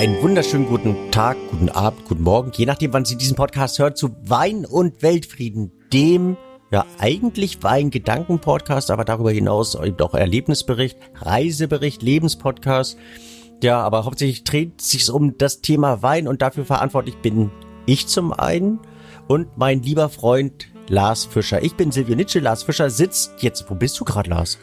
einen 0.00 0.22
wunderschönen 0.22 0.66
guten 0.66 1.10
Tag, 1.10 1.36
guten 1.50 1.68
Abend, 1.68 2.06
guten 2.06 2.22
Morgen, 2.22 2.52
je 2.54 2.64
nachdem, 2.64 2.94
wann 2.94 3.04
Sie 3.04 3.18
diesen 3.18 3.36
Podcast 3.36 3.78
hört, 3.78 3.98
zu 3.98 4.16
Wein 4.22 4.64
und 4.64 5.02
Weltfrieden, 5.02 5.72
dem 5.92 6.38
ja 6.70 6.86
eigentlich 6.98 7.62
Wein-Gedanken-Podcast, 7.62 8.90
aber 8.90 9.04
darüber 9.04 9.30
hinaus 9.30 9.74
eben 9.74 10.00
auch 10.00 10.14
Erlebnisbericht, 10.14 10.96
Reisebericht, 11.16 12.00
Lebenspodcast. 12.00 12.96
Ja, 13.62 13.82
aber 13.82 14.06
hauptsächlich 14.06 14.42
dreht 14.42 14.80
sich 14.80 15.10
um 15.10 15.36
das 15.36 15.60
Thema 15.60 16.02
Wein 16.02 16.28
und 16.28 16.40
dafür 16.40 16.64
verantwortlich 16.64 17.18
bin 17.18 17.50
ich 17.84 18.06
zum 18.06 18.32
einen 18.32 18.78
und 19.28 19.58
mein 19.58 19.82
lieber 19.82 20.08
Freund 20.08 20.68
Lars 20.88 21.26
Fischer. 21.26 21.62
Ich 21.62 21.74
bin 21.74 21.92
Silvio 21.92 22.16
Nitsche, 22.16 22.40
Lars 22.40 22.62
Fischer 22.62 22.88
sitzt 22.88 23.42
jetzt, 23.42 23.68
wo 23.68 23.74
bist 23.74 24.00
du 24.00 24.06
gerade, 24.06 24.30
Lars? 24.30 24.56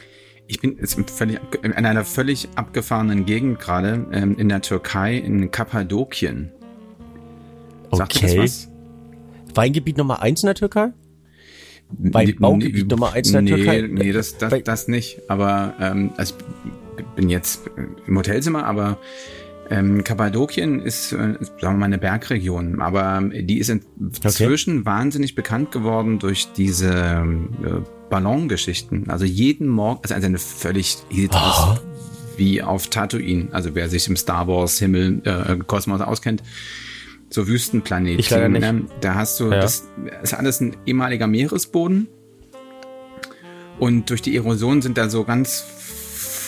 Ich 0.48 0.62
bin 0.62 0.78
jetzt 0.80 0.98
völlig, 1.10 1.40
in 1.62 1.74
einer 1.74 2.06
völlig 2.06 2.48
abgefahrenen 2.55 3.26
Gegend 3.26 3.60
gerade, 3.60 4.05
ähm, 4.12 4.38
in 4.38 4.48
der 4.48 4.62
Türkei, 4.62 5.18
in 5.18 5.52
Kappadokien. 5.52 6.52
Sagt 7.92 8.16
okay. 8.16 8.36
das 8.36 8.38
was? 8.38 8.70
Weingebiet 9.55 9.98
Nummer 9.98 10.22
eins 10.22 10.44
in 10.44 10.48
der 10.48 10.55
Türkei? 10.55 10.94
Weinbaugebiet 11.90 12.88
nee, 12.88 12.96
Nummer 12.96 13.14
eins 13.14 13.28
in 13.30 13.34
der 13.34 13.41
nee, 13.41 13.50
Türkei? 13.50 13.82
Nee, 13.82 14.12
das, 14.12 14.38
das, 14.38 14.54
das 14.64 14.88
nicht. 14.88 15.22
Aber 15.30 15.74
ähm, 15.80 16.12
also 16.18 16.36
ich 16.98 17.05
bin 17.16 17.30
jetzt 17.30 17.70
im 18.05 18.18
Hotelzimmer, 18.18 18.66
aber 18.66 18.98
ähm, 19.70 20.04
Kappadokien 20.04 20.80
ist, 20.80 21.12
äh, 21.12 21.16
sagen 21.16 21.60
wir 21.60 21.72
mal, 21.72 21.86
eine 21.86 21.98
Bergregion, 21.98 22.82
aber 22.82 23.22
die 23.34 23.58
ist 23.60 23.70
inzwischen 23.70 24.80
okay. 24.80 24.86
wahnsinnig 24.86 25.36
bekannt 25.36 25.72
geworden 25.72 26.20
durch 26.20 26.54
diese 26.54 26.90
äh, 26.90 27.82
Ballongeschichten. 28.10 29.10
Also 29.10 29.26
jeden 29.26 29.68
Morgen, 29.68 30.02
also 30.04 30.14
eine 30.14 30.38
völlig 30.38 30.98
oh. 31.32 31.76
wie 32.38 32.62
auf 32.62 32.88
Tatooine. 32.88 33.49
Also 33.52 33.76
wer 33.76 33.90
sich 33.90 34.08
im 34.08 34.16
Star 34.16 34.48
Wars 34.48 34.80
Himmel, 34.80 35.22
äh, 35.26 35.58
Kosmos 35.58 36.02
auskennt, 36.02 36.44
so 37.30 37.48
Wüstenplanet. 37.48 38.20
Ich 38.20 38.30
leider 38.30 38.49
nicht. 38.49 38.62
Ne? 38.62 38.86
Da 39.02 39.16
hast 39.16 39.40
du, 39.40 39.46
ja. 39.52 39.62
das 39.62 39.88
ist 40.24 40.34
alles 40.34 40.62
ein 40.62 40.77
ehemaliger 40.86 41.27
Meeresboden. 41.27 42.08
Und 43.80 44.10
durch 44.10 44.21
die 44.21 44.36
Erosion 44.36 44.82
sind 44.82 44.98
da 44.98 45.10
so 45.10 45.24
ganz 45.24 45.64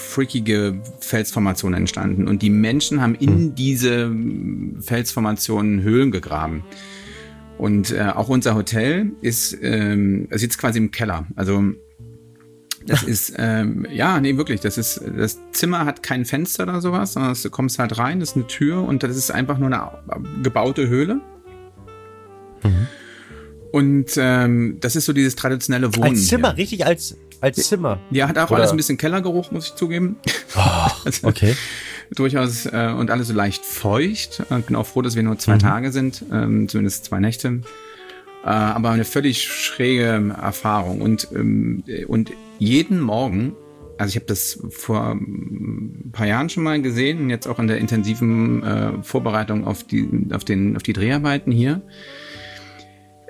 freakige 0.09 0.81
Felsformationen 0.99 1.81
entstanden. 1.81 2.27
Und 2.27 2.41
die 2.41 2.49
Menschen 2.49 3.01
haben 3.01 3.15
in 3.15 3.29
hm. 3.29 3.55
diese 3.55 4.11
Felsformationen 4.81 5.81
Höhlen 5.81 6.11
gegraben. 6.11 6.63
Und 7.59 7.91
äh, 7.91 8.11
auch 8.15 8.29
unser 8.29 8.55
Hotel 8.55 9.11
ist, 9.21 9.55
ähm, 9.61 10.29
sitzt 10.31 10.57
quasi 10.57 10.79
im 10.79 10.91
Keller. 10.91 11.27
Also 11.35 11.61
das 12.85 13.03
ist, 13.07 13.33
ähm, 13.37 13.85
ja, 13.91 14.19
nee, 14.21 14.37
wirklich, 14.37 14.61
das 14.61 14.77
ist, 14.77 15.01
das 15.17 15.37
Zimmer 15.51 15.85
hat 15.85 16.01
kein 16.01 16.23
Fenster 16.23 16.63
oder 16.63 16.79
sowas, 16.79 17.13
sondern 17.13 17.35
du 17.41 17.49
kommst 17.49 17.77
halt 17.77 17.97
rein, 17.97 18.21
das 18.21 18.29
ist 18.29 18.35
eine 18.37 18.47
Tür 18.47 18.83
und 18.83 19.03
das 19.03 19.15
ist 19.17 19.29
einfach 19.29 19.57
nur 19.57 19.67
eine 19.67 20.41
gebaute 20.41 20.87
Höhle. 20.87 21.19
Mhm. 22.63 22.87
Und 23.73 24.11
ähm, 24.15 24.77
das 24.79 24.95
ist 24.95 25.05
so 25.05 25.13
dieses 25.13 25.35
traditionelle 25.35 25.93
Wohnen. 25.95 26.11
Als 26.11 26.27
Zimmer, 26.27 26.49
hier. 26.49 26.57
richtig 26.57 26.85
als, 26.85 27.17
als 27.41 27.67
Zimmer. 27.67 27.99
Ja, 28.09 28.29
hat 28.29 28.37
auch 28.37 28.49
Oder? 28.49 28.61
alles 28.61 28.71
ein 28.71 28.77
bisschen 28.77 28.97
Kellergeruch, 28.97 29.51
muss 29.51 29.67
ich 29.67 29.75
zugeben. 29.75 30.15
Oh, 30.55 30.87
okay. 31.23 31.55
Durchaus 32.15 32.65
äh, 32.65 32.93
und 32.97 33.11
alles 33.11 33.27
so 33.27 33.33
leicht 33.33 33.65
feucht. 33.65 34.43
Äh, 34.49 34.59
bin 34.59 34.75
auch 34.75 34.87
froh, 34.87 35.01
dass 35.01 35.15
wir 35.15 35.23
nur 35.23 35.37
zwei 35.37 35.55
mhm. 35.55 35.59
Tage 35.59 35.91
sind, 35.91 36.23
ähm, 36.31 36.67
zumindest 36.67 37.05
zwei 37.05 37.19
Nächte. 37.19 37.61
Äh, 38.43 38.47
aber 38.47 38.91
eine 38.91 39.05
völlig 39.05 39.43
schräge 39.43 40.33
Erfahrung. 40.41 41.01
Und, 41.01 41.27
ähm, 41.33 41.83
und 42.07 42.31
jeden 42.57 42.99
Morgen, 42.99 43.55
also 43.97 44.09
ich 44.09 44.15
habe 44.15 44.25
das 44.25 44.59
vor 44.69 45.11
ein 45.11 46.09
paar 46.13 46.25
Jahren 46.25 46.49
schon 46.49 46.63
mal 46.63 46.81
gesehen 46.81 47.29
jetzt 47.29 47.47
auch 47.47 47.59
in 47.59 47.67
der 47.67 47.77
intensiven 47.77 48.63
äh, 48.63 49.03
Vorbereitung 49.03 49.67
auf 49.67 49.83
die, 49.83 50.07
auf, 50.31 50.45
den, 50.45 50.75
auf 50.77 50.83
die 50.83 50.93
Dreharbeiten 50.93 51.51
hier. 51.51 51.81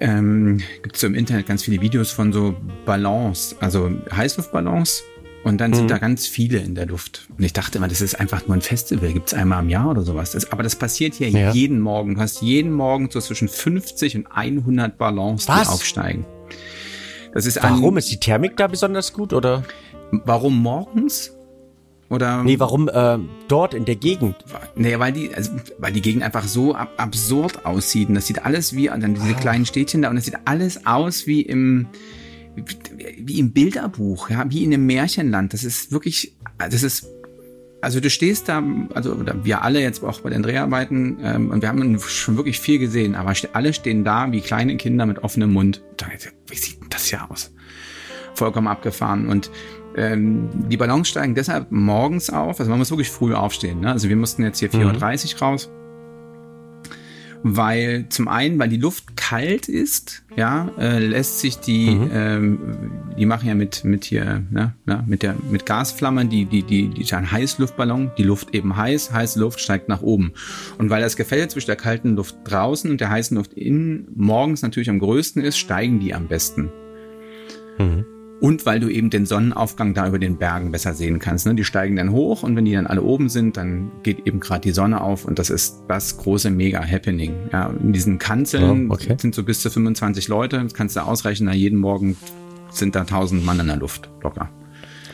Ähm, 0.02 0.62
Gibt 0.82 0.96
es 0.96 1.02
so 1.02 1.08
im 1.08 1.16
Internet 1.16 1.48
ganz 1.48 1.64
viele 1.64 1.82
Videos 1.82 2.12
von 2.12 2.32
so 2.32 2.56
Ballons, 2.86 3.56
also 3.60 3.92
Heißluftballons, 4.16 5.04
und 5.44 5.60
dann 5.60 5.74
sind 5.74 5.86
mhm. 5.86 5.90
da 5.90 5.98
ganz 6.00 6.28
viele 6.28 6.60
in 6.60 6.76
der 6.76 6.86
Luft. 6.86 7.28
Und 7.38 7.44
ich 7.44 7.54
dachte 7.54 7.78
immer, 7.78 7.88
das 7.88 8.02
ist 8.02 8.20
einfach 8.20 8.48
nur 8.48 8.58
ein 8.58 8.62
Festival. 8.62 9.14
Gibt's 9.14 9.34
einmal 9.34 9.64
im 9.64 9.70
Jahr 9.70 9.90
oder 9.90 10.02
sowas. 10.02 10.32
Das, 10.32 10.52
aber 10.52 10.64
das 10.64 10.76
passiert 10.76 11.16
hier 11.16 11.30
ja. 11.30 11.52
jeden 11.52 11.80
Morgen. 11.80 12.16
Du 12.16 12.22
hast 12.22 12.42
jeden 12.42 12.74
Morgen 12.74 13.10
so 13.10 13.22
zwischen 13.22 13.48
50 13.48 14.18
und 14.18 14.28
100 14.28 14.98
Ballons, 14.98 15.48
Was? 15.48 15.68
die 15.68 15.74
aufsteigen. 15.74 16.26
Das 17.34 17.46
ist 17.46 17.62
warum? 17.62 17.98
Ist 17.98 18.12
die 18.12 18.20
Thermik 18.20 18.58
da 18.58 18.68
besonders 18.68 19.14
gut 19.14 19.34
oder? 19.34 19.64
Warum 20.12 20.62
morgens? 20.62 21.32
Oder? 22.10 22.44
Nee, 22.44 22.60
warum 22.60 22.90
äh, 22.90 23.20
dort 23.48 23.76
in 23.76 23.86
der 23.86 23.96
Gegend? 23.96 24.36
Nee, 24.76 24.98
weil 24.98 25.14
die, 25.14 25.34
also, 25.34 25.52
weil 25.78 25.94
die 25.94 26.02
Gegend 26.02 26.24
einfach 26.24 26.44
so 26.44 26.74
ab 26.74 26.92
absurd 26.98 27.66
aussieht. 27.66 28.10
Und 28.10 28.16
das 28.16 28.26
sieht 28.26 28.44
alles 28.44 28.76
wie, 28.76 28.88
dann 28.88 29.14
diese 29.14 29.36
ah. 29.36 29.40
kleinen 29.40 29.66
Städtchen 29.66 30.02
da, 30.02 30.10
und 30.10 30.16
das 30.16 30.26
sieht 30.26 30.38
alles 30.46 30.88
aus 30.88 31.28
wie 31.28 31.42
im, 31.44 31.88
wie 32.56 33.40
im 33.40 33.52
Bilderbuch, 33.52 34.30
ja, 34.30 34.46
wie 34.50 34.64
in 34.64 34.74
einem 34.74 34.86
Märchenland. 34.86 35.54
Das 35.54 35.64
ist 35.64 35.92
wirklich, 35.92 36.36
das 36.58 36.84
ist, 36.84 37.08
also 37.82 38.00
du 38.00 38.10
stehst 38.10 38.50
da, 38.50 38.64
also 38.94 39.14
oder 39.14 39.44
wir 39.46 39.64
alle 39.64 39.82
jetzt 39.82 40.04
auch 40.04 40.22
bei 40.22 40.30
den 40.30 40.44
Dreharbeiten, 40.44 41.18
ähm, 41.24 41.52
und 41.52 41.62
wir 41.62 41.70
haben 41.70 42.00
schon 42.00 42.38
wirklich 42.38 42.60
viel 42.60 42.80
gesehen, 42.80 43.16
aber 43.16 43.34
alle 43.54 43.74
stehen 43.74 44.04
da 44.04 44.32
wie 44.32 44.42
kleine 44.42 44.78
Kinder 44.78 45.06
mit 45.06 45.20
offenem 45.20 45.54
Mund. 45.54 45.82
Wie 46.48 46.56
sieht 46.56 46.82
denn 46.82 46.90
das 46.90 47.06
hier 47.06 47.30
aus? 47.30 47.54
Vollkommen 48.36 48.68
abgefahren. 48.68 49.28
Und 49.28 49.50
ähm, 49.96 50.50
die 50.70 50.78
Ballons 50.78 51.10
steigen 51.10 51.36
deshalb 51.36 51.72
morgens 51.72 52.30
auf. 52.30 52.60
Also 52.60 52.70
man 52.70 52.80
muss 52.80 52.92
wirklich 52.92 53.10
früh 53.10 53.34
aufstehen. 53.34 53.82
Ne? 53.82 53.92
Also 53.92 54.08
wir 54.10 54.16
mussten 54.16 54.44
jetzt 54.44 54.60
hier 54.60 54.72
4.30 54.72 55.36
Uhr 55.36 55.40
raus 55.42 55.70
weil 57.44 58.06
zum 58.10 58.28
einen, 58.28 58.60
weil 58.60 58.70
die 58.70 58.78
Luft 58.78 59.16
kalt 59.16 59.68
ist, 59.68 60.24
ja, 60.36 60.70
äh, 60.78 61.00
lässt 61.00 61.40
sich 61.40 61.58
die, 61.58 61.92
mhm. 61.92 62.12
ähm, 62.14 62.60
die 63.18 63.26
machen 63.26 63.48
ja 63.48 63.56
mit 63.56 63.84
mit 63.84 64.06
hier, 64.06 64.44
ne, 64.50 64.74
ne, 64.86 65.04
mit 65.08 65.24
der 65.24 65.36
mit 65.50 65.66
Gasflammen, 65.66 66.30
die 66.30 66.46
die 66.46 66.64
die 66.64 66.90
die 66.90 67.14
ein 67.14 67.32
Heißluftballon, 67.32 68.12
die 68.18 68.24
Luft 68.24 68.54
eben 68.54 68.76
heiß, 68.76 69.12
heiße 69.12 69.40
Luft 69.40 69.60
steigt 69.60 69.90
nach 69.90 70.02
oben 70.02 70.34
und 70.78 70.90
weil 70.90 71.02
das 71.02 71.16
Gefälle 71.16 71.48
zwischen 71.48 71.68
der 71.68 71.76
kalten 71.76 72.16
Luft 72.16 72.36
draußen 72.44 72.90
und 72.92 73.02
der 73.02 73.10
heißen 73.10 73.36
Luft 73.38 73.54
innen 73.54 74.08
morgens 74.16 74.62
natürlich 74.62 74.90
am 74.90 75.00
größten 75.00 75.42
ist, 75.42 75.58
steigen 75.58 76.00
die 76.00 76.14
am 76.14 76.28
besten. 76.28 76.72
Mhm. 77.78 78.06
Und 78.40 78.66
weil 78.66 78.80
du 78.80 78.88
eben 78.88 79.10
den 79.10 79.26
Sonnenaufgang 79.26 79.94
da 79.94 80.08
über 80.08 80.18
den 80.18 80.38
Bergen 80.38 80.72
besser 80.72 80.94
sehen 80.94 81.20
kannst. 81.20 81.46
Ne? 81.46 81.56
Die 81.56 81.66
steigen 81.66 81.98
dann 81.98 82.12
hoch 82.12 82.44
und 82.44 82.56
wenn 82.56 82.64
die 82.64 82.72
dann 82.72 82.88
alle 82.88 83.02
oben 83.02 83.28
sind, 83.28 83.58
dann 83.58 83.92
geht 84.02 84.26
eben 84.26 84.40
gerade 84.40 84.62
die 84.62 84.72
Sonne 84.72 85.02
auf 85.02 85.26
und 85.26 85.40
das 85.40 85.50
ist 85.50 85.84
das 85.88 86.18
große 86.18 86.50
Mega-Happening. 86.50 87.34
Ja, 87.52 87.74
in 87.82 87.92
diesen 87.92 88.18
Kanzeln 88.18 88.90
oh, 88.90 88.94
okay. 88.94 89.16
sind 89.20 89.36
so 89.36 89.44
bis 89.44 89.60
zu 89.60 89.70
25 89.70 90.30
Leute. 90.30 90.64
Das 90.64 90.74
kannst 90.74 90.96
du 90.96 91.02
ausrechnen, 91.02 91.54
jeden 91.54 91.78
Morgen 91.78 92.16
sind 92.72 92.96
da 92.96 93.02
1000 93.02 93.46
Mann 93.46 93.60
in 93.60 93.68
der 93.68 93.78
Luft. 93.78 94.10
Locker. 94.22 94.50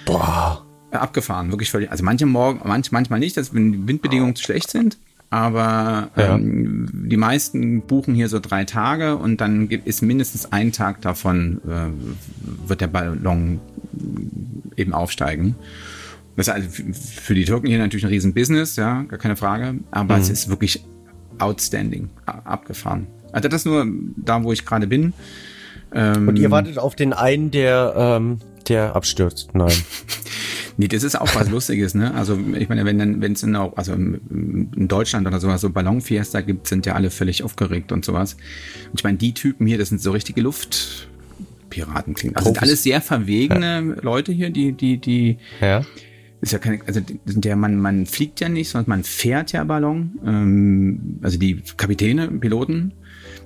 Boah. 0.05 0.63
abgefahren, 0.91 1.51
wirklich 1.51 1.71
völlig. 1.71 1.89
Also 1.91 2.03
manche 2.03 2.27
morgen, 2.27 2.61
manch, 2.63 2.91
manchmal 2.91 3.19
nicht, 3.19 3.37
dass 3.37 3.53
wenn 3.53 3.71
die 3.71 3.87
Windbedingungen 3.87 4.35
zu 4.35 4.43
schlecht 4.43 4.69
sind 4.69 4.97
aber 5.29 6.09
ja. 6.15 6.35
ähm, 6.35 6.89
die 6.93 7.17
meisten 7.17 7.81
buchen 7.81 8.13
hier 8.13 8.29
so 8.29 8.39
drei 8.39 8.63
Tage 8.63 9.17
und 9.17 9.41
dann 9.41 9.69
ist 9.69 10.01
mindestens 10.01 10.51
ein 10.51 10.71
Tag 10.71 11.01
davon, 11.01 11.61
äh, 11.67 12.67
wird 12.67 12.81
der 12.81 12.87
Ballon 12.87 13.59
eben 14.75 14.93
aufsteigen. 14.93 15.55
Das 16.35 16.47
ist 16.47 16.53
also 16.53 16.69
für 16.69 17.33
die 17.33 17.45
Türken 17.45 17.67
hier 17.67 17.77
natürlich 17.77 18.05
ein 18.05 18.09
Riesenbusiness, 18.09 18.75
ja, 18.75 19.03
gar 19.03 19.19
keine 19.19 19.35
Frage, 19.35 19.75
aber 19.91 20.15
mhm. 20.15 20.21
es 20.21 20.29
ist 20.29 20.49
wirklich 20.49 20.85
outstanding, 21.39 22.09
abgefahren. 22.25 23.07
Also 23.31 23.49
das 23.49 23.65
nur 23.65 23.85
da, 24.15 24.43
wo 24.43 24.51
ich 24.51 24.65
gerade 24.65 24.87
bin. 24.87 25.13
Ähm, 25.93 26.27
und 26.27 26.37
ihr 26.37 26.51
wartet 26.51 26.77
auf 26.77 26.95
den 26.95 27.13
einen, 27.13 27.51
der, 27.51 27.93
ähm, 27.95 28.39
der 28.67 28.95
abstürzt? 28.95 29.53
Nein. 29.53 29.71
Nee, 30.77 30.87
das 30.87 31.03
ist 31.03 31.19
auch 31.19 31.33
was 31.35 31.49
Lustiges, 31.51 31.95
ne? 31.95 32.13
Also 32.13 32.37
ich 32.57 32.69
meine, 32.69 32.85
wenn 32.85 32.99
dann, 32.99 33.21
wenn 33.21 33.33
es 33.33 33.43
in, 33.43 33.55
also 33.55 33.93
in 33.93 34.87
Deutschland 34.87 35.25
oder 35.27 35.39
sowas 35.39 35.61
so 35.61 35.69
Ballonfiesta 35.69 36.41
gibt, 36.41 36.67
sind 36.67 36.85
ja 36.85 36.93
alle 36.93 37.11
völlig 37.11 37.43
aufgeregt 37.43 37.91
und 37.91 38.03
sowas. 38.03 38.33
Und 38.91 38.99
ich 38.99 39.03
meine, 39.03 39.17
die 39.17 39.33
Typen 39.33 39.67
hier, 39.67 39.77
das 39.77 39.89
sind 39.89 40.01
so 40.01 40.11
richtige 40.11 40.41
Luftpiraten 40.41 42.13
klingen. 42.13 42.35
Also 42.35 42.49
sind 42.49 42.61
alles 42.61 42.83
sehr 42.83 43.01
verwegene 43.01 43.95
ja. 43.95 44.01
Leute 44.01 44.31
hier, 44.31 44.49
die, 44.49 44.73
die, 44.73 44.97
die. 44.97 45.37
Ja. 45.61 45.85
Ist 46.41 46.51
ja 46.51 46.59
keine, 46.59 46.79
also 46.85 46.99
ja, 47.43 47.55
man, 47.55 47.79
man 47.79 48.05
fliegt 48.05 48.41
ja 48.41 48.49
nicht, 48.49 48.69
sondern 48.69 48.89
man 48.89 49.03
fährt 49.03 49.53
ja 49.53 49.63
Ballon. 49.63 50.19
Ähm, 50.25 51.19
also 51.21 51.39
die 51.39 51.61
Kapitäne, 51.77 52.27
Piloten, 52.27 52.93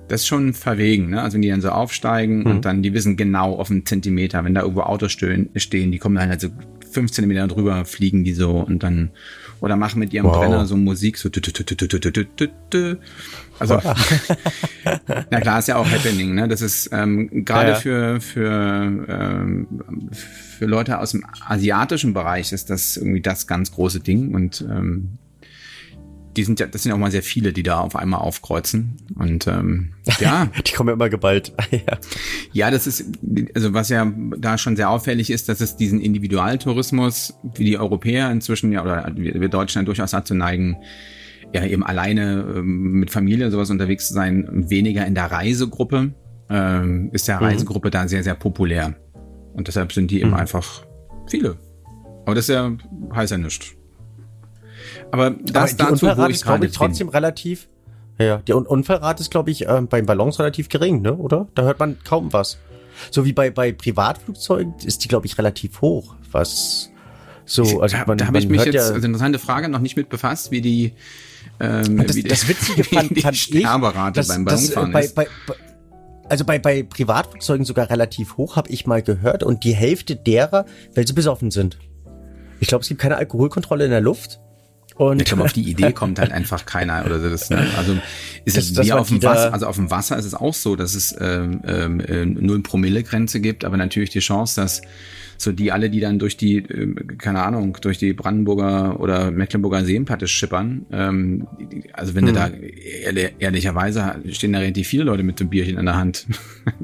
das 0.08 0.22
ist 0.22 0.26
schon 0.26 0.54
verwegen, 0.54 1.10
ne? 1.10 1.22
Also 1.22 1.34
wenn 1.34 1.42
die 1.42 1.48
dann 1.48 1.60
so 1.60 1.68
aufsteigen 1.68 2.40
mhm. 2.40 2.46
und 2.46 2.64
dann, 2.64 2.82
die 2.82 2.92
wissen 2.92 3.16
genau 3.16 3.54
auf 3.54 3.70
einen 3.70 3.86
Zentimeter, 3.86 4.44
wenn 4.44 4.54
da 4.54 4.62
irgendwo 4.62 4.82
Autos 4.82 5.12
stehen, 5.12 5.50
stehen 5.54 5.92
die 5.92 5.98
kommen 5.98 6.16
dann 6.16 6.28
halt 6.28 6.40
so 6.40 6.48
fünf 6.90 7.12
Zentimeter 7.12 7.46
drüber 7.48 7.84
fliegen 7.84 8.24
die 8.24 8.34
so 8.34 8.50
und 8.60 8.82
dann 8.82 9.10
oder 9.60 9.76
machen 9.76 9.98
mit 9.98 10.12
ihrem 10.12 10.26
wow. 10.26 10.38
Brenner 10.38 10.66
so 10.66 10.76
Musik 10.76 11.18
so 11.18 11.28
also 13.58 13.80
na 15.30 15.40
klar 15.40 15.58
ist 15.58 15.68
ja 15.68 15.76
auch 15.76 15.90
Happening 15.90 16.34
ne 16.34 16.48
das 16.48 16.62
ist 16.62 16.90
ähm, 16.92 17.44
gerade 17.44 17.70
ja. 17.70 17.76
für 17.76 18.20
für 18.20 19.06
ähm, 19.08 19.66
für 20.12 20.66
Leute 20.66 20.98
aus 20.98 21.12
dem 21.12 21.24
asiatischen 21.46 22.12
Bereich 22.14 22.52
ist 22.52 22.70
das 22.70 22.96
irgendwie 22.96 23.20
das 23.20 23.46
ganz 23.46 23.72
große 23.72 24.00
Ding 24.00 24.34
und 24.34 24.64
ähm, 24.68 25.18
die 26.36 26.44
sind 26.44 26.60
ja, 26.60 26.66
das 26.66 26.82
sind 26.82 26.92
auch 26.92 26.98
mal 26.98 27.10
sehr 27.10 27.22
viele, 27.22 27.52
die 27.52 27.62
da 27.62 27.80
auf 27.80 27.96
einmal 27.96 28.20
aufkreuzen. 28.20 28.96
Und 29.16 29.46
ähm, 29.46 29.94
ja. 30.20 30.46
die 30.66 30.72
kommen 30.72 30.88
ja 30.88 30.94
immer 30.94 31.08
geballt. 31.08 31.52
ja. 31.70 31.98
ja, 32.52 32.70
das 32.70 32.86
ist, 32.86 33.04
also 33.54 33.74
was 33.74 33.88
ja 33.88 34.12
da 34.38 34.56
schon 34.56 34.76
sehr 34.76 34.90
auffällig 34.90 35.30
ist, 35.30 35.48
dass 35.48 35.60
es 35.60 35.76
diesen 35.76 36.00
Individualtourismus, 36.00 37.34
wie 37.54 37.64
die 37.64 37.78
Europäer 37.78 38.30
inzwischen 38.30 38.72
ja, 38.72 38.82
oder 38.82 39.12
wir 39.16 39.48
Deutschen 39.48 39.84
durchaus 39.84 40.12
dazu 40.12 40.34
neigen, 40.34 40.76
ja 41.52 41.64
eben 41.64 41.82
alleine 41.82 42.44
ähm, 42.56 42.92
mit 42.92 43.10
Familie 43.10 43.50
sowas 43.50 43.70
unterwegs 43.70 44.08
zu 44.08 44.14
sein, 44.14 44.46
weniger 44.70 45.04
in 45.06 45.16
der 45.16 45.26
Reisegruppe, 45.26 46.14
ähm, 46.48 47.10
ist 47.12 47.26
der 47.26 47.38
mhm. 47.38 47.46
Reisegruppe 47.46 47.90
da 47.90 48.06
sehr, 48.06 48.22
sehr 48.22 48.34
populär. 48.34 48.94
Und 49.52 49.66
deshalb 49.66 49.92
sind 49.92 50.10
die 50.12 50.20
eben 50.20 50.30
mhm. 50.30 50.36
einfach 50.36 50.86
viele. 51.28 51.56
Aber 52.24 52.34
das 52.36 52.48
ist 52.48 52.54
ja, 52.54 52.70
heißt 53.12 53.32
ja 53.32 53.38
nichts. 53.38 53.74
Aber 55.12 55.30
das 55.30 55.78
Aber 55.78 55.90
dazu, 55.90 56.06
wo 56.06 56.26
ich 56.26 56.36
ist, 56.36 56.44
glaube 56.44 56.66
ich, 56.66 56.72
trotzdem 56.72 57.08
bin. 57.08 57.14
relativ. 57.14 57.68
Ja, 58.18 58.38
die 58.38 58.52
Unfallrate 58.52 59.22
ist, 59.22 59.30
glaube 59.30 59.50
ich, 59.50 59.66
äh, 59.66 59.80
beim 59.80 60.04
Ballons 60.04 60.38
relativ 60.38 60.68
gering, 60.68 61.00
ne? 61.00 61.14
Oder? 61.14 61.48
Da 61.54 61.62
hört 61.62 61.78
man 61.78 61.98
kaum 62.04 62.32
was. 62.32 62.58
So 63.10 63.24
wie 63.24 63.32
bei, 63.32 63.50
bei 63.50 63.72
Privatflugzeugen 63.72 64.74
ist 64.84 65.02
die, 65.04 65.08
glaube 65.08 65.26
ich, 65.26 65.38
relativ 65.38 65.80
hoch. 65.80 66.16
Was 66.30 66.90
so, 67.50 67.80
also 67.80 67.96
da, 67.96 68.04
man, 68.06 68.16
da 68.16 68.26
habe 68.26 68.38
ich 68.38 68.48
mich 68.48 68.64
jetzt, 68.64 68.74
ja, 68.74 68.82
also 68.82 68.94
interessante 68.94 69.40
Frage, 69.40 69.68
noch 69.68 69.80
nicht 69.80 69.96
mit 69.96 70.08
befasst, 70.08 70.52
wie 70.52 70.60
die, 70.60 70.92
ähm, 71.58 72.06
das, 72.06 72.14
wie 72.14 72.22
das 72.22 72.46
Witzige 72.46 72.84
fand, 72.84 73.16
die 73.16 73.22
fand 73.22 73.36
Sterberate 73.36 74.20
ich, 74.20 74.28
beim 74.28 74.44
Ballonfahren 74.44 74.92
das, 74.92 75.10
äh, 75.10 75.14
bei, 75.14 75.24
bei, 75.24 75.54
also 76.28 76.44
bei, 76.44 76.60
bei 76.60 76.84
Privatflugzeugen 76.84 77.64
sogar 77.64 77.90
relativ 77.90 78.36
hoch, 78.36 78.54
habe 78.54 78.70
ich 78.70 78.86
mal 78.86 79.02
gehört. 79.02 79.42
Und 79.42 79.64
die 79.64 79.74
Hälfte 79.74 80.14
derer, 80.14 80.64
weil 80.94 81.08
sie 81.08 81.12
besoffen 81.12 81.50
sind. 81.50 81.76
Ich 82.60 82.68
glaube, 82.68 82.82
es 82.82 82.88
gibt 82.88 83.00
keine 83.00 83.16
Alkoholkontrolle 83.16 83.84
in 83.84 83.90
der 83.90 84.00
Luft. 84.00 84.38
Und 85.00 85.22
ich 85.22 85.28
glaube, 85.28 85.44
auf 85.44 85.54
die 85.54 85.62
Idee 85.62 85.92
kommt 85.94 86.18
halt 86.18 86.30
einfach 86.30 86.66
keiner 86.66 87.06
oder 87.06 87.20
so. 87.20 87.30
Das, 87.30 87.48
ne? 87.48 87.66
Also 87.78 87.96
ist 88.44 88.58
das, 88.58 88.64
es 88.64 88.74
das 88.74 88.86
wie 88.86 88.92
auf 88.92 89.08
dem 89.08 89.22
Wasser, 89.22 89.50
also 89.50 89.66
auf 89.66 89.76
dem 89.76 89.90
Wasser 89.90 90.18
ist 90.18 90.26
es 90.26 90.34
auch 90.34 90.52
so, 90.52 90.76
dass 90.76 90.94
es 90.94 91.16
ähm, 91.18 91.62
ähm, 91.66 92.00
äh, 92.00 92.26
null 92.26 92.60
Promille 92.60 93.02
Grenze 93.02 93.40
gibt, 93.40 93.64
aber 93.64 93.78
natürlich 93.78 94.10
die 94.10 94.18
Chance, 94.18 94.60
dass 94.60 94.82
so 95.40 95.52
die 95.52 95.72
alle, 95.72 95.90
die 95.90 96.00
dann 96.00 96.18
durch 96.18 96.36
die, 96.36 96.58
äh, 96.58 96.94
keine 97.16 97.42
Ahnung, 97.42 97.78
durch 97.80 97.98
die 97.98 98.12
Brandenburger 98.12 99.00
oder 99.00 99.30
Mecklenburger 99.30 99.84
Seenplatte 99.84 100.26
schippern, 100.26 100.86
ähm, 100.92 101.46
also 101.92 102.14
wenn 102.14 102.26
hm. 102.26 102.34
du 102.34 102.40
da 102.40 102.48
ehrlich, 102.48 103.32
ehrlicherweise 103.38 104.16
stehen 104.30 104.52
da 104.52 104.58
relativ 104.58 104.88
viele 104.88 105.04
Leute 105.04 105.22
mit 105.22 105.40
dem 105.40 105.48
Bierchen 105.48 105.78
in 105.78 105.86
der 105.86 105.96
Hand 105.96 106.26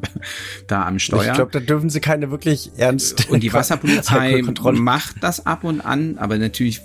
da 0.66 0.86
am 0.86 0.98
Steuer. 0.98 1.30
Ich 1.30 1.32
glaube, 1.34 1.50
da 1.52 1.60
dürfen 1.60 1.90
sie 1.90 2.00
keine 2.00 2.30
wirklich 2.30 2.70
ernst. 2.76 3.28
Und 3.28 3.42
die 3.42 3.52
Wasserpolizei 3.52 4.42
macht 4.72 5.16
das 5.20 5.44
ab 5.44 5.64
und 5.64 5.80
an, 5.82 6.16
aber 6.18 6.38
natürlich 6.38 6.80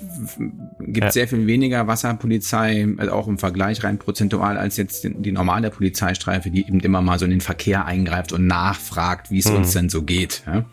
gibt 0.80 1.08
es 1.08 1.16
ja. 1.16 1.22
sehr 1.22 1.28
viel 1.28 1.48
weniger 1.48 1.88
Wasserpolizei, 1.88 2.88
also 2.98 3.14
auch 3.14 3.28
im 3.28 3.38
Vergleich 3.38 3.84
rein 3.84 3.98
prozentual 3.98 4.58
als 4.58 4.78
jetzt 4.78 5.04
die, 5.04 5.14
die 5.14 5.32
normale 5.32 5.70
Polizeistreife, 5.70 6.50
die 6.50 6.68
eben 6.68 6.80
immer 6.82 7.02
mal 7.02 7.18
so 7.18 7.26
in 7.26 7.32
den 7.32 7.42
Verkehr 7.42 7.86
eingreift 7.86 8.34
und 8.34 8.46
nachfragt, 8.46 9.32
wie 9.32 9.40
es 9.40 9.48
hm. 9.48 9.56
uns 9.56 9.72
denn 9.72 9.90
so 9.90 10.04
geht. 10.04 10.44
Ja? 10.46 10.66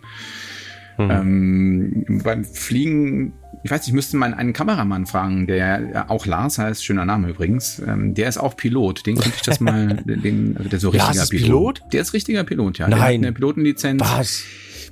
Mhm. 0.99 1.11
Ähm, 1.11 2.21
beim 2.25 2.45
Fliegen, 2.45 3.33
ich 3.63 3.71
weiß 3.71 3.81
nicht, 3.83 3.89
ich 3.89 3.95
müsste 3.95 4.17
mal 4.17 4.35
einen 4.35 4.53
Kameramann 4.53 5.07
fragen, 5.07 5.47
der 5.47 6.07
auch 6.09 6.27
Lars 6.27 6.59
heißt, 6.59 6.85
schöner 6.85 7.05
Name 7.05 7.29
übrigens, 7.29 7.81
ähm, 7.87 8.15
der 8.15 8.29
ist 8.29 8.39
auch 8.39 8.57
Pilot. 8.57 9.07
Den 9.07 9.17
könnte 9.17 9.37
ich 9.37 9.43
das 9.43 9.61
mal, 9.61 10.03
den, 10.05 10.57
also 10.57 10.69
der 10.69 10.81
so 10.81 10.89
richtiger 10.91 11.15
Lars 11.15 11.29
Pilot. 11.29 11.45
Pilot. 11.47 11.83
Der 11.93 12.01
ist 12.03 12.13
richtiger 12.13 12.45
Pilot, 12.45 12.79
ja. 12.79 12.89
Nein. 12.89 12.99
Der 12.99 13.07
hat 13.07 13.15
eine 13.15 13.33
Pilotenlizenz. 13.33 14.01
Was? 14.01 14.43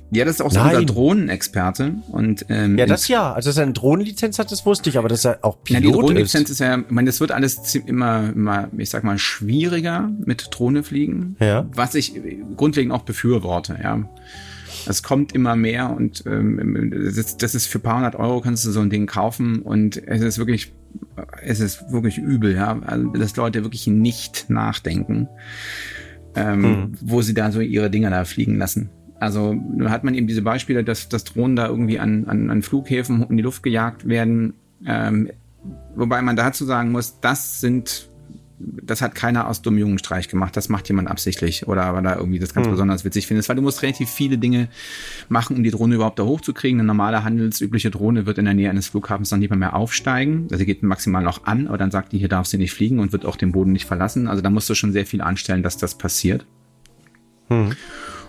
Ja, 0.09 0.23
das 0.23 0.35
ist 0.35 0.41
auch 0.41 0.51
so 0.51 0.59
Nein. 0.59 0.75
unser 0.75 0.85
Drohnenexperte. 0.85 1.95
Und, 2.11 2.45
ähm, 2.47 2.77
ja, 2.77 2.85
das 2.85 3.07
ja. 3.09 3.33
Also, 3.33 3.49
dass 3.49 3.57
er 3.57 3.63
eine 3.63 3.73
Drohnenlizenz 3.73 4.39
hat, 4.39 4.51
das 4.51 4.65
wusste 4.65 4.89
ich, 4.89 4.97
aber 4.97 5.09
dass 5.09 5.25
er 5.25 5.39
auch 5.41 5.63
Pilot 5.63 5.83
ja, 5.83 5.87
die 5.87 5.93
Drohnenlizenz 5.93 6.49
ist. 6.49 6.51
ist 6.51 6.59
ja, 6.59 6.77
ich 6.77 6.89
meine, 6.89 7.07
das 7.07 7.19
wird 7.19 7.31
alles 7.31 7.75
immer, 7.75 8.29
immer, 8.33 8.69
ich 8.77 8.89
sag 8.89 9.03
mal, 9.03 9.17
schwieriger 9.17 10.09
mit 10.25 10.47
Drohne 10.51 10.83
fliegen. 10.83 11.35
Ja. 11.41 11.65
Was 11.73 11.93
ich 11.95 12.13
grundlegend 12.55 12.93
auch 12.93 13.01
befürworte, 13.01 13.77
ja. 13.83 14.07
Es 14.87 15.03
kommt 15.03 15.33
immer 15.33 15.55
mehr 15.55 15.89
und 15.89 16.23
ähm, 16.25 16.91
das, 16.93 17.17
ist, 17.17 17.43
das 17.43 17.55
ist 17.55 17.67
für 17.67 17.79
paar 17.79 17.97
hundert 17.97 18.15
Euro 18.15 18.41
kannst 18.41 18.65
du 18.65 18.71
so 18.71 18.79
ein 18.79 18.89
Ding 18.89 19.07
kaufen 19.07 19.61
und 19.61 19.97
es 20.07 20.21
ist 20.21 20.37
wirklich, 20.37 20.73
es 21.43 21.59
ist 21.59 21.91
wirklich 21.91 22.17
übel, 22.17 22.55
ja, 22.55 22.79
also, 22.85 23.09
dass 23.09 23.35
Leute 23.35 23.63
wirklich 23.63 23.87
nicht 23.87 24.49
nachdenken, 24.49 25.27
ähm, 26.35 26.63
hm. 26.63 26.93
wo 27.01 27.21
sie 27.21 27.33
da 27.33 27.51
so 27.51 27.59
ihre 27.61 27.89
Dinger 27.89 28.09
da 28.09 28.25
fliegen 28.25 28.57
lassen. 28.57 28.89
Also 29.19 29.55
hat 29.85 30.03
man 30.03 30.13
eben 30.13 30.27
diese 30.27 30.43
Beispiele, 30.43 30.83
dass, 30.83 31.09
dass 31.09 31.23
Drohnen 31.23 31.55
da 31.55 31.67
irgendwie 31.67 31.99
an, 31.99 32.25
an, 32.27 32.51
an 32.51 32.61
Flughäfen 32.61 33.25
in 33.29 33.37
die 33.37 33.43
Luft 33.43 33.63
gejagt 33.63 34.07
werden. 34.07 34.53
Ähm, 34.85 35.31
wobei 35.95 36.21
man 36.21 36.35
dazu 36.35 36.65
sagen 36.65 36.91
muss, 36.91 37.19
das 37.19 37.59
sind 37.59 38.06
das 38.59 39.01
hat 39.01 39.13
keiner 39.13 39.47
aus 39.47 39.61
dumm 39.61 39.77
Jungenstreich 39.77 40.29
gemacht, 40.29 40.57
das 40.57 40.67
macht 40.67 40.87
jemand 40.87 41.09
absichtlich 41.09 41.67
oder 41.67 41.93
weil 41.93 42.05
er 42.05 42.17
irgendwie 42.17 42.39
das 42.39 42.53
ganz 42.53 42.65
hm. 42.65 42.71
besonders 42.71 43.05
witzig 43.05 43.27
findet, 43.27 43.47
weil 43.49 43.55
du 43.55 43.61
musst 43.61 43.83
relativ 43.83 44.09
viele 44.09 44.37
Dinge 44.37 44.69
machen, 45.29 45.55
um 45.55 45.63
die 45.63 45.69
Drohne 45.69 45.95
überhaupt 45.95 46.17
da 46.17 46.23
hochzukriegen. 46.23 46.79
Eine 46.79 46.87
normale 46.87 47.23
handelsübliche 47.23 47.91
Drohne 47.91 48.25
wird 48.25 48.39
in 48.39 48.45
der 48.45 48.55
Nähe 48.55 48.69
eines 48.69 48.87
Flughafens 48.87 49.29
dann 49.29 49.39
nicht 49.39 49.49
mehr, 49.49 49.59
mehr 49.59 49.75
aufsteigen. 49.75 50.43
Also 50.45 50.57
sie 50.57 50.65
geht 50.65 50.81
maximal 50.81 51.23
noch 51.23 51.45
an, 51.45 51.67
aber 51.67 51.77
dann 51.77 51.91
sagt 51.91 52.13
die, 52.13 52.17
hier 52.17 52.29
darf 52.29 52.47
sie 52.47 52.57
nicht 52.57 52.73
fliegen 52.73 52.99
und 52.99 53.11
wird 53.11 53.25
auch 53.25 53.35
den 53.35 53.51
Boden 53.51 53.73
nicht 53.73 53.85
verlassen. 53.85 54.27
Also 54.27 54.41
da 54.41 54.49
musst 54.49 54.69
du 54.69 54.75
schon 54.75 54.91
sehr 54.91 55.05
viel 55.05 55.21
anstellen, 55.21 55.61
dass 55.61 55.77
das 55.77 55.95
passiert. 55.95 56.45
Hm. 57.49 57.73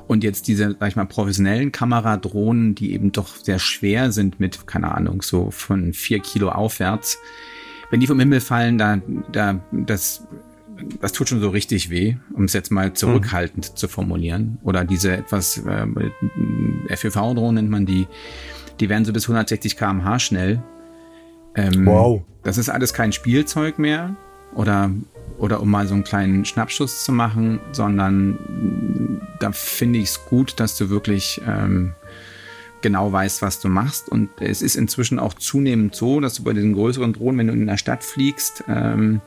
Und 0.09 0.25
jetzt 0.25 0.49
diese, 0.49 0.77
sag 0.79 0.89
ich 0.89 0.97
mal, 0.97 1.05
professionellen 1.05 1.73
Kameradrohnen, 1.73 2.75
die 2.75 2.93
eben 2.93 3.13
doch 3.13 3.37
sehr 3.37 3.59
schwer 3.59 4.11
sind 4.11 4.41
mit, 4.41 4.67
keine 4.67 4.95
Ahnung, 4.95 5.23
so 5.23 5.51
von 5.51 5.93
vier 5.93 6.21
Kilo 6.21 6.49
aufwärts, 6.49 7.19
wenn 7.91 8.01
die 8.01 8.07
vom 8.07 8.19
Himmel 8.19 8.41
fallen, 8.41 8.79
da, 8.79 9.01
da, 9.33 9.61
das, 9.73 10.27
das 11.01 11.13
tut 11.13 11.29
schon 11.29 11.41
so 11.41 11.51
richtig 11.51 11.91
weh, 11.91 12.17
um 12.35 12.45
es 12.45 12.53
jetzt 12.53 12.71
mal 12.71 12.93
zurückhaltend 12.93 13.71
mhm. 13.71 13.77
zu 13.77 13.89
formulieren. 13.89 14.59
Oder 14.63 14.85
diese 14.85 15.17
etwas, 15.17 15.59
äh, 15.59 15.87
FEV-Drohnen 16.97 17.55
nennt 17.55 17.71
man 17.71 17.87
die, 17.87 18.07
die 18.81 18.89
werden 18.89 19.05
so 19.05 19.13
bis 19.13 19.25
160 19.25 19.77
kmh 19.77 20.19
schnell. 20.19 20.63
Ähm, 21.55 21.87
wow. 21.87 22.23
Das 22.43 22.59
ist 22.59 22.69
alles 22.69 22.93
kein 22.93 23.13
Spielzeug 23.13 23.79
mehr. 23.79 24.17
Oder, 24.55 24.91
oder 25.39 25.61
um 25.61 25.71
mal 25.71 25.87
so 25.87 25.95
einen 25.95 26.05
kleinen 26.05 26.45
Schnappschuss 26.45 27.05
zu 27.05 27.13
machen, 27.13 27.61
sondern 27.73 29.21
da 29.41 29.53
finde 29.53 29.99
ich 29.99 30.07
es 30.07 30.25
gut, 30.25 30.59
dass 30.59 30.77
du 30.77 30.91
wirklich 30.91 31.41
ähm, 31.47 31.95
genau 32.83 33.13
weißt, 33.13 33.43
was 33.43 33.61
du 33.61 33.69
machst. 33.69 34.09
Und 34.09 34.31
es 34.41 34.63
ist 34.63 34.77
inzwischen 34.77 35.19
auch 35.19 35.35
zunehmend 35.35 35.95
so, 35.95 36.21
dass 36.21 36.35
du 36.35 36.45
bei 36.45 36.53
diesen 36.53 36.75
größeren 36.75 37.13
Drohnen, 37.13 37.39
wenn 37.39 37.47
du 37.49 37.53
in 37.53 37.67
der 37.67 37.77
Stadt 37.79 38.05
fliegst, 38.05 38.65
ähm, 38.69 39.21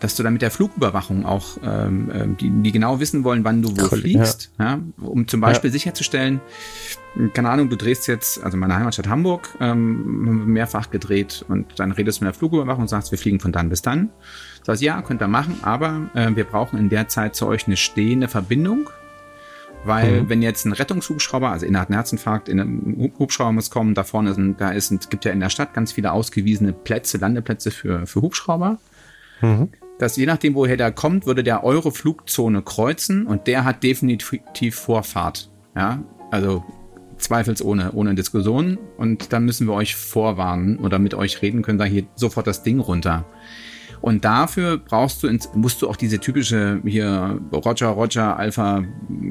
dass 0.00 0.16
du 0.16 0.22
dann 0.22 0.34
mit 0.34 0.42
der 0.42 0.50
Flugüberwachung 0.50 1.24
auch, 1.24 1.56
ähm, 1.62 2.10
ähm 2.14 2.36
die, 2.36 2.50
die 2.50 2.72
genau 2.72 3.00
wissen 3.00 3.24
wollen, 3.24 3.44
wann 3.44 3.62
du 3.62 3.70
wo 3.70 3.84
cool, 3.84 4.00
fliegst, 4.00 4.52
ja. 4.58 4.74
ja. 4.74 4.80
um 5.00 5.26
zum 5.26 5.40
Beispiel 5.40 5.70
ja. 5.70 5.72
sicherzustellen, 5.72 6.40
keine 7.32 7.50
Ahnung, 7.50 7.68
du 7.68 7.76
drehst 7.76 8.06
jetzt, 8.06 8.42
also 8.44 8.56
meine 8.56 8.76
Heimatstadt 8.76 9.08
Hamburg, 9.08 9.48
ähm, 9.60 10.52
mehrfach 10.52 10.90
gedreht 10.90 11.44
und 11.48 11.66
dann 11.76 11.92
redest 11.92 12.20
du 12.20 12.24
mit 12.24 12.34
der 12.34 12.38
Flugüberwachung 12.38 12.82
und 12.82 12.88
sagst, 12.88 13.10
wir 13.10 13.18
fliegen 13.18 13.40
von 13.40 13.50
dann 13.50 13.70
bis 13.70 13.82
dann. 13.82 14.10
Sagst, 14.62 14.82
ja, 14.82 15.00
könnt 15.02 15.22
ihr 15.22 15.28
machen, 15.28 15.60
aber 15.62 16.10
äh, 16.14 16.30
wir 16.34 16.44
brauchen 16.44 16.78
in 16.78 16.90
der 16.90 17.08
Zeit 17.08 17.34
zu 17.34 17.46
euch 17.46 17.66
eine 17.66 17.76
stehende 17.76 18.28
Verbindung 18.28 18.90
weil 19.84 20.22
mhm. 20.22 20.28
wenn 20.28 20.42
jetzt 20.42 20.64
ein 20.64 20.72
Rettungshubschrauber, 20.72 21.50
also 21.50 21.66
innerhalb 21.66 21.90
Herzinfarkt, 21.90 22.48
in 22.48 22.60
einem 22.60 23.12
Hubschrauber 23.18 23.52
muss 23.52 23.70
kommen, 23.70 23.94
da 23.94 24.04
vorne 24.04 24.34
sind, 24.34 24.60
da 24.60 24.70
ist, 24.70 25.10
gibt 25.10 25.24
ja 25.24 25.32
in 25.32 25.40
der 25.40 25.50
Stadt 25.50 25.74
ganz 25.74 25.92
viele 25.92 26.12
ausgewiesene 26.12 26.72
Plätze, 26.72 27.18
Landeplätze 27.18 27.70
für, 27.70 28.06
für 28.06 28.22
Hubschrauber. 28.22 28.78
Mhm. 29.40 29.68
Dass 29.98 30.16
je 30.16 30.26
nachdem, 30.26 30.54
woher 30.54 30.76
der 30.76 30.92
kommt, 30.92 31.26
würde 31.26 31.42
der 31.42 31.64
eure 31.64 31.90
Flugzone 31.90 32.62
kreuzen 32.62 33.26
und 33.26 33.46
der 33.46 33.64
hat 33.64 33.82
definitiv 33.82 34.76
Vorfahrt. 34.76 35.50
Ja, 35.74 36.02
also 36.30 36.64
zweifelsohne, 37.18 37.92
ohne 37.92 38.14
Diskussion. 38.14 38.78
Und 38.96 39.32
dann 39.32 39.44
müssen 39.44 39.66
wir 39.66 39.74
euch 39.74 39.96
vorwarnen 39.96 40.78
oder 40.78 40.98
mit 40.98 41.14
euch 41.14 41.42
reden 41.42 41.62
können, 41.62 41.78
sagen 41.78 41.90
hier 41.90 42.06
sofort 42.14 42.46
das 42.46 42.62
Ding 42.62 42.80
runter. 42.80 43.24
Und 44.00 44.24
dafür 44.24 44.78
brauchst 44.78 45.22
du, 45.22 45.26
ins, 45.26 45.50
musst 45.54 45.82
du 45.82 45.88
auch 45.88 45.96
diese 45.96 46.18
typische 46.18 46.80
hier 46.84 47.40
Roger, 47.52 47.88
Roger, 47.88 48.36
Alpha, 48.36 48.84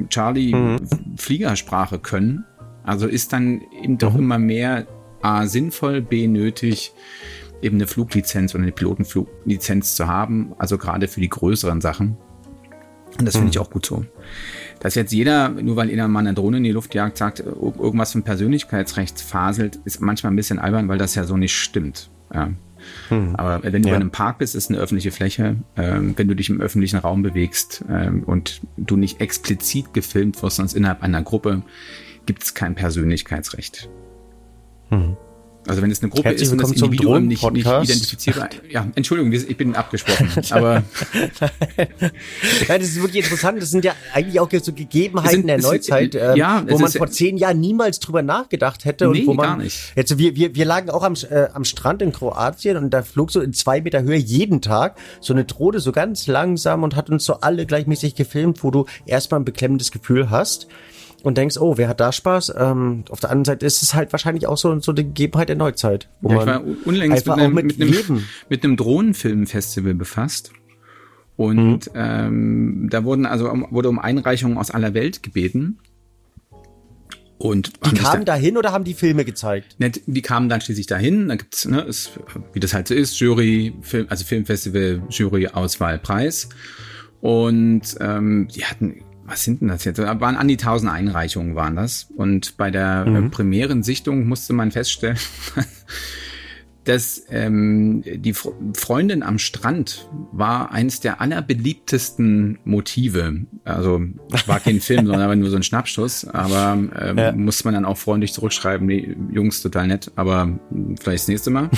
Charlie 0.10 0.54
mhm. 0.54 0.78
Fliegersprache 1.18 2.00
können. 2.00 2.46
Also 2.84 3.08
ist 3.08 3.34
dann 3.34 3.62
eben 3.82 3.98
doch 3.98 4.14
mhm. 4.14 4.20
immer 4.20 4.40
mehr 4.40 4.88
A 5.22 5.48
sinnvoll, 5.48 6.02
B 6.02 6.28
nötig, 6.28 6.94
eben 7.62 7.78
eine 7.78 7.88
Fluglizenz 7.88 8.54
oder 8.54 8.64
eine 8.64 8.72
Pilotenfluglizenz 8.72 9.96
zu 9.96 10.08
haben. 10.08 10.54
Also 10.58 10.78
gerade 10.78 11.08
für 11.08 11.22
die 11.22 11.30
größeren 11.30 11.82
Sachen. 11.82 12.18
Und 13.18 13.26
das 13.26 13.36
finde 13.36 13.50
ich 13.50 13.56
mhm. 13.56 13.62
auch 13.62 13.70
gut 13.70 13.86
so. 13.86 14.06
Dass 14.80 14.96
jetzt 14.96 15.12
jeder, 15.12 15.50
nur 15.50 15.76
weil 15.76 15.90
jeder 15.90 16.08
mal 16.08 16.20
eine 16.20 16.34
Drohne 16.34 16.58
in 16.58 16.64
die 16.64 16.72
Luft 16.72 16.94
jagt, 16.94 17.18
sagt, 17.18 17.40
irgendwas 17.40 18.12
von 18.12 18.24
Persönlichkeitsrecht 18.24 19.20
faselt, 19.20 19.80
ist 19.86 20.02
manchmal 20.02 20.34
ein 20.34 20.36
bisschen 20.36 20.60
albern, 20.60 20.88
weil 20.88 21.00
das 21.00 21.16
ja 21.16 21.24
so 21.24 21.36
nicht 21.36 21.56
stimmt. 21.56 22.12
Ja. 22.34 22.52
Hm. 23.10 23.36
Aber 23.36 23.63
wenn 23.63 23.84
du 23.84 23.89
ja. 23.89 23.96
in 23.96 24.01
einem 24.01 24.12
Park 24.12 24.39
bist, 24.39 24.56
ist 24.56 24.70
eine 24.70 24.79
öffentliche 24.79 25.12
Fläche. 25.12 25.58
Ähm, 25.75 26.13
wenn 26.17 26.27
du 26.27 26.36
dich 26.36 26.50
im 26.50 26.62
öffentlichen 26.62 26.98
Raum 26.98 27.24
bewegst 27.24 27.84
ähm, 27.89 28.24
und 28.24 28.62
du 28.77 28.96
nicht 28.96 29.22
explizit 29.22 29.94
gefilmt 29.94 30.41
wirst, 30.41 30.58
sonst 30.58 30.74
innerhalb 30.74 31.03
einer 31.03 31.22
Gruppe, 31.22 31.63
gibt 32.25 32.44
es 32.44 32.53
kein 32.53 32.75
Persönlichkeitsrecht. 32.75 33.89
Hm. 34.89 35.17
Also 35.68 35.82
wenn 35.82 35.92
es 35.92 36.02
eine 36.02 36.10
Gruppe 36.10 36.30
Herzlich 36.30 36.44
ist 36.48 36.52
und 36.54 36.62
das 36.62 36.72
Individuum 36.72 37.28
nicht, 37.28 37.44
nicht 37.52 37.66
identifizierbar. 37.68 38.50
Ja, 38.70 38.88
Entschuldigung, 38.96 39.32
ich 39.32 39.58
bin 39.58 39.76
abgesprochen. 39.76 40.30
aber 40.52 40.84
Ja, 42.68 42.78
das 42.78 42.88
ist 42.88 43.02
wirklich 43.02 43.24
interessant. 43.24 43.62
Das 43.62 43.72
sind 43.72 43.86
ja 43.86 43.94
eigentlich 44.14 44.40
auch 44.40 44.50
so 44.62 44.74
Gegebenheiten 44.74 45.32
sind- 45.38 45.48
der 45.48 45.58
es- 45.58 45.64
Neuzeit, 45.64 46.16
äh, 46.16 46.32
ähm, 46.32 46.38
ja, 46.38 46.64
wo 46.68 46.78
man 46.78 46.88
ist- 46.88 46.98
vor 46.98 47.08
zehn 47.10 47.38
Jahren 47.38 47.60
niemals 47.60 48.00
drüber 48.00 48.22
nachgedacht 48.22 48.86
hätte 48.86 49.08
Nee, 49.10 49.22
und 49.22 49.28
wo 49.28 49.34
man 49.34 49.46
gar 49.46 49.58
nicht. 49.58 49.94
jetzt 49.96 50.18
wir 50.18 50.36
wir 50.36 50.56
wir 50.56 50.66
lagen 50.66 50.90
auch 50.90 51.04
am 51.04 51.14
äh, 51.30 51.48
am 51.54 51.64
Strand 51.66 52.02
in 52.02 52.12
Kroatien 52.12 52.78
und 52.78 52.92
da 52.92 53.04
flog 53.04 53.32
so 53.32 53.42
in 53.42 53.54
zwei 53.54 53.82
Meter 53.82 54.02
Höhe 54.04 54.18
jeden 54.18 54.62
Tag 54.62 54.98
so 55.22 55.34
eine 55.34 55.46
Drohne 55.46 55.80
so 55.80 55.92
ganz 55.92 56.28
langsam 56.28 56.84
und 56.84 56.96
hat 56.96 57.10
uns 57.10 57.26
so 57.26 57.36
alle 57.42 57.66
gleichmäßig 57.66 58.16
gefilmt, 58.16 58.64
wo 58.64 58.72
du 58.72 58.86
erstmal 59.06 59.40
ein 59.42 59.46
beklemmendes 59.46 59.92
Gefühl 59.92 60.30
hast. 60.30 60.68
Und 61.24 61.38
denkst, 61.38 61.58
oh, 61.58 61.78
wer 61.78 61.90
hat 61.90 62.00
da 62.00 62.12
Spaß? 62.12 62.54
Ähm, 62.58 63.04
auf 63.10 63.20
der 63.20 63.32
anderen 63.32 63.46
Seite 63.46 63.66
ist 63.66 63.82
es 63.82 63.94
halt 63.94 64.12
wahrscheinlich 64.12 64.48
auch 64.48 64.58
so, 64.58 64.80
so 64.80 64.92
eine 64.92 65.04
Gegebenheit 65.04 65.50
der 65.50 65.56
Neuzeit. 65.56 66.10
Wo 66.22 66.32
Ja, 66.32 66.40
ich 66.40 66.46
war 66.46 66.64
unlängst 66.86 67.26
mit 67.26 67.38
einem, 67.38 67.54
mit 67.54 67.78
mit, 67.78 67.82
einem, 67.82 68.24
mit 68.50 68.64
einem 68.64 68.78
Drohnenfilmfestival 68.78 69.96
befasst. 69.96 70.52
Und 71.36 71.92
ähm, 71.94 72.88
da 72.90 73.04
wurden 73.04 73.26
also 73.26 73.50
um, 73.50 73.68
wurde 73.70 73.90
um 73.90 74.00
Einreichungen 74.00 74.58
aus 74.58 74.72
aller 74.72 74.94
Welt 74.94 75.22
gebeten. 75.24 75.80
Und 77.38 77.74
Die 77.86 77.94
kamen 77.96 78.26
da, 78.26 78.34
dahin 78.34 78.58
oder 78.58 78.72
haben 78.72 78.84
die 78.84 78.96
Filme 78.96 79.24
gezeigt? 79.24 79.80
ne, 79.80 79.92
die 79.92 80.22
kamen 80.24 80.50
dann 80.50 80.62
schließlich 80.62 80.88
dahin. 80.88 81.28
Da 81.30 81.36
gibt's, 81.36 81.66
ne, 81.66 81.82
ist, 81.82 82.20
wie 82.54 82.60
das 82.60 82.74
halt 82.74 82.88
so 82.88 82.96
ist, 82.96 83.20
Jury, 83.20 83.76
Film, 83.82 84.08
also 84.10 84.26
Filmfestival, 84.26 85.04
Jury, 85.10 85.48
Auswahl, 85.48 86.00
Preis. 86.00 86.50
Und 87.22 87.96
ähm, 88.00 88.48
die 88.54 88.66
hatten, 88.66 89.02
was 89.27 89.43
sind 89.43 89.62
denn 89.62 89.67
das 89.67 89.84
jetzt? 89.84 90.00
Da 90.00 90.19
waren 90.22 90.36
an 90.38 90.48
die 90.48 90.57
tausend 90.57 90.91
Einreichungen 90.91 91.53
waren 91.55 91.75
das. 91.75 92.07
Und 92.15 92.57
bei 92.57 92.72
der 92.72 93.05
äh, 93.05 93.22
Premierensichtung 93.29 94.27
musste 94.27 94.53
man 94.53 94.72
feststellen, 94.72 95.17
dass 96.86 97.24
ähm, 97.29 98.01
die 98.05 98.34
Fre- 98.34 98.53
Freundin 98.74 99.22
am 99.22 99.39
Strand 99.39 100.07
war 100.31 100.72
eins 100.72 101.01
der 101.01 101.19
allerbeliebtesten 101.19 102.60
Motive. 102.63 103.41
Also 103.65 104.01
war 104.46 104.62
kein 104.62 104.79
Film, 104.79 105.05
sondern 105.07 105.38
nur 105.39 105.50
so 105.50 105.57
ein 105.57 105.63
Schnappschuss. 105.63 106.25
Aber 106.25 106.77
ähm, 106.98 107.17
Ja. 107.17 107.31
muss 107.34 107.65
man 107.65 107.74
dann 107.74 107.84
auch 107.84 107.98
freundlich 107.98 108.31
zurückschreiben, 108.31 108.88
nee, 108.88 109.17
Jungs, 109.34 109.62
total 109.62 109.88
nett, 109.88 110.12
aber 110.15 110.46
mh, 110.46 110.96
vielleicht 111.01 111.24
das 111.24 111.27
nächste 111.27 111.50
Mal. 111.50 111.69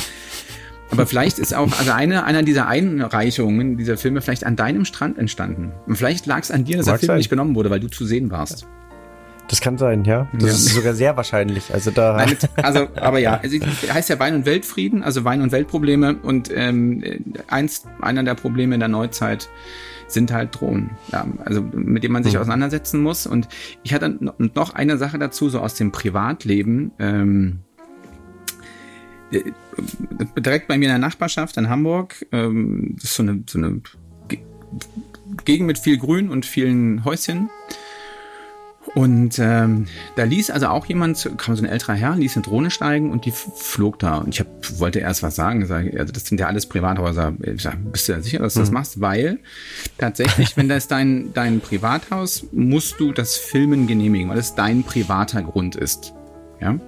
Aber 0.92 1.06
vielleicht 1.06 1.40
ist 1.40 1.54
auch, 1.56 1.72
also 1.78 1.92
eine, 1.92 2.24
einer 2.24 2.44
dieser 2.44 2.68
Einreichungen 2.68 3.78
dieser 3.78 3.98
Filme 3.98 4.22
vielleicht 4.22 4.46
an 4.46 4.56
deinem 4.56 4.86
Strand 4.86 5.18
entstanden. 5.18 5.72
Und 5.88 5.96
vielleicht 5.98 6.26
lag 6.26 6.40
es 6.42 6.52
an 6.52 6.64
dir, 6.66 6.78
dass 6.78 6.86
der 6.86 6.94
Mag 6.96 7.00
Film 7.00 7.08
sein. 7.08 7.18
nicht 7.18 7.30
genommen 7.30 7.56
wurde, 7.56 7.70
weil 7.70 7.80
du 7.80 7.88
zu 7.90 8.06
sehen 8.06 8.32
warst. 8.32 8.66
Das 9.50 9.62
kann 9.62 9.78
sein, 9.80 10.04
ja. 10.06 10.28
Das 10.34 10.44
Ja. 10.44 10.50
ist 10.50 10.66
sogar 10.76 10.94
sehr 10.94 11.18
wahrscheinlich. 11.18 11.74
Also 11.74 11.90
da. 11.90 12.18
Nein, 12.18 12.38
also, 12.58 12.88
aber 12.96 13.18
ja, 13.20 13.40
es 13.42 13.52
heißt 13.92 14.10
ja 14.10 14.20
Wein 14.20 14.36
und 14.36 14.46
Weltfrieden, 14.46 15.02
also 15.04 15.24
Wein 15.26 15.42
und 15.42 15.52
Weltprobleme. 15.52 16.18
Und 16.22 16.52
ähm, 16.54 17.04
eins, 17.48 17.84
einer 18.02 18.24
der 18.24 18.36
Probleme 18.36 18.76
in 18.76 18.80
der 18.80 18.90
Neuzeit 18.90 19.50
sind 20.08 20.32
halt 20.32 20.60
Drohnen, 20.60 20.92
ja, 21.12 21.26
also 21.46 21.62
mit 21.62 22.04
dem 22.04 22.12
man 22.12 22.24
sich 22.24 22.38
auseinandersetzen 22.38 23.02
muss. 23.02 23.28
Und 23.28 23.48
ich 23.84 23.94
hatte 23.94 24.10
no- 24.20 24.34
noch 24.56 24.74
eine 24.74 24.98
Sache 24.98 25.18
dazu, 25.20 25.50
so 25.50 25.60
aus 25.60 25.76
dem 25.76 25.92
Privatleben. 25.92 26.92
Ähm, 27.00 27.60
äh, 27.60 27.69
direkt 30.38 30.68
bei 30.68 30.78
mir 30.78 30.86
in 30.86 30.92
der 30.92 30.98
Nachbarschaft 31.00 31.58
in 31.58 31.70
Hamburg, 31.70 32.26
ähm, 32.32 32.96
das 32.96 33.06
ist 33.06 33.16
so 33.16 33.24
eine, 33.24 33.44
so 33.48 33.58
eine 33.58 33.82
Ge- 34.28 34.40
Gegend 35.46 35.68
mit 35.68 35.78
viel 35.78 35.98
Grün 35.98 36.30
und 36.30 36.46
vielen 36.46 37.06
Häuschen. 37.06 37.50
Und 38.96 39.38
ähm, 39.38 39.86
da 40.16 40.24
ließ 40.24 40.50
also 40.50 40.68
auch 40.68 40.88
jemand, 40.88 41.30
kam 41.38 41.56
so 41.56 41.62
ein 41.62 41.70
älterer 41.70 41.94
Herr, 41.94 42.16
ließ 42.16 42.36
eine 42.36 42.44
Drohne 42.44 42.72
steigen 42.72 43.12
und 43.12 43.26
die 43.26 43.32
flog 43.32 44.00
da. 44.00 44.18
Und 44.18 44.30
ich 44.30 44.40
hab, 44.40 44.48
wollte 44.80 44.98
erst 44.98 45.22
was 45.22 45.36
sagen. 45.36 45.64
Sag, 45.68 45.94
also 45.96 46.12
das 46.12 46.26
sind 46.26 46.40
ja 46.40 46.48
alles 46.48 46.66
Privathäuser. 46.66 47.34
Ich 47.42 47.62
sag, 47.62 47.78
bist 47.92 48.10
du 48.10 48.14
da 48.14 48.22
sicher, 48.22 48.40
dass 48.40 48.56
du 48.56 48.62
das 48.62 48.72
machst? 48.72 49.00
Weil 49.00 49.40
tatsächlich, 50.00 50.58
wenn 50.58 50.70
das 50.70 50.88
dein, 50.88 51.34
dein 51.36 51.60
Privathaus, 51.60 52.48
musst 52.52 53.00
du 53.00 53.12
das 53.12 53.38
Filmen 53.38 53.86
genehmigen, 53.86 54.30
weil 54.30 54.40
es 54.40 54.56
dein 54.56 54.84
privater 54.84 55.44
Grund 55.44 55.76
ist. 55.76 56.14
Ja? 56.60 56.80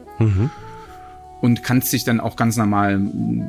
Und 1.41 1.63
kannst 1.63 1.91
dich 1.91 2.03
dann 2.03 2.19
auch 2.19 2.35
ganz 2.35 2.55
normal 2.55 3.01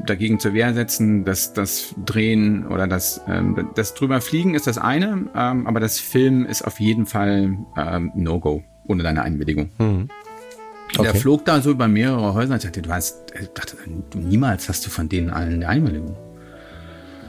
dagegen 0.07 0.41
zur 0.41 0.55
Wehr 0.55 0.73
setzen, 0.73 1.25
dass 1.27 1.53
das 1.53 1.95
Drehen 2.07 2.67
oder 2.67 2.87
das, 2.87 3.21
ähm, 3.29 3.69
das 3.75 3.93
drüber 3.95 4.23
fliegen 4.23 4.55
ist 4.55 4.67
das 4.67 4.79
eine, 4.79 5.27
ähm, 5.37 5.67
aber 5.67 5.79
das 5.79 5.99
Filmen 5.99 6.47
ist 6.47 6.63
auf 6.63 6.81
jeden 6.81 7.05
Fall 7.05 7.57
ähm, 7.77 8.11
No-Go, 8.15 8.63
ohne 8.89 9.03
deine 9.03 9.23
Einwilligung. 9.23 9.71
Der 9.79 11.11
Okay. 11.11 11.19
flog 11.19 11.45
da 11.45 11.61
so 11.61 11.71
über 11.71 11.87
mehrere 11.89 12.33
Häuser. 12.35 12.57
Ich 12.57 12.63
dachte, 12.63 12.83
du 12.83 12.91
hast, 12.91 13.33
ich 13.39 13.49
dachte, 13.49 13.77
niemals 14.15 14.69
hast 14.69 14.85
du 14.87 14.91
von 14.91 15.09
denen 15.09 15.31
allen 15.31 15.55
eine 15.55 15.69
Einwilligung. 15.69 16.17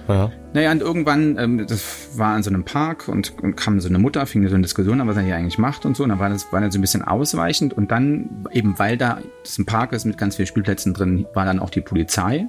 ja. 0.07 0.31
Naja, 0.53 0.71
und 0.71 0.81
irgendwann, 0.81 1.37
ähm, 1.39 1.65
das 1.65 2.17
war 2.17 2.37
in 2.37 2.43
so 2.43 2.51
einem 2.51 2.63
Park 2.63 3.07
und, 3.07 3.33
und 3.41 3.55
kam 3.55 3.79
so 3.79 3.89
eine 3.89 3.97
Mutter, 3.97 4.25
fing 4.27 4.47
so 4.47 4.53
eine 4.53 4.61
Diskussion 4.61 5.01
an, 5.01 5.07
was 5.07 5.17
er 5.17 5.23
hier 5.23 5.35
eigentlich 5.35 5.57
macht 5.57 5.83
und 5.85 5.97
so. 5.97 6.03
Und 6.03 6.09
dann 6.09 6.19
war 6.19 6.29
das, 6.29 6.53
war 6.53 6.61
das 6.61 6.73
so 6.73 6.79
ein 6.79 6.81
bisschen 6.81 7.01
ausweichend. 7.01 7.73
Und 7.73 7.91
dann, 7.91 8.45
eben 8.51 8.77
weil 8.77 8.95
da 8.97 9.19
das 9.43 9.57
ein 9.57 9.65
Park 9.65 9.93
ist 9.93 10.05
mit 10.05 10.19
ganz 10.19 10.35
vielen 10.35 10.45
Spielplätzen 10.45 10.93
drin, 10.93 11.25
war 11.33 11.45
dann 11.45 11.59
auch 11.59 11.71
die 11.71 11.81
Polizei. 11.81 12.47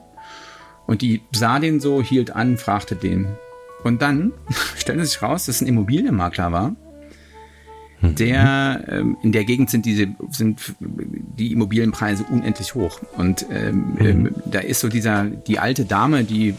Und 0.87 1.00
die 1.00 1.23
sah 1.32 1.58
den 1.58 1.80
so, 1.80 2.02
hielt 2.02 2.37
an, 2.37 2.58
fragte 2.58 2.94
den. 2.94 3.26
Und 3.84 4.02
dann 4.02 4.32
stellte 4.76 5.04
sich 5.06 5.23
raus, 5.23 5.46
dass 5.46 5.56
es 5.56 5.62
ein 5.62 5.68
Immobilienmakler 5.68 6.52
war, 6.52 6.76
der 8.12 8.84
ähm, 8.88 9.16
in 9.23 9.32
der 9.32 9.44
Gegend 9.44 9.70
sind 9.70 9.87
diese 9.87 10.08
sind 10.30 10.75
die 10.80 11.52
Immobilienpreise 11.52 12.25
unendlich 12.25 12.75
hoch 12.75 13.00
und 13.16 13.46
ähm, 13.50 13.96
ähm, 13.99 14.30
da 14.46 14.61
ist 14.61 14.80
so 14.80 14.88
dieser 14.88 15.25
die 15.25 15.58
alte 15.58 15.84
Dame, 15.84 16.25
die 16.25 16.54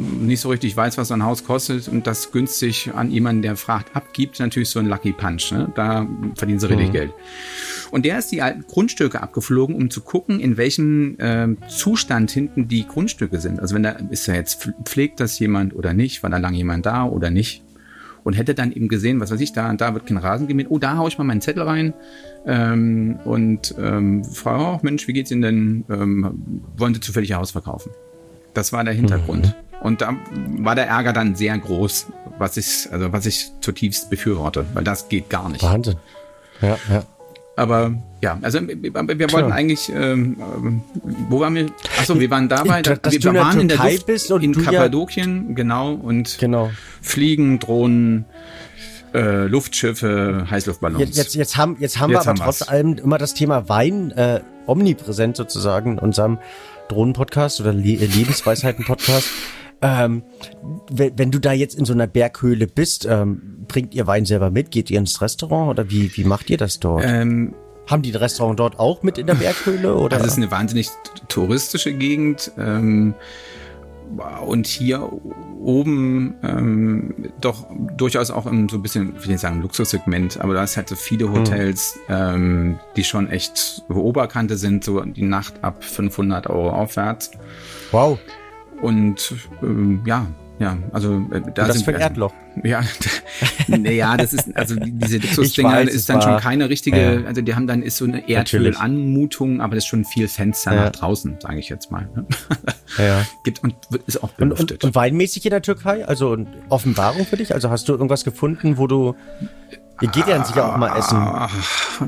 nicht 0.00 0.40
so 0.40 0.50
richtig 0.50 0.76
weiß, 0.76 0.98
was 0.98 1.08
so 1.08 1.14
ein 1.14 1.24
Haus 1.24 1.44
kostet 1.44 1.88
und 1.88 2.06
das 2.06 2.32
günstig 2.32 2.90
an 2.94 3.10
jemanden, 3.10 3.42
der 3.42 3.56
fragt, 3.56 3.96
abgibt, 3.96 4.38
natürlich 4.40 4.70
so 4.70 4.78
ein 4.78 4.86
Lucky 4.86 5.12
Punch. 5.12 5.52
Ne? 5.52 5.72
Da 5.74 6.06
verdienen 6.36 6.60
sie 6.60 6.68
richtig 6.68 6.92
Geld. 6.92 7.12
Und 7.90 8.06
der 8.06 8.18
ist 8.18 8.32
die 8.32 8.40
alten 8.40 8.64
Grundstücke 8.66 9.22
abgeflogen, 9.22 9.74
um 9.74 9.90
zu 9.90 10.00
gucken, 10.00 10.40
in 10.40 10.56
welchem 10.56 11.16
ähm, 11.18 11.58
Zustand 11.68 12.30
hinten 12.30 12.68
die 12.68 12.86
Grundstücke 12.86 13.38
sind. 13.38 13.60
Also 13.60 13.74
wenn 13.74 13.82
da 13.82 13.90
ist 14.10 14.28
da 14.28 14.34
jetzt 14.34 14.70
pflegt 14.84 15.20
das 15.20 15.38
jemand 15.38 15.74
oder 15.74 15.92
nicht, 15.92 16.22
war 16.22 16.30
da 16.30 16.38
lang 16.38 16.54
jemand 16.54 16.86
da 16.86 17.04
oder 17.04 17.30
nicht 17.30 17.62
und 18.24 18.34
hätte 18.34 18.54
dann 18.54 18.72
eben 18.72 18.88
gesehen, 18.88 19.20
was 19.20 19.30
weiß 19.30 19.40
ich, 19.40 19.52
da 19.52 19.72
da 19.74 19.94
wird 19.94 20.06
kein 20.06 20.16
Rasen 20.16 20.46
gemäht. 20.46 20.66
Oh, 20.70 20.78
da 20.78 20.96
hau 20.96 21.08
ich 21.08 21.18
mal 21.18 21.24
meinen 21.24 21.40
Zettel 21.40 21.62
rein 21.62 21.94
ähm, 22.46 23.18
und 23.24 23.74
ähm, 23.78 24.24
frage, 24.24 24.62
oh, 24.62 24.78
Mensch, 24.82 25.08
wie 25.08 25.12
geht's 25.12 25.30
Ihnen 25.30 25.42
denn? 25.42 25.84
Ähm, 25.90 26.62
wollen 26.76 26.94
Sie 26.94 27.00
zufällig 27.00 27.30
Ihr 27.30 27.36
Haus 27.36 27.50
verkaufen? 27.50 27.92
Das 28.54 28.72
war 28.72 28.84
der 28.84 28.94
Hintergrund. 28.94 29.56
Und 29.82 30.00
da 30.00 30.16
war 30.58 30.74
der 30.74 30.86
Ärger 30.86 31.12
dann 31.12 31.34
sehr 31.34 31.56
groß, 31.58 32.06
was 32.38 32.56
ich, 32.56 32.88
also 32.92 33.12
was 33.12 33.26
ich 33.26 33.50
zutiefst 33.60 34.10
befürworte, 34.10 34.64
weil 34.74 34.84
das 34.84 35.08
geht 35.08 35.28
gar 35.28 35.48
nicht. 35.48 35.62
Wahnsinn. 35.62 35.96
Ja, 36.60 36.78
ja. 36.88 37.02
Aber 37.54 37.92
ja, 38.22 38.38
also 38.40 38.60
wir, 38.66 38.82
wir 38.82 39.32
wollten 39.32 39.52
eigentlich, 39.52 39.90
ähm, 39.90 40.36
ähm, 40.40 40.80
wo 41.28 41.40
waren 41.40 41.54
wir? 41.54 41.66
Achso, 41.98 42.18
wir 42.18 42.30
waren 42.30 42.48
dabei, 42.48 42.80
Dass 42.80 43.12
wir, 43.12 43.20
du 43.20 43.34
waren 43.34 43.60
in 43.60 43.68
der 43.68 43.76
Luft, 43.78 44.06
bist 44.06 44.32
und 44.32 44.42
in 44.42 44.52
du 44.52 44.60
ja- 44.60 44.70
Kappadokien, 44.70 45.54
genau, 45.54 45.92
und 45.92 46.38
Genau. 46.38 46.70
Fliegen, 47.02 47.58
Drohnen, 47.58 48.24
äh, 49.12 49.46
Luftschiffe, 49.46 50.46
Heißluftballons. 50.50 51.00
Jetzt, 51.00 51.16
jetzt, 51.16 51.34
jetzt 51.34 51.56
haben, 51.58 51.76
jetzt 51.78 52.00
haben 52.00 52.10
Jetzt 52.10 52.24
wir 52.24 52.30
aber 52.30 52.40
haben 52.40 52.44
trotz 52.46 52.60
wir's. 52.60 52.68
allem 52.68 52.94
immer 52.96 53.18
das 53.18 53.34
Thema 53.34 53.68
Wein 53.68 54.12
äh, 54.12 54.40
omnipräsent 54.66 55.36
sozusagen 55.36 55.92
in 55.92 55.98
unserem 55.98 56.38
Drohnen-Podcast 56.88 57.60
oder 57.60 57.74
Le 57.74 57.92
äh, 57.98 58.06
Lebensweisheiten-Podcast. 58.06 59.28
Ähm, 59.82 60.22
wenn, 60.90 61.18
wenn 61.18 61.30
du 61.30 61.38
da 61.40 61.52
jetzt 61.52 61.74
in 61.74 61.84
so 61.84 61.92
einer 61.92 62.06
Berghöhle 62.06 62.66
bist, 62.66 63.04
ähm, 63.08 63.64
bringt 63.66 63.94
ihr 63.94 64.06
Wein 64.06 64.24
selber 64.24 64.50
mit? 64.50 64.70
Geht 64.70 64.90
ihr 64.90 64.98
ins 64.98 65.20
Restaurant 65.20 65.70
oder 65.70 65.90
wie, 65.90 66.16
wie 66.16 66.24
macht 66.24 66.50
ihr 66.50 66.56
das 66.56 66.78
dort? 66.80 67.04
ähm, 67.04 67.54
Haben 67.88 68.02
die 68.02 68.12
ein 68.12 68.16
Restaurant 68.16 68.58
dort 68.60 68.78
auch 68.78 69.02
mit 69.02 69.18
in 69.18 69.26
der 69.26 69.34
Berghöhle 69.34 69.94
oder? 69.96 70.16
Also 70.16 70.26
es 70.26 70.32
ist 70.32 70.38
eine 70.38 70.50
wahnsinnig 70.50 70.88
touristische 71.28 71.92
Gegend. 71.92 72.52
Ähm, 72.58 73.14
und 74.46 74.66
hier 74.66 75.10
oben 75.60 76.34
ähm, 76.42 77.14
doch 77.40 77.66
durchaus 77.96 78.30
auch 78.30 78.46
im 78.46 78.68
so 78.68 78.76
ein 78.76 78.82
bisschen, 78.82 79.14
ich 79.16 79.22
will 79.24 79.32
nicht 79.32 79.40
sagen 79.40 79.62
Luxussegment, 79.62 80.40
aber 80.40 80.54
da 80.54 80.64
ist 80.64 80.76
halt 80.76 80.88
so 80.88 80.96
viele 80.96 81.32
Hotels, 81.32 81.98
ähm, 82.08 82.78
die 82.96 83.04
schon 83.04 83.30
echt 83.30 83.82
Oberkante 83.88 84.56
sind, 84.56 84.84
so 84.84 85.00
die 85.00 85.22
Nacht 85.22 85.54
ab 85.62 85.82
500 85.82 86.48
Euro 86.48 86.70
aufwärts. 86.70 87.30
wow, 87.90 88.18
Und 88.82 89.34
ähm, 89.62 90.02
ja, 90.04 90.26
ja, 90.58 90.76
also 90.92 91.14
äh, 91.32 91.40
da 91.54 91.66
das 91.66 91.76
sind 91.76 91.84
für 91.86 91.90
ein 91.92 91.96
wir- 91.96 92.00
Erdloch. 92.00 92.32
Ja, 92.64 92.82
naja, 93.68 94.14
das 94.18 94.34
ist, 94.34 94.54
also 94.54 94.76
die- 94.76 94.92
diese 94.92 95.16
es 95.26 95.38
ist 95.94 96.08
dann 96.10 96.20
schon 96.20 96.36
keine 96.36 96.68
richtige, 96.68 97.20
Ja. 97.22 97.26
also 97.26 97.40
die 97.40 97.54
haben 97.54 97.66
dann 97.66 97.82
ist 97.82 97.96
so 97.96 98.04
eine. 98.04 98.28
Erdölanmutung, 98.28 99.62
aber 99.62 99.74
das 99.76 99.84
ist 99.84 99.88
schon 99.88 100.04
viel 100.04 100.28
Fenster 100.28 100.74
Ja. 100.74 100.84
nach 100.84 100.92
draußen, 100.92 101.36
sage 101.40 101.58
ich 101.58 101.70
jetzt 101.70 101.90
mal. 101.90 102.08
Ne? 102.14 102.26
Ja. 102.98 103.24
Gibt 103.44 103.62
und 103.62 103.74
ist 104.06 104.18
auch 104.22 104.28
Und, 104.30 104.36
belüftet. 104.36 104.84
und, 104.84 104.84
und 104.84 104.94
weinmäßig 104.94 105.46
in 105.46 105.50
der 105.50 105.62
Türkei? 105.62 106.06
Also 106.06 106.30
und 106.30 106.46
Offenbarung 106.68 107.24
für 107.24 107.38
dich? 107.38 107.54
Also 107.54 107.70
hast 107.70 107.88
du 107.88 107.92
irgendwas 107.92 108.22
gefunden, 108.24 108.76
wo 108.76 108.86
du 108.86 109.14
Ihr 110.02 110.08
geht 110.08 110.26
ja 110.26 110.44
sicher 110.44 110.72
auch 110.72 110.76
mal 110.78 110.96
essen. 110.98 111.16
Ah, 111.16 111.48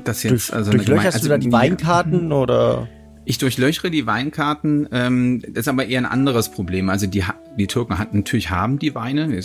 das 0.04 0.24
jetzt, 0.24 0.30
Durch, 0.32 0.52
also 0.52 0.72
durchlöcherst 0.72 1.18
Geme- 1.18 1.22
du 1.22 1.28
da 1.28 1.38
die 1.38 1.46
also, 1.46 1.56
Weinkarten 1.58 2.32
oder? 2.32 2.88
Ich 3.26 3.38
durchlöchere 3.38 3.90
die 3.90 4.06
Weinkarten, 4.06 4.88
ähm, 4.92 5.40
das 5.40 5.62
ist 5.62 5.68
aber 5.68 5.86
eher 5.86 6.00
ein 6.00 6.06
anderes 6.06 6.50
Problem. 6.50 6.90
Also 6.90 7.06
die, 7.06 7.24
die 7.58 7.66
Türken 7.66 7.98
hat, 7.98 8.12
natürlich 8.12 8.50
haben 8.50 8.78
die 8.78 8.94
Weine, 8.94 9.40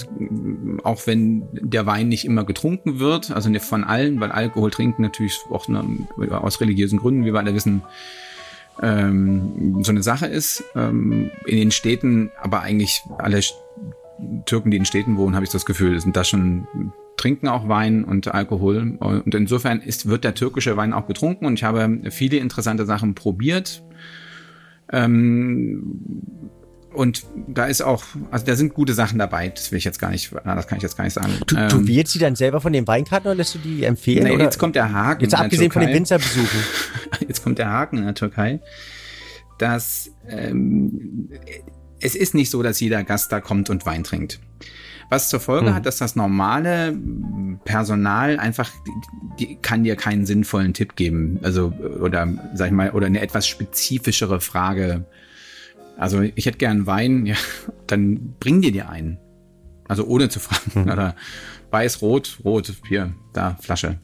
auch 0.83 1.07
wenn 1.07 1.43
der 1.53 1.85
Wein 1.85 2.09
nicht 2.09 2.25
immer 2.25 2.43
getrunken 2.43 2.99
wird, 2.99 3.31
also 3.31 3.49
nicht 3.49 3.63
von 3.63 3.85
allen, 3.85 4.19
weil 4.19 4.31
Alkohol 4.31 4.69
trinken 4.69 5.01
natürlich 5.01 5.39
auch 5.49 5.67
ne, 5.69 5.85
aus 6.29 6.59
religiösen 6.59 6.99
Gründen, 6.99 7.25
wie 7.25 7.33
wir 7.33 7.39
alle 7.39 7.55
wissen, 7.55 7.83
ähm, 8.81 9.81
so 9.81 9.91
eine 9.91 10.03
Sache 10.03 10.27
ist. 10.27 10.63
Ähm, 10.75 11.31
in 11.45 11.57
den 11.57 11.71
Städten, 11.71 12.31
aber 12.41 12.61
eigentlich 12.61 13.03
alle 13.17 13.39
Türken, 14.45 14.71
die 14.71 14.77
in 14.77 14.85
Städten 14.85 15.17
wohnen, 15.17 15.35
habe 15.35 15.45
ich 15.45 15.51
das 15.51 15.65
Gefühl, 15.65 15.99
sind 16.01 16.17
da 16.17 16.23
schon 16.23 16.67
trinken 17.19 17.49
auch 17.49 17.67
Wein 17.67 18.05
und 18.05 18.33
Alkohol. 18.33 18.97
Und 18.99 19.35
insofern 19.35 19.81
ist, 19.81 20.07
wird 20.07 20.23
der 20.23 20.35
türkische 20.35 20.77
Wein 20.77 20.93
auch 20.93 21.05
getrunken 21.05 21.45
und 21.45 21.55
ich 21.55 21.65
habe 21.65 21.99
viele 22.11 22.37
interessante 22.37 22.85
Sachen 22.85 23.13
probiert. 23.13 23.83
Ähm, 24.91 26.01
und 26.93 27.25
da 27.47 27.65
ist 27.65 27.81
auch, 27.81 28.03
also 28.31 28.45
da 28.45 28.55
sind 28.55 28.73
gute 28.73 28.93
Sachen 28.93 29.19
dabei. 29.19 29.49
Das 29.49 29.71
will 29.71 29.77
ich 29.77 29.83
jetzt 29.83 29.99
gar 29.99 30.09
nicht, 30.09 30.31
das 30.31 30.67
kann 30.67 30.77
ich 30.77 30.83
jetzt 30.83 30.97
gar 30.97 31.03
nicht 31.03 31.13
sagen. 31.13 31.33
Du, 31.45 31.55
du 31.55 31.77
ähm, 31.77 31.87
wählst 31.87 32.15
die 32.15 32.19
dann 32.19 32.35
selber 32.35 32.61
von 32.61 32.71
den 32.71 32.87
Weinkarten 32.87 33.27
oder 33.27 33.35
lässt 33.35 33.53
du 33.53 33.59
die 33.59 33.83
empfehlen? 33.83 34.23
Nee, 34.23 34.41
jetzt 34.41 34.57
kommt 34.57 34.75
der 34.75 34.91
Haken. 34.91 35.21
Jetzt 35.21 35.35
abgesehen 35.35 35.71
von 35.71 35.81
den 35.81 35.93
Winzerbesuchen. 35.93 36.59
Jetzt 37.27 37.43
kommt 37.43 37.59
der 37.59 37.69
Haken 37.69 37.97
in 37.97 38.05
der 38.05 38.15
Türkei, 38.15 38.59
dass 39.57 40.09
ähm, 40.27 41.29
es 41.99 42.15
ist 42.15 42.33
nicht 42.33 42.49
so, 42.49 42.63
dass 42.63 42.79
jeder 42.79 43.03
Gast 43.03 43.31
da 43.31 43.41
kommt 43.41 43.69
und 43.69 43.85
Wein 43.85 44.03
trinkt. 44.03 44.39
Was 45.09 45.29
zur 45.29 45.39
Folge 45.39 45.67
hm. 45.67 45.75
hat, 45.75 45.85
dass 45.85 45.97
das 45.97 46.15
normale 46.15 46.95
Personal 47.65 48.39
einfach 48.39 48.71
die, 49.39 49.55
kann 49.55 49.83
dir 49.83 49.95
keinen 49.95 50.25
sinnvollen 50.25 50.73
Tipp 50.73 50.95
geben. 50.95 51.39
Also, 51.41 51.73
oder 51.99 52.27
sag 52.53 52.67
ich 52.67 52.73
mal, 52.73 52.91
oder 52.91 53.07
eine 53.07 53.21
etwas 53.21 53.47
spezifischere 53.47 54.39
Frage. 54.39 55.05
Also, 55.97 56.21
ich 56.21 56.45
hätte 56.45 56.59
gern 56.59 56.85
Wein, 56.85 57.25
ja, 57.25 57.35
dann 57.87 58.35
bring 58.39 58.61
dir 58.61 58.71
dir 58.71 58.89
einen. 58.89 59.17
Also 59.87 60.05
ohne 60.05 60.29
zu 60.29 60.39
fragen. 60.39 60.85
Hm. 60.85 60.91
Oder 60.91 61.15
weiß, 61.71 62.01
rot, 62.01 62.39
rot, 62.45 62.71
hier, 62.87 63.13
da, 63.33 63.57
Flasche. 63.59 63.97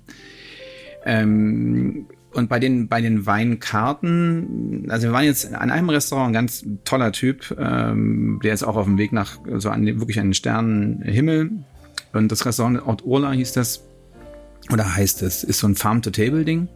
Ähm, 1.05 2.07
und 2.35 2.49
bei 2.49 2.59
den, 2.59 2.87
bei 2.87 3.01
den 3.01 3.25
Weinkarten, 3.25 4.87
also 4.89 5.07
wir 5.07 5.13
waren 5.13 5.23
jetzt 5.23 5.53
an 5.53 5.71
einem 5.71 5.89
Restaurant, 5.89 6.29
ein 6.29 6.33
ganz 6.33 6.65
toller 6.83 7.11
Typ, 7.11 7.55
ähm, 7.57 8.39
der 8.43 8.53
ist 8.53 8.63
auch 8.63 8.75
auf 8.75 8.85
dem 8.85 8.97
Weg 8.97 9.13
nach, 9.13 9.39
so 9.57 9.69
an 9.69 9.85
wirklich 9.85 10.19
einen 10.19 10.33
Sternenhimmel. 10.33 11.51
Und 12.13 12.31
das 12.31 12.45
Restaurant 12.45 12.85
Ort 12.85 13.05
Urla 13.05 13.31
hieß 13.31 13.53
das, 13.53 13.83
oder 14.71 14.95
heißt 14.95 15.21
es, 15.21 15.43
ist 15.43 15.59
so 15.59 15.67
ein 15.67 15.75
Farm-to-Table-Ding. 15.75 16.67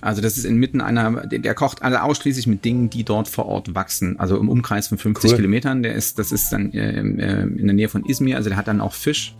Also 0.00 0.22
das 0.22 0.38
ist 0.38 0.44
inmitten 0.44 0.80
einer, 0.80 1.26
der 1.26 1.54
kocht 1.54 1.82
alle 1.82 2.02
ausschließlich 2.02 2.46
mit 2.46 2.64
Dingen, 2.64 2.88
die 2.88 3.04
dort 3.04 3.28
vor 3.28 3.46
Ort 3.46 3.74
wachsen. 3.74 4.18
Also 4.18 4.38
im 4.38 4.48
Umkreis 4.48 4.88
von 4.88 4.96
50 4.96 5.30
cool. 5.30 5.36
Kilometern. 5.36 5.82
Der 5.82 5.94
ist, 5.94 6.18
das 6.18 6.32
ist 6.32 6.50
dann 6.50 6.72
äh, 6.72 7.00
äh, 7.00 7.42
in 7.42 7.66
der 7.66 7.74
Nähe 7.74 7.88
von 7.88 8.04
Izmir. 8.04 8.36
Also 8.36 8.48
der 8.48 8.56
hat 8.56 8.68
dann 8.68 8.80
auch 8.80 8.94
Fisch. 8.94 9.36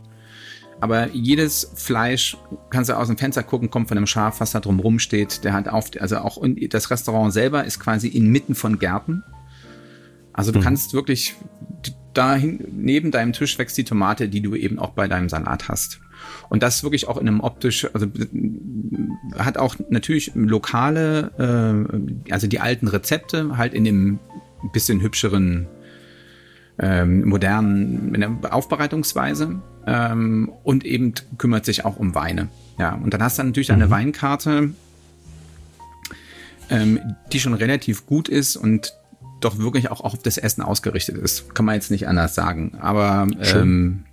Aber 0.81 1.09
jedes 1.13 1.71
Fleisch, 1.75 2.37
kannst 2.71 2.89
du 2.89 2.97
aus 2.97 3.09
dem 3.09 3.19
Fenster 3.19 3.43
gucken, 3.43 3.71
kommt 3.71 3.89
von 3.89 3.97
einem 3.97 4.07
Schaf, 4.07 4.41
was 4.41 4.53
da 4.53 4.61
drumrum 4.61 4.99
steht. 4.99 5.45
Der 5.45 5.53
hat 5.53 5.69
auf, 5.69 5.91
also 6.01 6.19
auch 6.19 6.39
das 6.71 6.91
Restaurant 6.91 7.33
selber 7.33 7.65
ist 7.65 7.81
quasi 7.81 8.09
inmitten 8.09 8.55
von 8.55 8.79
Gärten. 8.79 9.23
Also 10.33 10.53
du 10.53 10.61
mhm. 10.61 10.65
kannst 10.65 10.95
wirklich 10.95 11.37
dahin, 12.15 12.65
neben 12.73 13.11
deinem 13.11 13.33
Tisch 13.33 13.59
wächst 13.59 13.77
die 13.77 13.85
Tomate, 13.85 14.29
die 14.29 14.41
du 14.41 14.55
eben 14.55 14.79
auch 14.79 14.91
bei 14.91 15.07
deinem 15.07 15.29
Salat 15.29 15.69
hast. 15.69 16.01
Und 16.49 16.63
das 16.63 16.83
wirklich 16.83 17.09
auch 17.09 17.19
in 17.19 17.29
einem 17.29 17.41
optisch, 17.41 17.87
also 17.93 18.07
hat 19.39 19.59
auch 19.59 19.77
natürlich 19.89 20.33
lokale, 20.35 21.87
äh, 22.27 22.33
also 22.33 22.47
die 22.47 22.61
alten 22.61 22.89
Rezepte 22.89 23.57
halt 23.57 23.75
in 23.75 23.85
dem 23.85 24.19
bisschen 24.73 25.01
hübscheren, 25.01 25.67
ähm, 26.79 27.29
modernen 27.29 28.45
Aufbereitungsweise 28.45 29.61
ähm, 29.87 30.51
und 30.63 30.85
eben 30.85 31.15
kümmert 31.39 31.65
sich 31.65 31.85
auch 31.85 31.97
um 31.97 32.15
Weine. 32.15 32.49
Ja, 32.79 32.95
und 32.95 33.13
dann 33.13 33.23
hast 33.23 33.39
du 33.39 33.43
natürlich 33.43 33.73
eine 33.73 33.87
mhm. 33.87 33.91
Weinkarte, 33.91 34.71
ähm, 36.71 37.01
die 37.33 37.41
schon 37.41 37.55
relativ 37.55 38.07
gut 38.07 38.29
ist 38.29 38.57
und 38.57 38.95
doch 39.41 39.59
wirklich 39.59 39.91
auch, 39.91 40.01
auch 40.01 40.15
auf 40.15 40.23
das 40.23 40.39
Essen 40.39 40.63
ausgerichtet 40.63 41.17
ist. 41.17 41.55
Kann 41.55 41.65
man 41.65 41.75
jetzt 41.75 41.91
nicht 41.91 42.09
anders 42.09 42.35
sagen. 42.35 42.73
Aber 42.81 43.27
ähm, 43.41 44.05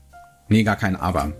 nee, 0.47 0.63
gar 0.63 0.75
kein 0.75 0.95
Aber. 0.95 1.33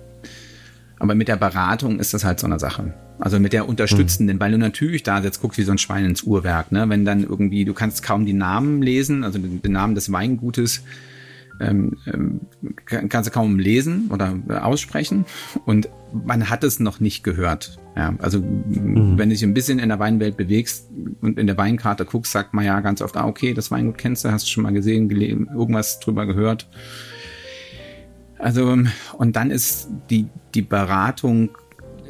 Aber 1.00 1.16
mit 1.16 1.28
der 1.28 1.38
Beratung 1.38 2.00
ist 2.00 2.14
das 2.14 2.24
halt 2.24 2.40
so 2.40 2.48
eine 2.48 2.60
Sache. 2.60 2.94
Also 3.20 3.40
mit 3.40 3.54
der 3.54 3.68
unterstützenden, 3.68 4.38
mhm. 4.38 4.40
weil 4.40 4.52
du 4.52 4.58
natürlich 4.58 5.04
da 5.04 5.20
jetzt 5.20 5.42
guckst 5.42 5.58
wie 5.58 5.64
so 5.64 5.72
ein 5.72 5.78
Schwein 5.78 6.06
ins 6.06 6.24
Uhrwerk, 6.24 6.72
ne? 6.72 6.88
Wenn 6.90 7.04
dann 7.04 7.24
irgendwie, 7.24 7.66
du 7.66 7.74
kannst 7.74 8.04
kaum 8.04 8.26
die 8.26 8.34
Namen 8.34 8.82
lesen, 8.82 9.24
also 9.24 9.40
den 9.40 9.72
Namen 9.72 9.96
des 9.96 10.12
Weingutes, 10.12 10.84
ähm, 11.60 11.98
ähm, 12.06 12.42
kannst 12.86 13.30
du 13.30 13.34
kaum 13.34 13.60
lesen 13.60 14.10
oder 14.12 14.38
aussprechen 14.66 15.26
und 15.66 15.90
man 16.26 16.50
hat 16.50 16.64
es 16.64 16.80
noch 16.80 17.00
nicht 17.00 17.24
gehört. 17.24 17.80
Ja, 17.96 18.14
also 18.20 18.40
mhm. 18.40 19.18
wenn 19.18 19.30
du 19.30 19.36
dich 19.36 19.44
ein 19.44 19.54
bisschen 19.54 19.80
in 19.80 19.90
der 19.90 20.00
Weinwelt 20.00 20.38
bewegst 20.38 20.90
und 21.22 21.40
in 21.40 21.48
der 21.48 21.58
Weinkarte 21.58 22.06
guckst, 22.06 22.32
sagt 22.32 22.54
man 22.54 22.66
ja 22.66 22.80
ganz 22.80 23.02
oft, 23.02 23.18
ah, 23.18 23.28
okay, 23.28 23.54
das 23.54 23.72
Weingut 23.72 23.98
kennst 23.98 24.24
du, 24.24 24.32
hast 24.32 24.46
du 24.46 24.50
schon 24.50 24.64
mal 24.64 24.74
gesehen, 24.74 25.10
irgendwas 25.10 26.00
drüber 26.00 26.26
gehört. 26.26 26.70
Also, 28.38 28.78
und 29.18 29.36
dann 29.36 29.52
ist 29.52 29.90
die, 30.10 30.28
die 30.54 30.62
Beratung, 30.62 31.50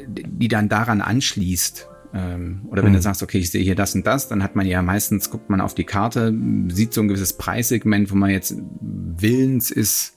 die 0.06 0.48
dann 0.48 0.68
daran 0.68 1.00
anschließt, 1.00 1.87
ähm, 2.14 2.62
oder 2.70 2.82
wenn 2.82 2.92
mhm. 2.92 2.96
du 2.96 3.02
sagst, 3.02 3.22
okay, 3.22 3.38
ich 3.38 3.50
sehe 3.50 3.62
hier 3.62 3.74
das 3.74 3.94
und 3.94 4.06
das, 4.06 4.28
dann 4.28 4.42
hat 4.42 4.56
man 4.56 4.66
ja 4.66 4.80
meistens, 4.82 5.30
guckt 5.30 5.50
man 5.50 5.60
auf 5.60 5.74
die 5.74 5.84
Karte, 5.84 6.34
sieht 6.68 6.94
so 6.94 7.02
ein 7.02 7.08
gewisses 7.08 7.34
Preissegment, 7.34 8.10
wo 8.10 8.14
man 8.14 8.30
jetzt 8.30 8.56
willens 8.80 9.70
ist, 9.70 10.16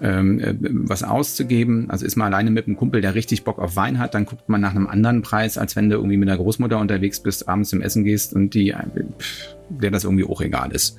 ähm, 0.00 0.40
äh, 0.40 0.54
was 0.60 1.02
auszugeben. 1.02 1.90
Also 1.90 2.06
ist 2.06 2.16
man 2.16 2.32
alleine 2.32 2.50
mit 2.50 2.66
einem 2.66 2.76
Kumpel, 2.76 3.00
der 3.00 3.14
richtig 3.14 3.44
Bock 3.44 3.58
auf 3.58 3.76
Wein 3.76 3.98
hat, 3.98 4.14
dann 4.14 4.26
guckt 4.26 4.48
man 4.48 4.60
nach 4.60 4.74
einem 4.74 4.86
anderen 4.86 5.22
Preis, 5.22 5.58
als 5.58 5.74
wenn 5.74 5.88
du 5.88 5.96
irgendwie 5.96 6.16
mit 6.16 6.28
der 6.28 6.36
Großmutter 6.36 6.78
unterwegs 6.78 7.20
bist, 7.20 7.48
abends 7.48 7.70
zum 7.70 7.80
Essen 7.80 8.04
gehst 8.04 8.32
und 8.32 8.54
die, 8.54 8.74
pff, 9.18 9.56
der 9.68 9.90
das 9.90 10.04
irgendwie 10.04 10.24
auch 10.24 10.40
egal 10.40 10.70
ist. 10.72 10.98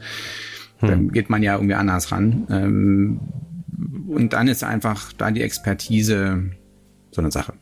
Hm. 0.80 0.90
Dann 0.90 1.12
geht 1.12 1.30
man 1.30 1.42
ja 1.42 1.56
irgendwie 1.56 1.76
anders 1.76 2.12
ran. 2.12 2.48
Ähm, 2.50 3.20
und 4.08 4.34
dann 4.34 4.48
ist 4.48 4.64
einfach 4.64 5.14
da 5.14 5.32
die 5.32 5.42
Expertise 5.42 6.44
so 7.12 7.22
eine 7.22 7.32
Sache. 7.32 7.54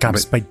Gab 0.00 0.14
es 0.14 0.26
bei 0.26 0.44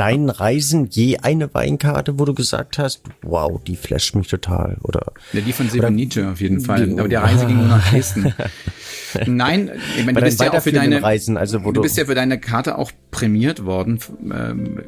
deinen 0.00 0.30
Reisen 0.30 0.88
je 0.90 1.18
eine 1.18 1.52
Weinkarte, 1.52 2.18
wo 2.18 2.24
du 2.24 2.32
gesagt 2.32 2.78
hast, 2.78 3.02
wow, 3.20 3.60
die 3.62 3.76
flasht 3.76 4.14
mich 4.14 4.28
total? 4.28 4.78
Oder, 4.82 5.12
ja, 5.34 5.42
die 5.42 5.52
von 5.52 5.68
Seven 5.68 5.94
Nietzsche 5.94 6.26
auf 6.26 6.40
jeden 6.40 6.60
Fall. 6.60 6.86
Die, 6.86 6.98
Aber 6.98 7.06
die 7.08 7.16
Reise 7.16 7.44
ging 7.44 7.58
nur 7.58 7.66
nach 7.66 7.90
Dresden. 7.90 8.32
Nein, 9.26 9.70
ich 9.98 10.06
meine, 10.06 10.18
du 10.18 10.24
bist 10.24 10.40
ja 10.40 10.54
auch 10.54 10.62
für 10.62 10.72
deine 10.72 11.02
Reisen, 11.02 11.36
also 11.36 11.64
wo 11.64 11.66
du, 11.66 11.74
du 11.74 11.82
bist 11.82 11.98
ja 11.98 12.06
für 12.06 12.14
deine 12.14 12.40
Karte 12.40 12.78
auch 12.78 12.92
prämiert 13.10 13.66
worden. 13.66 13.98
Ähm, 14.22 14.80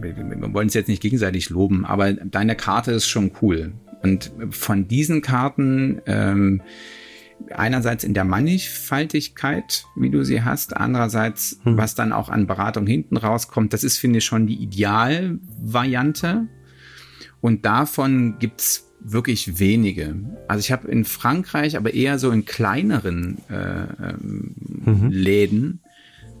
wir 0.00 0.54
wollen 0.54 0.68
es 0.68 0.74
jetzt 0.74 0.88
nicht 0.88 1.02
gegenseitig 1.02 1.50
loben, 1.50 1.84
aber 1.84 2.12
deine 2.12 2.54
Karte 2.54 2.92
ist 2.92 3.08
schon 3.08 3.32
cool. 3.42 3.72
Und 4.04 4.30
von 4.50 4.86
diesen 4.86 5.22
Karten 5.22 6.02
ähm, 6.06 6.62
einerseits 7.50 8.04
in 8.04 8.14
der 8.14 8.24
Mannigfaltigkeit, 8.24 9.84
wie 9.96 10.10
du 10.10 10.24
sie 10.24 10.42
hast, 10.42 10.76
andererseits, 10.76 11.58
hm. 11.62 11.76
was 11.76 11.94
dann 11.94 12.12
auch 12.12 12.28
an 12.28 12.46
Beratung 12.46 12.86
hinten 12.86 13.16
rauskommt, 13.16 13.72
das 13.72 13.84
ist, 13.84 13.98
finde 13.98 14.18
ich, 14.18 14.24
schon 14.24 14.46
die 14.46 14.56
Idealvariante. 14.56 16.48
Und 17.40 17.64
davon 17.64 18.36
gibt's 18.38 18.88
wirklich 19.04 19.58
wenige. 19.58 20.14
Also 20.48 20.60
ich 20.60 20.72
habe 20.72 20.88
in 20.88 21.04
Frankreich, 21.04 21.76
aber 21.76 21.92
eher 21.92 22.18
so 22.18 22.30
in 22.30 22.44
kleineren 22.44 23.38
äh, 23.50 23.82
ähm, 24.10 24.54
mhm. 24.84 25.10
Läden, 25.10 25.80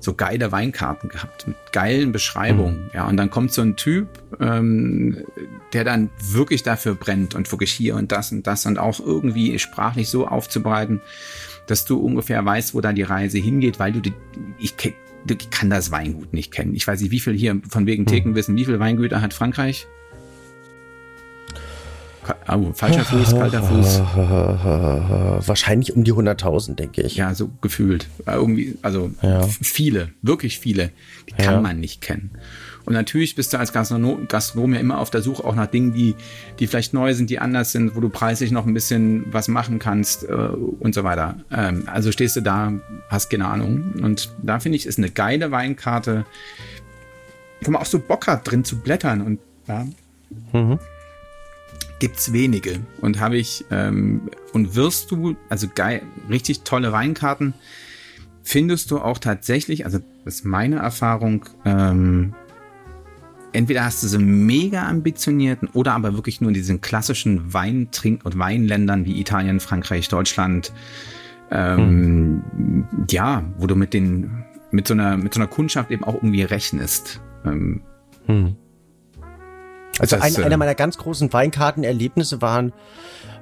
so 0.02 0.14
geile 0.14 0.52
Weinkarten 0.52 1.08
gehabt 1.08 1.46
mit 1.46 1.56
geilen 1.72 2.12
Beschreibungen. 2.12 2.84
Mhm. 2.84 2.90
Ja, 2.92 3.08
und 3.08 3.16
dann 3.16 3.30
kommt 3.30 3.52
so 3.52 3.62
ein 3.62 3.76
Typ, 3.76 4.08
ähm, 4.40 5.24
der 5.72 5.84
dann 5.84 6.10
wirklich 6.20 6.62
dafür 6.62 6.94
brennt 6.94 7.34
und 7.34 7.50
wirklich 7.50 7.72
hier 7.72 7.96
und 7.96 8.12
das 8.12 8.32
und 8.32 8.46
das 8.46 8.66
und 8.66 8.78
auch 8.78 9.00
irgendwie 9.00 9.58
sprachlich 9.58 10.08
so 10.08 10.26
aufzubereiten, 10.26 11.00
dass 11.66 11.84
du 11.84 11.98
ungefähr 11.98 12.44
weißt, 12.44 12.74
wo 12.74 12.80
da 12.80 12.92
die 12.92 13.02
Reise 13.02 13.38
hingeht, 13.38 13.78
weil 13.78 13.92
du 13.92 14.00
die, 14.00 14.12
ich, 14.58 14.74
ich 14.80 15.50
kann 15.50 15.70
das 15.70 15.90
Weingut 15.90 16.32
nicht 16.32 16.52
kennen. 16.52 16.74
Ich 16.74 16.86
weiß 16.86 17.00
nicht, 17.00 17.10
wie 17.10 17.20
viel 17.20 17.34
hier 17.34 17.60
von 17.68 17.86
wegen 17.86 18.06
Theken 18.06 18.32
mhm. 18.32 18.34
wissen, 18.34 18.56
wie 18.56 18.64
viele 18.64 18.80
Weingüter 18.80 19.20
hat 19.20 19.34
Frankreich? 19.34 19.86
Oh, 22.48 22.72
falscher 22.72 23.04
Fuß, 23.04 23.30
kalter 23.30 23.62
Fuß. 23.62 24.00
Wahrscheinlich 25.48 25.96
um 25.96 26.04
die 26.04 26.12
100.000, 26.12 26.74
denke 26.74 27.02
ich. 27.02 27.16
Ja, 27.16 27.34
so 27.34 27.50
gefühlt. 27.60 28.08
Äh, 28.26 28.34
irgendwie, 28.34 28.76
also 28.82 29.10
ja. 29.22 29.42
viele, 29.46 30.10
wirklich 30.22 30.58
viele. 30.60 30.90
Die 31.28 31.34
kann 31.34 31.54
ja. 31.54 31.60
man 31.60 31.80
nicht 31.80 32.00
kennen. 32.00 32.30
Und 32.84 32.94
natürlich 32.94 33.34
bist 33.34 33.52
du 33.52 33.58
als 33.58 33.72
Gastronom, 33.72 34.26
Gastronom 34.28 34.74
ja 34.74 34.80
immer 34.80 34.98
auf 34.98 35.10
der 35.10 35.22
Suche 35.22 35.44
auch 35.44 35.54
nach 35.54 35.68
Dingen, 35.68 35.92
die, 35.92 36.14
die 36.58 36.66
vielleicht 36.66 36.94
neu 36.94 37.14
sind, 37.14 37.30
die 37.30 37.38
anders 37.38 37.72
sind, 37.72 37.94
wo 37.96 38.00
du 38.00 38.08
preislich 38.08 38.50
noch 38.50 38.66
ein 38.66 38.74
bisschen 38.74 39.24
was 39.32 39.48
machen 39.48 39.78
kannst 39.78 40.24
äh, 40.24 40.32
und 40.32 40.94
so 40.94 41.04
weiter. 41.04 41.36
Ähm, 41.50 41.84
also 41.86 42.12
stehst 42.12 42.36
du 42.36 42.40
da, 42.40 42.72
hast 43.08 43.30
keine 43.30 43.46
Ahnung. 43.46 43.94
Und 44.02 44.32
da 44.42 44.60
finde 44.60 44.76
ich, 44.76 44.86
ist 44.86 44.98
eine 44.98 45.10
geile 45.10 45.50
Weinkarte, 45.50 46.24
wo 47.62 47.70
man 47.70 47.82
auch 47.82 47.86
so 47.86 47.98
Bock 48.00 48.26
hat, 48.26 48.50
drin 48.50 48.64
zu 48.64 48.80
blättern 48.80 49.20
und 49.22 49.40
ja. 49.68 49.86
Mhm. 50.52 50.78
Gibt's 52.02 52.32
wenige 52.32 52.80
und 53.00 53.20
habe 53.20 53.36
ich 53.36 53.64
ähm, 53.70 54.22
und 54.52 54.74
wirst 54.74 55.12
du 55.12 55.36
also 55.48 55.68
geil 55.72 56.02
richtig 56.28 56.62
tolle 56.62 56.90
Weinkarten 56.90 57.54
findest 58.42 58.90
du 58.90 58.98
auch 58.98 59.18
tatsächlich 59.18 59.84
also 59.84 60.00
das 60.24 60.34
ist 60.34 60.44
meine 60.44 60.78
Erfahrung 60.78 61.44
ähm, 61.64 62.34
entweder 63.52 63.84
hast 63.84 64.02
du 64.02 64.08
so 64.08 64.18
mega 64.18 64.88
ambitionierten 64.88 65.68
oder 65.74 65.92
aber 65.92 66.14
wirklich 66.14 66.40
nur 66.40 66.50
in 66.50 66.54
diesen 66.54 66.80
klassischen 66.80 67.52
Weintrink- 67.52 68.24
und 68.24 68.36
Weinländern 68.36 69.04
wie 69.04 69.20
Italien, 69.20 69.60
Frankreich, 69.60 70.08
Deutschland, 70.08 70.72
ähm, 71.52 72.42
hm. 72.56 72.84
ja, 73.10 73.44
wo 73.58 73.68
du 73.68 73.76
mit 73.76 73.94
den, 73.94 74.44
mit 74.72 74.88
so 74.88 74.94
einer, 74.94 75.16
mit 75.16 75.34
so 75.34 75.40
einer 75.40 75.46
Kundschaft 75.46 75.92
eben 75.92 76.02
auch 76.02 76.14
irgendwie 76.14 76.42
rechnest. 76.42 77.20
Ähm, 77.44 77.82
hm. 78.26 78.56
Also 80.02 80.16
das, 80.16 80.36
ein, 80.36 80.44
einer 80.44 80.56
meiner 80.56 80.74
ganz 80.74 80.98
großen 80.98 81.32
Weinkartenerlebnisse 81.32 82.42
waren, 82.42 82.72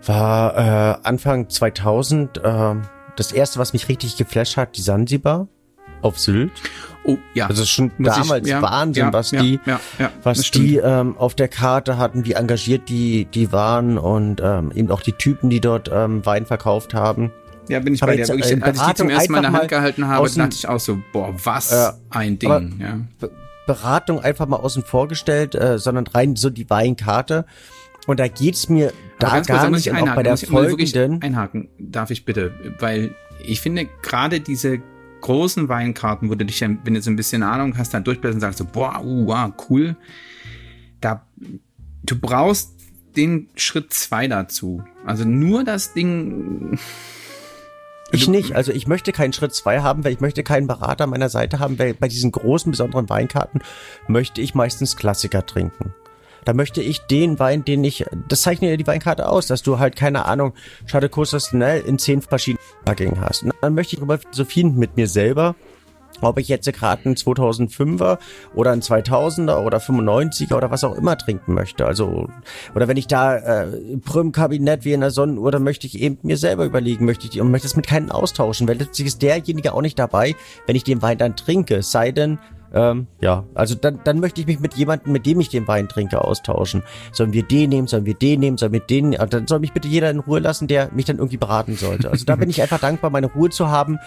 war 0.05 0.57
äh, 0.57 0.99
Anfang 1.03 1.49
2000 1.49 2.39
äh, 2.39 2.75
das 3.17 3.33
erste, 3.33 3.59
was 3.59 3.73
mich 3.73 3.89
richtig 3.89 4.17
geflasht 4.17 4.57
hat, 4.57 4.77
die 4.77 4.83
Sansibar 4.83 5.49
auf 6.03 6.19
Sylt. 6.19 6.53
Oh, 7.05 7.17
ja. 7.35 7.47
Also 7.47 7.65
schon 7.65 7.91
Muss 7.97 8.15
damals 8.15 8.47
ich, 8.47 8.53
ja, 8.53 8.63
Wahnsinn, 8.63 9.05
ja, 9.05 9.13
was 9.13 9.31
ja, 9.31 9.43
die, 9.43 9.61
was 10.23 10.51
die 10.51 10.77
ähm, 10.77 11.17
auf 11.17 11.35
der 11.35 11.49
Karte 11.49 11.97
hatten, 11.97 12.27
wie 12.27 12.33
engagiert 12.33 12.89
die, 12.89 13.25
die 13.25 13.53
waren 13.53 13.97
und 13.97 14.41
ähm, 14.43 14.71
eben 14.75 14.91
auch 14.91 15.01
die 15.01 15.13
Typen, 15.13 15.49
die 15.51 15.61
dort 15.61 15.91
ähm, 15.93 16.25
Wein 16.27 16.45
verkauft 16.45 16.93
haben. 16.93 17.33
Ja, 17.69 17.81
bin 17.81 17.95
ich 17.95 18.03
aber 18.03 18.13
bei 18.13 18.17
dir. 18.17 18.29
Wirklich, 18.29 18.51
äh, 18.51 18.63
als 18.63 18.79
ich 18.79 18.87
die 18.87 18.95
zum 18.95 19.09
ersten 19.09 19.33
Mal 19.33 19.39
in 19.39 19.43
der 19.45 19.53
Hand 19.53 19.69
gehalten 19.69 20.09
habe, 20.09 20.29
dachte 20.29 20.57
ich 20.57 20.69
auch 20.69 20.81
so, 20.81 20.99
boah, 21.13 21.33
was 21.43 21.73
äh, 21.73 21.93
ein 22.11 22.39
Ding. 22.39 22.81
Ja. 22.81 23.29
Beratung 23.71 24.19
einfach 24.19 24.49
mal 24.49 24.57
außen 24.57 24.83
vor 24.83 25.07
gestellt, 25.07 25.55
äh, 25.55 25.79
sondern 25.79 26.09
rein 26.09 26.35
so 26.35 26.51
die 26.51 26.69
Weinkarte. 26.69 27.47
Und 28.09 28.19
da 28.19 28.27
geht's 28.27 28.69
mir 28.69 28.93
da 29.21 29.41
gar 29.41 29.69
kurz, 29.69 29.77
nicht. 29.77 29.91
Einhaken, 29.91 30.09
auch 30.09 30.15
bei 30.17 30.23
der 30.25 30.37
folgenden. 30.37 31.23
Einhaken, 31.23 31.69
darf 31.79 32.11
ich 32.11 32.25
bitte, 32.25 32.53
weil 32.81 33.15
ich 33.45 33.61
finde 33.61 33.89
gerade 34.03 34.41
diese 34.41 34.83
großen 35.21 35.69
Weinkarten, 35.69 36.31
wo 36.31 36.35
du 36.35 36.45
dich, 36.45 36.61
wenn 36.63 36.95
du 36.95 37.01
so 37.01 37.11
ein 37.11 37.17
bisschen 37.17 37.45
Ahnung 37.45 37.79
hast, 37.79 37.95
dann 37.95 38.03
durchblätterst 38.03 38.37
und 38.37 38.41
sagst 38.41 38.59
so, 38.59 38.65
boah, 38.65 39.05
uh, 39.05 39.27
wow, 39.27 39.53
cool. 39.69 39.95
Da, 41.01 41.25
du 42.03 42.19
brauchst 42.19 42.75
den 43.17 43.49
Schritt 43.55 43.93
zwei 43.93 44.27
dazu. 44.27 44.83
Also 45.07 45.25
nur 45.25 45.63
das 45.63 45.93
Ding. 45.93 46.77
Ich 48.13 48.29
nicht. 48.29 48.55
Also 48.55 48.73
ich 48.73 48.87
möchte 48.87 49.13
keinen 49.13 49.33
Schritt 49.33 49.55
zwei 49.55 49.81
haben, 49.81 50.05
weil 50.05 50.13
ich 50.13 50.21
möchte 50.21 50.43
keinen 50.43 50.67
Berater 50.67 51.05
an 51.05 51.11
meiner 51.11 51.29
Seite 51.29 51.59
haben, 51.59 51.79
weil 51.79 51.95
bei 51.95 52.09
diesen 52.09 52.33
großen, 52.33 52.71
besonderen 52.71 53.09
Weinkarten 53.09 53.61
möchte 54.09 54.41
ich 54.41 54.55
meistens 54.55 54.97
Klassiker 54.97 55.47
trinken. 55.47 55.95
Da 56.45 56.55
möchte 56.55 56.81
ich 56.81 57.01
den 57.01 57.39
Wein, 57.39 57.65
den 57.65 57.85
ich, 57.85 58.07
das 58.29 58.43
zeichnet 58.43 58.71
ja 58.71 58.77
die 58.77 58.87
Weinkarte 58.87 59.29
aus, 59.29 59.47
dass 59.47 59.63
du 59.63 59.79
halt, 59.79 59.95
keine 59.95 60.25
Ahnung, 60.25 60.55
Schade 60.87 61.09
Costa 61.09 61.39
in 61.69 61.99
zehn 61.99 62.23
verschiedenen 62.23 62.65
Packungen 62.85 63.21
hast. 63.21 63.43
Und 63.43 63.53
dann 63.61 63.75
möchte 63.75 63.95
ich 63.95 63.99
darüber 63.99 64.19
philosophieren 64.19 64.77
mit 64.77 64.97
mir 64.97 65.07
selber, 65.07 65.55
ob 66.21 66.39
ich 66.39 66.49
jetzt 66.49 66.71
gerade 66.73 67.05
einen 67.05 67.15
2005er 67.15 68.19
oder 68.55 68.73
einen 68.73 68.83
2000er 68.83 69.65
oder 69.65 69.79
95er 69.79 70.55
oder 70.55 70.71
was 70.71 70.85
auch 70.85 70.95
immer 70.95 71.17
trinken 71.17 71.55
möchte. 71.55 71.87
Also, 71.87 72.29
oder 72.75 72.89
wenn 72.89 72.97
ich 72.97 73.07
da 73.07 73.37
äh, 73.37 73.97
Prüm-Kabinett 73.99 74.85
wie 74.85 74.93
in 74.93 75.01
der 75.01 75.11
Sonnenuhr, 75.11 75.51
dann 75.51 75.63
möchte 75.63 75.87
ich 75.87 76.01
eben 76.01 76.19
mir 76.23 76.37
selber 76.37 76.65
überlegen, 76.65 77.05
möchte 77.05 77.27
ich 77.27 77.41
und 77.41 77.51
möchte 77.51 77.67
es 77.67 77.77
mit 77.77 77.87
keinem 77.87 78.11
austauschen, 78.11 78.69
weil 78.69 78.79
letztlich 78.79 79.09
ist 79.09 79.23
derjenige 79.23 79.73
auch 79.73 79.83
nicht 79.83 79.99
dabei, 79.99 80.35
wenn 80.67 80.77
ich 80.77 80.85
den 80.85 81.03
Wein 81.03 81.19
dann 81.19 81.37
trinke. 81.37 81.83
sei 81.83 82.13
denn, 82.13 82.39
ähm, 82.73 83.07
ja, 83.21 83.45
also 83.55 83.75
dann, 83.75 84.01
dann 84.05 84.21
möchte 84.21 84.41
ich 84.41 84.47
mich 84.47 84.61
mit 84.61 84.75
jemandem, 84.75 85.13
mit 85.13 85.27
dem 85.27 85.41
ich 85.41 85.49
den 85.49 85.67
Wein 85.67 85.89
trinke, 85.89 86.23
austauschen. 86.23 86.83
Sollen 87.13 87.33
wir 87.33 87.43
den 87.43 87.71
nehmen, 87.71 87.89
sollen 87.89 88.07
wir 88.07 88.15
den 88.15 88.41
nehmen, 88.41 88.59
sollen 88.59 88.73
wir 88.73 88.81
den, 88.81 89.19
also 89.19 89.39
dann 89.39 89.47
soll 89.47 89.59
mich 89.59 89.73
bitte 89.73 89.89
jeder 89.89 90.11
in 90.11 90.21
Ruhe 90.21 90.39
lassen, 90.39 90.69
der 90.69 90.91
mich 90.93 91.05
dann 91.05 91.19
irgendwie 91.19 91.37
beraten 91.37 91.77
sollte. 91.77 92.11
Also 92.11 92.25
da 92.25 92.37
bin 92.37 92.49
ich 92.49 92.63
einfach 92.63 92.81
dankbar, 92.81 93.11
meine 93.11 93.27
Ruhe 93.27 93.51
zu 93.51 93.69
haben. 93.69 93.99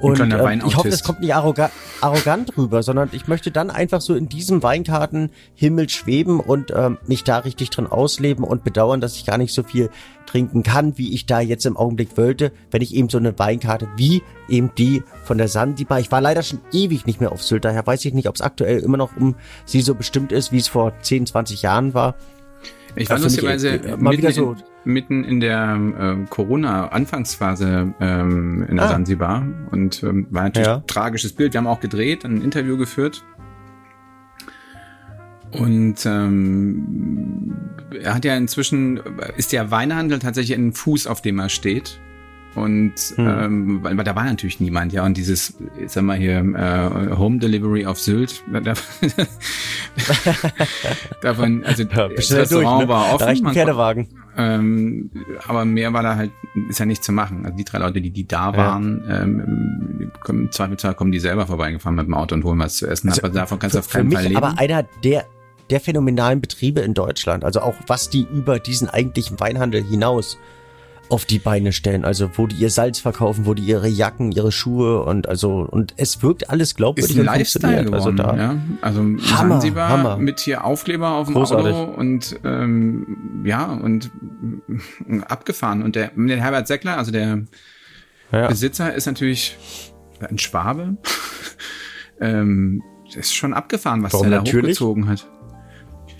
Und 0.00 0.20
äh, 0.20 0.54
ich 0.66 0.76
hoffe, 0.76 0.90
das 0.90 1.04
kommt 1.04 1.20
nicht 1.20 1.34
arroga 1.34 1.70
arrogant 2.00 2.56
rüber, 2.56 2.82
sondern 2.82 3.10
ich 3.12 3.28
möchte 3.28 3.50
dann 3.50 3.70
einfach 3.70 4.00
so 4.00 4.14
in 4.14 4.28
diesem 4.28 4.62
Weinkartenhimmel 4.62 5.88
schweben 5.88 6.40
und 6.40 6.72
ähm, 6.74 6.98
mich 7.06 7.24
da 7.24 7.38
richtig 7.38 7.70
drin 7.70 7.86
ausleben 7.86 8.44
und 8.44 8.64
bedauern, 8.64 9.00
dass 9.00 9.16
ich 9.16 9.26
gar 9.26 9.38
nicht 9.38 9.54
so 9.54 9.62
viel 9.62 9.90
trinken 10.28 10.62
kann, 10.62 10.98
wie 10.98 11.14
ich 11.14 11.26
da 11.26 11.40
jetzt 11.40 11.64
im 11.64 11.76
Augenblick 11.76 12.16
wollte, 12.16 12.52
wenn 12.70 12.82
ich 12.82 12.94
eben 12.94 13.08
so 13.08 13.18
eine 13.18 13.38
Weinkarte 13.38 13.88
wie 13.96 14.22
eben 14.48 14.70
die 14.76 15.02
von 15.24 15.38
der 15.38 15.48
Sandibar. 15.48 16.00
Ich 16.00 16.12
war 16.12 16.20
leider 16.20 16.42
schon 16.42 16.60
ewig 16.72 17.06
nicht 17.06 17.20
mehr 17.20 17.32
auf 17.32 17.42
Sylt, 17.42 17.64
daher 17.64 17.86
weiß 17.86 18.04
ich 18.04 18.12
nicht, 18.12 18.28
ob 18.28 18.34
es 18.34 18.42
aktuell 18.42 18.80
immer 18.80 18.98
noch 18.98 19.16
um 19.16 19.34
sie 19.64 19.80
so 19.80 19.94
bestimmt 19.94 20.30
ist, 20.30 20.52
wie 20.52 20.58
es 20.58 20.68
vor 20.68 20.92
10, 21.00 21.26
20 21.26 21.62
Jahren 21.62 21.94
war. 21.94 22.14
Ich 22.94 23.08
war 23.08 23.18
lustigerweise 23.18 23.70
äh, 23.70 23.96
mitten, 23.96 24.32
so. 24.32 24.52
in, 24.84 24.92
mitten 24.92 25.24
in 25.24 25.40
der 25.40 25.78
äh, 25.98 26.26
Corona-Anfangsphase 26.28 27.94
ähm, 28.00 28.66
in 28.68 28.76
der 28.76 28.86
ah. 28.86 28.88
Sansibar 28.88 29.46
und 29.70 30.02
ähm, 30.02 30.26
war 30.30 30.44
natürlich 30.44 30.68
ja. 30.68 30.76
ein 30.76 30.86
tragisches 30.86 31.32
Bild. 31.32 31.54
Wir 31.54 31.58
haben 31.58 31.66
auch 31.66 31.80
gedreht, 31.80 32.24
ein 32.24 32.42
Interview 32.42 32.76
geführt 32.76 33.22
und 35.52 36.04
ähm, 36.04 37.56
er 38.02 38.14
hat 38.14 38.24
ja 38.24 38.36
inzwischen, 38.36 39.00
ist 39.36 39.52
der 39.52 39.70
Weinhandel 39.70 40.18
tatsächlich 40.18 40.58
ein 40.58 40.72
Fuß, 40.72 41.06
auf 41.06 41.22
dem 41.22 41.38
er 41.38 41.48
steht. 41.48 42.00
Und 42.54 42.94
hm. 43.14 43.28
ähm, 43.28 43.78
weil, 43.82 43.96
weil 43.96 44.04
da 44.04 44.16
war 44.16 44.24
natürlich 44.24 44.58
niemand, 44.58 44.92
ja. 44.92 45.04
Und 45.04 45.16
dieses, 45.16 45.56
ich 45.80 45.92
sag 45.92 46.02
mal 46.02 46.16
hier, 46.16 46.38
äh, 46.38 47.16
Home 47.16 47.38
Delivery 47.38 47.86
auf 47.86 48.00
Sylt, 48.00 48.42
da, 48.50 48.60
davon, 51.22 51.62
also 51.64 51.84
ja, 51.84 52.08
das 52.08 52.32
Restaurant 52.32 52.80
durch, 52.80 52.80
ne? 52.80 52.88
war 52.88 53.14
offen. 53.14 53.44
Da 53.44 53.52
Pferdewagen. 53.52 54.08
Ähm, 54.36 55.10
aber 55.46 55.64
mehr 55.64 55.92
war 55.92 56.02
da 56.02 56.16
halt, 56.16 56.32
ist 56.68 56.80
ja 56.80 56.86
nicht 56.86 57.04
zu 57.04 57.12
machen. 57.12 57.44
Also 57.44 57.56
die 57.56 57.64
drei 57.64 57.78
Leute, 57.78 58.00
die, 58.00 58.10
die 58.10 58.26
da 58.26 58.56
waren, 58.56 59.04
ja. 59.06 59.22
ähm, 59.22 60.10
im 60.26 60.50
Zweifelsfall 60.50 60.94
kommen 60.94 61.12
die 61.12 61.20
selber 61.20 61.46
vorbeigefahren 61.46 61.96
mit 61.96 62.06
dem 62.06 62.14
Auto 62.14 62.34
und 62.34 62.44
holen 62.44 62.58
was 62.58 62.76
zu 62.76 62.86
essen. 62.86 63.08
Also 63.08 63.22
aber 63.22 63.34
davon 63.34 63.58
kannst 63.58 63.74
du 63.74 63.80
auf 63.80 63.88
keinen 63.88 64.10
Fall 64.10 64.24
leben. 64.24 64.36
Aber 64.36 64.58
einer 64.58 64.84
der 65.04 65.26
der 65.70 65.80
phänomenalen 65.80 66.40
Betriebe 66.40 66.80
in 66.80 66.94
Deutschland. 66.94 67.44
Also 67.44 67.60
auch 67.60 67.74
was 67.86 68.10
die 68.10 68.26
über 68.32 68.58
diesen 68.58 68.88
eigentlichen 68.88 69.38
Weinhandel 69.40 69.82
hinaus 69.82 70.38
auf 71.08 71.24
die 71.24 71.38
Beine 71.38 71.72
stellen. 71.72 72.04
Also 72.04 72.30
wo 72.34 72.46
die 72.46 72.56
ihr 72.56 72.70
Salz 72.70 72.98
verkaufen, 72.98 73.46
wo 73.46 73.54
die 73.54 73.62
ihre 73.62 73.88
Jacken, 73.88 74.32
ihre 74.32 74.52
Schuhe 74.52 75.02
und 75.02 75.28
also 75.28 75.66
und 75.70 75.94
es 75.96 76.22
wirkt 76.22 76.50
alles 76.50 76.74
glaubwürdig 76.74 77.16
ist 77.16 77.18
ein 77.18 77.24
Lifestyle 77.24 77.84
geworden, 77.84 77.94
also 77.94 78.12
da 78.12 78.36
ja. 78.36 78.56
Also 78.82 79.00
Hammer, 79.00 79.54
Sansibar 79.54 79.88
Hammer. 79.88 80.16
mit 80.18 80.40
hier 80.40 80.64
Aufkleber 80.64 81.12
auf 81.12 81.26
dem 81.26 81.34
Großartig. 81.34 81.74
Auto 81.74 81.92
und 81.92 82.40
ähm, 82.44 83.42
ja 83.44 83.72
und 83.72 84.10
abgefahren 85.26 85.82
und 85.82 85.96
der, 85.96 86.12
der 86.14 86.40
Herbert 86.40 86.66
Seckler, 86.66 86.98
also 86.98 87.10
der 87.10 87.44
ja. 88.32 88.48
Besitzer 88.48 88.94
ist 88.94 89.06
natürlich 89.06 89.56
ein 90.20 90.38
Schwabe. 90.38 90.98
ähm, 92.20 92.82
ist 93.14 93.34
schon 93.34 93.54
abgefahren, 93.54 94.02
was 94.02 94.12
Warum 94.12 94.28
der 94.28 94.38
da 94.38 94.44
natürlich? 94.44 94.78
hochgezogen 94.78 95.08
hat. 95.08 95.26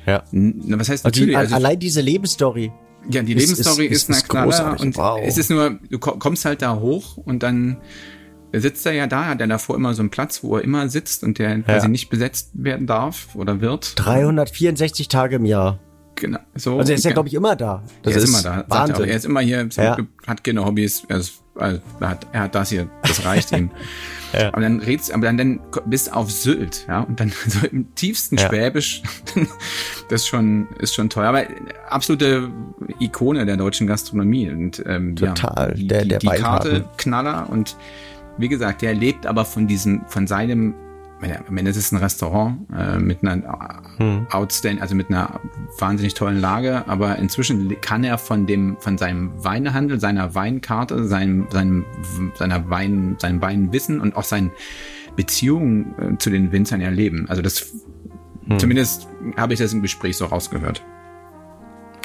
Ja. 0.09 0.25
Na, 0.33 0.79
was 0.79 0.88
heißt 0.88 1.05
natürlich? 1.05 1.37
Also, 1.37 1.55
allein 1.55 1.79
diese 1.79 2.01
Lebensstory. 2.01 2.73
Ja, 3.11 3.23
die 3.23 3.35
Lebensstory 3.35 3.87
ist, 3.87 4.09
ist, 4.09 4.09
ist, 4.09 4.16
ist 4.16 4.35
eine 4.35 4.47
Knaller 4.47 4.81
und 4.81 4.97
wow. 4.97 5.21
es 5.23 5.38
ist 5.38 5.51
nur, 5.51 5.79
du 5.88 5.99
kommst 5.99 6.44
halt 6.44 6.62
da 6.62 6.77
hoch 6.77 7.16
und 7.16 7.42
dann 7.42 7.77
sitzt 8.53 8.87
er 8.87 8.92
ja 8.92 9.07
da, 9.07 9.27
hat 9.27 9.40
er 9.40 9.47
davor 9.47 9.77
immer 9.77 9.94
so 9.94 10.03
einen 10.03 10.11
Platz, 10.11 10.42
wo 10.42 10.57
er 10.57 10.64
immer 10.64 10.88
sitzt 10.88 11.23
und 11.23 11.38
der 11.38 11.61
quasi 11.61 11.88
nicht 11.88 12.09
besetzt 12.09 12.51
werden 12.55 12.87
darf 12.87 13.35
oder 13.35 13.61
wird. 13.61 13.92
364 13.97 15.09
Tage 15.09 15.37
im 15.37 15.44
Jahr. 15.44 15.79
Genau. 16.18 16.40
So, 16.54 16.78
also 16.78 16.92
er 16.92 16.96
ist 16.96 17.04
ja, 17.04 17.12
glaube 17.12 17.28
ich, 17.28 17.35
immer 17.35 17.54
da. 17.54 17.83
Das 18.02 18.12
er 18.12 18.18
ist, 18.18 18.24
ist 18.24 18.31
immer 18.31 18.42
da. 18.42 18.64
Wahnsinn. 18.68 19.04
Er, 19.04 19.11
er 19.11 19.16
ist 19.16 19.24
immer 19.24 19.40
hier, 19.40 19.68
ja. 19.76 19.96
hat 20.26 20.44
keine 20.44 20.64
Hobbys, 20.64 21.04
er, 21.09 21.18
ist, 21.18 21.42
also, 21.54 21.81
er, 22.00 22.09
hat, 22.09 22.26
er 22.33 22.40
hat 22.42 22.54
das 22.54 22.70
hier, 22.70 22.88
das 23.02 23.24
reicht 23.24 23.52
ihm. 23.52 23.70
Ja. 24.35 24.48
Aber 24.48 24.61
dann 24.61 24.81
redst, 24.81 25.11
aber 25.11 25.24
dann, 25.24 25.38
dann 25.38 25.61
bist 25.87 26.09
du 26.09 26.12
auf 26.12 26.31
Sylt, 26.31 26.85
ja, 26.87 27.00
und 27.00 27.18
dann 27.18 27.33
so 27.46 27.66
im 27.66 27.94
tiefsten 27.94 28.37
ja. 28.37 28.46
Schwäbisch, 28.46 29.02
das 30.11 30.20
ist 30.20 30.28
schon, 30.28 30.68
ist 30.81 30.94
schon 30.94 31.09
toll. 31.09 31.24
Aber 31.24 31.44
absolute 31.88 32.50
Ikone 33.00 33.46
der 33.46 33.57
deutschen 33.57 33.87
Gastronomie 33.87 34.50
und 34.50 34.83
ähm, 34.87 35.16
total. 35.16 35.70
Ja, 35.70 35.74
die, 35.74 35.87
der, 35.87 36.04
der 36.04 36.18
die, 36.18 36.28
die 36.28 36.37
Karte 36.37 36.85
Knaller 36.98 37.48
und 37.48 37.74
wie 38.37 38.48
gesagt, 38.48 38.83
der 38.83 38.92
lebt 38.92 39.24
aber 39.24 39.46
von 39.46 39.66
diesem, 39.66 40.02
von 40.09 40.26
seinem 40.26 40.74
am 41.20 41.57
Ende 41.57 41.70
ist 41.70 41.76
es 41.76 41.92
ein 41.92 41.98
Restaurant 41.98 42.59
äh, 42.76 42.98
mit 42.98 43.22
einer 43.22 43.83
hm. 43.96 44.26
outstanding, 44.31 44.81
also 44.81 44.94
mit 44.94 45.09
einer 45.09 45.40
wahnsinnig 45.78 46.14
tollen 46.14 46.40
Lage, 46.40 46.85
aber 46.87 47.16
inzwischen 47.16 47.81
kann 47.81 48.04
er 48.04 48.18
von 48.18 48.46
dem, 48.46 48.76
von 48.78 48.98
seinem 48.98 49.33
Weinehandel, 49.42 49.98
seiner 50.00 50.35
Weinkarte, 50.35 51.07
seinem, 51.07 51.46
seinem, 51.50 51.85
seiner 52.35 52.70
Wein, 52.70 53.16
seinem 53.18 53.42
Weinwissen 53.42 54.00
und 54.00 54.16
auch 54.16 54.22
seinen 54.22 54.52
Beziehungen 55.16 55.94
äh, 55.98 56.18
zu 56.18 56.31
den 56.31 56.52
Winzern 56.52 56.81
erleben. 56.81 57.26
Also 57.28 57.42
das, 57.42 57.72
hm. 58.46 58.59
zumindest 58.59 59.09
habe 59.37 59.54
ich 59.54 59.59
das 59.59 59.72
im 59.72 59.83
Gespräch 59.83 60.16
so 60.16 60.26
rausgehört. 60.26 60.85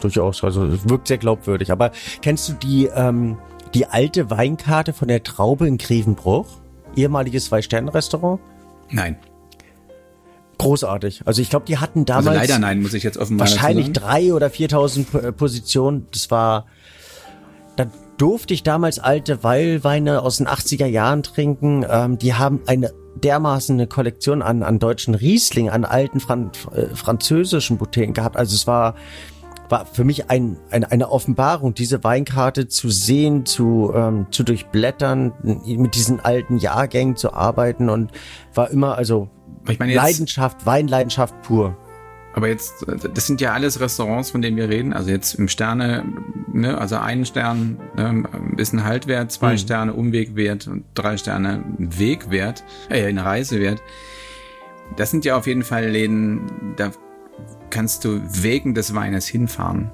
Durchaus, 0.02 0.44
also 0.44 0.66
es 0.66 0.90
wirkt 0.90 1.08
sehr 1.08 1.20
glaubwürdig. 1.20 1.72
Aber 1.72 1.92
kennst 2.22 2.50
du 2.50 2.54
die, 2.54 2.90
ähm, 2.94 3.38
die 3.74 3.86
alte 3.86 4.30
Weinkarte 4.30 4.92
von 4.92 5.08
der 5.08 5.24
Traube 5.24 5.68
in 5.68 5.78
Grevenbruch? 5.78 6.48
Ehemaliges 6.96 7.46
Zwei-Sterne-Restaurant? 7.46 8.40
Nein. 8.90 9.18
großartig. 10.58 11.24
Also 11.26 11.42
ich 11.42 11.50
glaube, 11.50 11.66
die 11.66 11.78
hatten 11.78 12.06
damals 12.06 12.28
also 12.28 12.40
leider 12.40 12.60
nein, 12.60 12.82
muss 12.82 12.94
ich 12.94 13.04
jetzt 13.04 13.18
offenbar 13.18 13.48
wahrscheinlich 13.48 13.92
drei 13.92 14.34
oder 14.34 14.48
4.000 14.48 15.32
Positionen. 15.34 16.08
Das 16.12 16.32
war, 16.32 16.68
da 17.76 17.88
durfte 18.18 18.54
ich 18.54 18.64
damals 18.64 19.00
alte 19.00 19.44
Weilweine 19.44 20.22
aus 20.22 20.38
den 20.38 20.48
80er 20.48 20.86
Jahren 20.86 21.24
trinken. 21.24 21.86
Ähm, 21.90 22.18
die 22.18 22.34
haben 22.34 22.62
eine 22.68 22.94
dermaßen 23.16 23.76
eine 23.76 23.88
Kollektion 23.88 24.42
an, 24.42 24.64
an 24.64 24.80
deutschen 24.80 25.16
Riesling, 25.16 25.70
an 25.70 25.86
alten 25.86 26.20
Fran 26.20 26.52
äh, 26.74 26.96
französischen 26.96 27.78
Bouteillen 27.78 28.14
gehabt. 28.14 28.38
Also 28.38 28.56
es 28.56 28.68
war, 28.68 28.96
war 29.70 29.86
für 29.86 30.04
mich 30.04 30.30
ein, 30.30 30.58
ein, 30.70 30.84
eine 30.84 31.10
Offenbarung, 31.10 31.74
diese 31.74 32.04
Weinkarte 32.04 32.68
zu 32.68 32.90
sehen, 32.90 33.46
zu, 33.46 33.92
ähm, 33.96 34.28
zu 34.32 34.44
durchblättern, 34.44 35.34
mit 35.66 35.96
diesen 35.96 36.20
alten 36.20 36.58
Jahrgängen 36.58 37.16
zu 37.16 37.34
arbeiten 37.34 37.90
und 37.90 38.12
war 38.54 38.70
immer, 38.70 38.98
also 38.98 39.30
ich 39.68 39.80
meine 39.80 39.94
jetzt, 39.94 40.02
Leidenschaft, 40.02 40.66
Weinleidenschaft 40.66 41.42
pur. 41.42 41.78
Aber 42.36 42.48
jetzt, 42.48 42.86
das 43.14 43.28
sind 43.28 43.42
ja 43.42 43.54
alles 43.54 43.80
Restaurants, 43.80 44.32
von 44.32 44.42
denen 44.42 44.58
wir 44.58 44.68
reden. 44.68 44.92
Also 44.92 45.12
jetzt 45.12 45.36
im 45.36 45.48
Sterne, 45.48 46.04
ne, 46.52 46.78
also 46.78 46.96
einen 46.96 47.26
Stern 47.26 47.80
ne, 47.96 48.24
ist 48.58 48.74
ein 48.74 48.84
Haltwert, 48.84 49.32
zwei 49.32 49.52
hm. 49.52 49.58
Sterne 49.60 49.94
Umwegwert 49.94 50.68
und 50.68 50.84
drei 50.96 51.18
Sterne 51.18 51.64
Wegwert, 51.78 52.64
äh, 52.90 53.06
eine 53.06 53.24
Reisewert. 53.24 53.84
Das 54.98 55.12
sind 55.12 55.26
ja 55.26 55.38
auf 55.38 55.46
jeden 55.46 55.64
Fall 55.64 55.90
Läden, 55.90 56.74
da 56.76 56.92
kannst 57.74 58.06
du 58.06 58.22
wegen 58.24 58.74
des 58.74 58.94
Weines 58.94 59.28
hinfahren. 59.28 59.92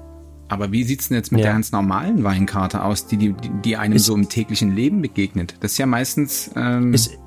Aber 0.48 0.70
wie 0.70 0.84
sieht's 0.84 1.08
denn 1.08 1.16
jetzt 1.16 1.32
mit 1.32 1.40
ja. 1.40 1.46
der 1.46 1.52
ganz 1.54 1.72
normalen 1.72 2.24
Weinkarte 2.24 2.82
aus, 2.82 3.06
die, 3.06 3.16
die, 3.16 3.34
die 3.64 3.76
einem 3.76 3.94
ist, 3.94 4.04
so 4.04 4.14
im 4.14 4.28
täglichen 4.28 4.74
Leben 4.74 5.00
begegnet? 5.00 5.54
Das 5.60 5.72
ist 5.72 5.78
ja 5.78 5.86
meistens 5.86 6.50
ähm, 6.56 6.92
ist, 6.92 7.18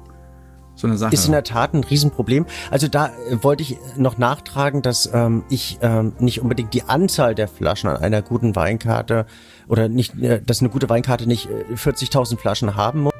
so 0.75 0.87
eine 0.87 0.97
Sache. 0.97 1.13
Ist 1.13 1.25
in 1.25 1.31
der 1.31 1.43
Tat 1.43 1.73
ein 1.73 1.83
Riesenproblem. 1.83 2.45
Also 2.69 2.87
da 2.87 3.07
äh, 3.07 3.41
wollte 3.41 3.63
ich 3.63 3.77
noch 3.97 4.17
nachtragen, 4.17 4.81
dass 4.81 5.09
ähm, 5.13 5.43
ich 5.49 5.79
ähm, 5.81 6.13
nicht 6.19 6.41
unbedingt 6.41 6.73
die 6.73 6.83
Anzahl 6.83 7.33
der 7.33 7.47
Flaschen 7.47 7.89
an 7.89 7.97
einer 7.97 8.21
guten 8.21 8.55
Weinkarte 8.55 9.25
oder 9.67 9.87
nicht, 9.87 10.19
äh, 10.21 10.41
dass 10.41 10.59
eine 10.59 10.69
gute 10.69 10.89
Weinkarte 10.89 11.25
nicht 11.27 11.47
40.000 11.73 12.33
äh, 12.33 12.37
Flaschen 12.37 12.75
haben 12.75 13.03
muss 13.03 13.12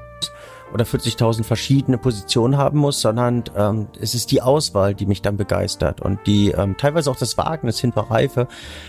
oder 0.74 0.86
40.000 0.86 1.44
verschiedene 1.44 1.98
Positionen 1.98 2.58
haben 2.58 2.80
muss, 2.80 3.00
sondern 3.02 3.44
ähm, 3.56 3.88
es 4.00 4.16
ist 4.16 4.32
die 4.32 4.42
Auswahl, 4.42 4.96
die 4.96 5.06
mich 5.06 5.22
dann 5.22 5.38
begeistert 5.38 6.02
und 6.02 6.20
die 6.26 6.52
ähm, 6.52 6.76
teilweise 6.78 7.12
auch 7.12 7.16
das 7.16 7.38
Wagnis 7.38 7.80
hinter 7.80 8.02
Reife, 8.10 8.48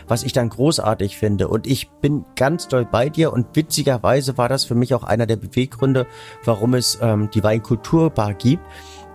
was 0.09 0.23
ich 0.23 0.33
dann 0.33 0.49
großartig 0.49 1.19
finde. 1.19 1.49
Und 1.49 1.67
ich 1.67 1.91
bin 1.91 2.25
ganz 2.37 2.69
doll 2.69 2.85
bei 2.85 3.09
dir 3.09 3.33
und 3.33 3.47
witzigerweise 3.55 4.39
war 4.39 4.49
das 4.49 4.65
für 4.65 4.75
mich 4.75 4.95
auch 4.95 5.05
einer 5.05 5.27
der 5.27 5.37
Beweggründe, 5.37 6.07
warum 6.45 6.75
es 6.75 6.99
ähm, 7.01 7.31
die 7.33 7.43
Weinkulturbar 7.43 8.35
gibt 8.35 8.63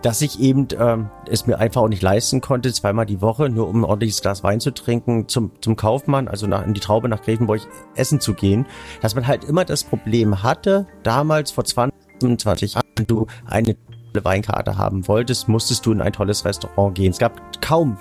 dass 0.02 0.22
ich 0.22 0.40
eben 0.40 0.68
ähm, 0.78 1.10
es 1.28 1.46
mir 1.46 1.58
einfach 1.58 1.82
auch 1.82 1.88
nicht 1.88 2.02
leisten 2.02 2.40
konnte, 2.40 2.72
zweimal 2.72 3.06
die 3.06 3.20
Woche, 3.20 3.48
nur 3.50 3.68
um 3.68 3.80
ein 3.80 3.84
ordentliches 3.84 4.22
Glas 4.22 4.42
Wein 4.42 4.60
zu 4.60 4.72
trinken, 4.72 5.28
zum, 5.28 5.52
zum 5.60 5.76
Kaufmann, 5.76 6.28
also 6.28 6.46
nach, 6.46 6.66
in 6.66 6.74
die 6.74 6.80
Traube 6.80 7.08
nach 7.08 7.22
Grevenburg 7.22 7.60
essen 7.94 8.20
zu 8.20 8.34
gehen, 8.34 8.66
dass 9.02 9.14
man 9.14 9.26
halt 9.26 9.44
immer 9.44 9.64
das 9.64 9.84
Problem 9.84 10.42
hatte, 10.42 10.86
damals 11.02 11.50
vor 11.50 11.64
20 11.64 11.89
25 12.20 12.74
Jahren 12.74 13.06
du 13.06 13.26
eine 13.46 13.76
Weinkarte 14.12 14.76
haben 14.76 15.06
wolltest, 15.08 15.48
musstest 15.48 15.86
du 15.86 15.92
in 15.92 16.00
ein 16.00 16.12
tolles 16.12 16.44
Restaurant 16.44 16.94
gehen. 16.94 17.10
Es 17.10 17.18
gab 17.18 17.62
kaum 17.62 17.98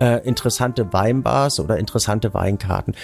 äh, 0.00 0.26
interessante 0.26 0.92
Weinbars 0.92 1.60
oder 1.60 1.78
interessante 1.78 2.34
Weinkarten. 2.34 2.94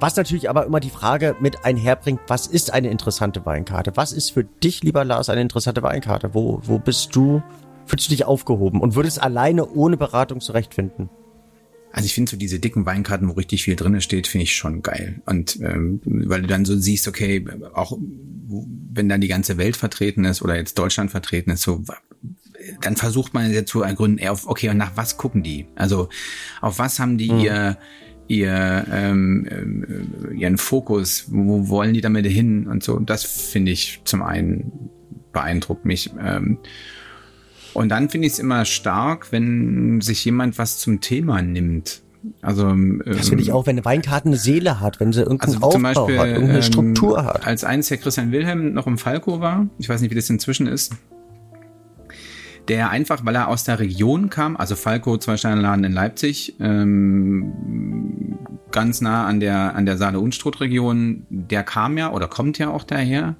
Was 0.00 0.16
natürlich 0.16 0.48
aber 0.48 0.64
immer 0.64 0.80
die 0.80 0.90
Frage 0.90 1.36
mit 1.40 1.64
einherbringt, 1.64 2.20
was 2.26 2.46
ist 2.46 2.72
eine 2.72 2.88
interessante 2.88 3.44
Weinkarte? 3.44 3.92
Was 3.96 4.12
ist 4.12 4.30
für 4.30 4.44
dich, 4.44 4.82
lieber 4.82 5.04
Lars, 5.04 5.28
eine 5.28 5.42
interessante 5.42 5.82
Weinkarte? 5.82 6.34
Wo, 6.34 6.60
wo 6.62 6.78
bist 6.78 7.14
du, 7.14 7.42
fühlst 7.84 8.06
du 8.06 8.10
dich 8.10 8.24
aufgehoben 8.24 8.80
und 8.80 8.94
würdest 8.94 9.22
alleine 9.22 9.68
ohne 9.68 9.96
Beratung 9.96 10.40
zurechtfinden? 10.40 11.10
Also 11.92 12.06
ich 12.06 12.14
finde 12.14 12.30
so 12.30 12.36
diese 12.36 12.60
dicken 12.60 12.86
Weinkarten, 12.86 13.28
wo 13.28 13.32
richtig 13.32 13.64
viel 13.64 13.76
drinne 13.76 14.00
steht, 14.00 14.26
finde 14.26 14.44
ich 14.44 14.54
schon 14.54 14.82
geil. 14.82 15.20
Und 15.26 15.58
ähm, 15.60 16.00
weil 16.04 16.42
du 16.42 16.46
dann 16.46 16.64
so 16.64 16.76
siehst, 16.76 17.08
okay, 17.08 17.44
auch 17.74 17.98
wenn 18.92 19.08
dann 19.08 19.20
die 19.20 19.28
ganze 19.28 19.58
Welt 19.58 19.76
vertreten 19.76 20.24
ist 20.24 20.42
oder 20.42 20.56
jetzt 20.56 20.78
Deutschland 20.78 21.10
vertreten 21.10 21.50
ist, 21.50 21.62
so 21.62 21.84
dann 22.80 22.96
versucht 22.96 23.34
man 23.34 23.50
jetzt 23.50 23.70
zu 23.70 23.82
ergründen, 23.82 24.18
eher 24.18 24.32
auf, 24.32 24.46
okay, 24.46 24.68
und 24.68 24.76
nach 24.76 24.92
was 24.96 25.16
gucken 25.16 25.42
die? 25.42 25.66
Also 25.74 26.08
auf 26.60 26.78
was 26.78 26.98
haben 26.98 27.18
die 27.18 27.32
mhm. 27.32 27.40
ihr 27.40 27.78
ihr 28.28 28.86
ähm, 28.92 29.46
äh, 30.30 30.34
ihren 30.34 30.56
Fokus, 30.56 31.24
wo 31.28 31.68
wollen 31.68 31.94
die 31.94 32.00
damit 32.00 32.26
hin 32.26 32.68
und 32.68 32.84
so. 32.84 32.94
Und 32.94 33.10
das 33.10 33.24
finde 33.24 33.72
ich 33.72 34.02
zum 34.04 34.22
einen 34.22 34.90
beeindruckt 35.32 35.84
mich. 35.84 36.10
Ähm, 36.20 36.58
und 37.74 37.88
dann 37.88 38.08
finde 38.10 38.26
ich 38.26 38.34
es 38.34 38.38
immer 38.38 38.64
stark, 38.64 39.32
wenn 39.32 40.00
sich 40.00 40.24
jemand 40.24 40.58
was 40.58 40.78
zum 40.78 41.00
Thema 41.00 41.42
nimmt. 41.42 42.02
Also 42.42 42.68
ähm, 42.68 43.02
das 43.06 43.28
finde 43.28 43.42
ich 43.42 43.52
auch, 43.52 43.66
wenn 43.66 43.76
eine 43.76 43.84
Weinkarte 43.84 44.26
eine 44.26 44.36
Seele 44.36 44.80
hat, 44.80 45.00
wenn 45.00 45.12
sie 45.12 45.20
irgendeinen 45.20 45.54
also 45.54 45.66
Aufbau 45.66 45.80
Beispiel, 45.80 46.18
hat, 46.18 46.26
irgendeine 46.26 46.58
ähm, 46.58 46.62
Struktur 46.62 47.24
hat. 47.24 47.46
Als 47.46 47.64
eins 47.64 47.90
Herr 47.90 47.96
Christian 47.96 48.30
Wilhelm 48.32 48.74
noch 48.74 48.86
im 48.86 48.98
Falco 48.98 49.40
war, 49.40 49.66
ich 49.78 49.88
weiß 49.88 50.00
nicht, 50.00 50.10
wie 50.10 50.16
das 50.16 50.28
inzwischen 50.28 50.66
ist, 50.66 50.92
der 52.68 52.90
einfach, 52.90 53.24
weil 53.24 53.34
er 53.34 53.48
aus 53.48 53.64
der 53.64 53.78
Region 53.78 54.28
kam, 54.28 54.56
also 54.56 54.76
Falco, 54.76 55.16
zwei 55.16 55.36
Sterne 55.36 55.86
in 55.86 55.92
Leipzig, 55.92 56.56
ähm, 56.60 58.38
ganz 58.70 59.00
nah 59.00 59.26
an 59.26 59.40
der 59.40 59.74
an 59.74 59.86
der 59.86 59.96
Saale-Unstrut-Region, 59.96 61.26
der 61.30 61.64
kam 61.64 61.96
ja 61.96 62.12
oder 62.12 62.28
kommt 62.28 62.58
ja 62.58 62.70
auch 62.70 62.84
daher 62.84 63.34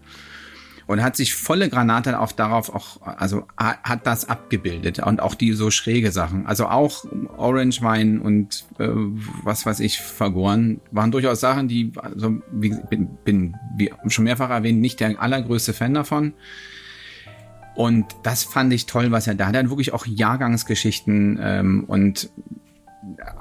und 0.91 1.05
hat 1.05 1.15
sich 1.15 1.37
volle 1.37 1.69
Granate 1.69 2.19
auf 2.19 2.33
darauf 2.33 2.75
auch, 2.75 3.01
also 3.03 3.47
hat 3.57 4.09
das 4.09 4.29
abgebildet 4.29 4.99
und 4.99 5.23
auch 5.23 5.37
die 5.37 5.53
so 5.53 5.71
schräge 5.71 6.11
Sachen. 6.11 6.49
Also 6.49 6.67
auch 6.67 7.05
Orange 7.37 7.81
Wein 7.81 8.21
und 8.21 8.65
äh, 8.81 8.89
was 9.45 9.65
weiß 9.65 9.79
ich, 9.79 10.01
vergoren, 10.01 10.81
waren 10.91 11.13
durchaus 11.13 11.39
Sachen, 11.39 11.69
die, 11.69 11.93
also 11.95 12.43
wie, 12.51 12.75
bin, 12.91 13.19
bin 13.23 13.55
wie 13.77 13.93
schon 14.09 14.25
mehrfach 14.25 14.51
erwähnt, 14.51 14.81
nicht 14.81 14.99
der 14.99 15.23
allergrößte 15.23 15.75
Fan 15.75 15.95
davon. 15.95 16.35
Und 17.77 18.07
das 18.25 18.43
fand 18.43 18.73
ich 18.73 18.87
toll, 18.87 19.13
was 19.13 19.29
er 19.29 19.37
da 19.37 19.47
hat. 19.47 19.55
Er 19.55 19.63
hat 19.63 19.71
wirklich 19.71 19.93
auch 19.93 20.07
Jahrgangsgeschichten 20.07 21.39
ähm, 21.41 21.85
und 21.87 22.31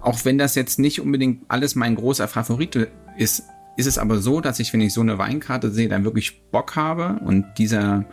auch 0.04 0.24
wenn 0.24 0.38
das 0.38 0.54
jetzt 0.54 0.78
nicht 0.78 1.02
unbedingt 1.02 1.46
alles 1.48 1.74
mein 1.74 1.96
großer 1.96 2.28
Favorit 2.28 2.90
ist, 3.18 3.46
ist 3.80 3.86
es 3.86 3.98
aber 3.98 4.20
so, 4.20 4.42
dass 4.42 4.60
ich, 4.60 4.74
wenn 4.74 4.82
ich 4.82 4.94
so 4.94 5.00
eine 5.00 5.18
Weinkarte 5.18 5.72
sehe, 5.72 5.88
dann 5.88 6.04
wirklich 6.04 6.42
Bock 6.52 6.76
habe 6.76 7.22
und 7.24 7.46
dieser, 7.58 8.04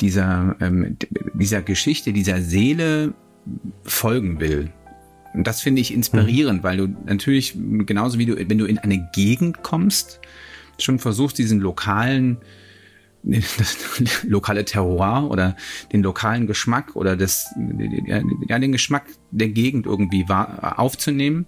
dieser, 0.00 0.56
ähm, 0.60 0.98
dieser 1.32 1.62
Geschichte, 1.62 2.12
dieser 2.12 2.42
Seele 2.42 3.14
folgen 3.82 4.40
will. 4.40 4.70
Und 5.32 5.46
das 5.46 5.62
finde 5.62 5.80
ich 5.80 5.92
inspirierend, 5.92 6.60
mhm. 6.60 6.64
weil 6.64 6.76
du 6.76 6.88
natürlich, 7.06 7.56
genauso 7.86 8.18
wie 8.18 8.26
du, 8.26 8.36
wenn 8.36 8.58
du 8.58 8.66
in 8.66 8.78
eine 8.78 9.08
Gegend 9.14 9.62
kommst, 9.62 10.20
schon 10.78 10.98
versuchst, 10.98 11.38
diesen 11.38 11.60
lokalen, 11.60 12.36
das 13.22 13.78
lokale 14.24 14.66
Terroir 14.66 15.30
oder 15.30 15.56
den 15.94 16.02
lokalen 16.02 16.46
Geschmack 16.46 16.94
oder 16.94 17.16
das, 17.16 17.46
ja, 18.48 18.58
den 18.58 18.72
Geschmack 18.72 19.06
der 19.30 19.48
Gegend 19.48 19.86
irgendwie 19.86 20.26
aufzunehmen 20.28 21.46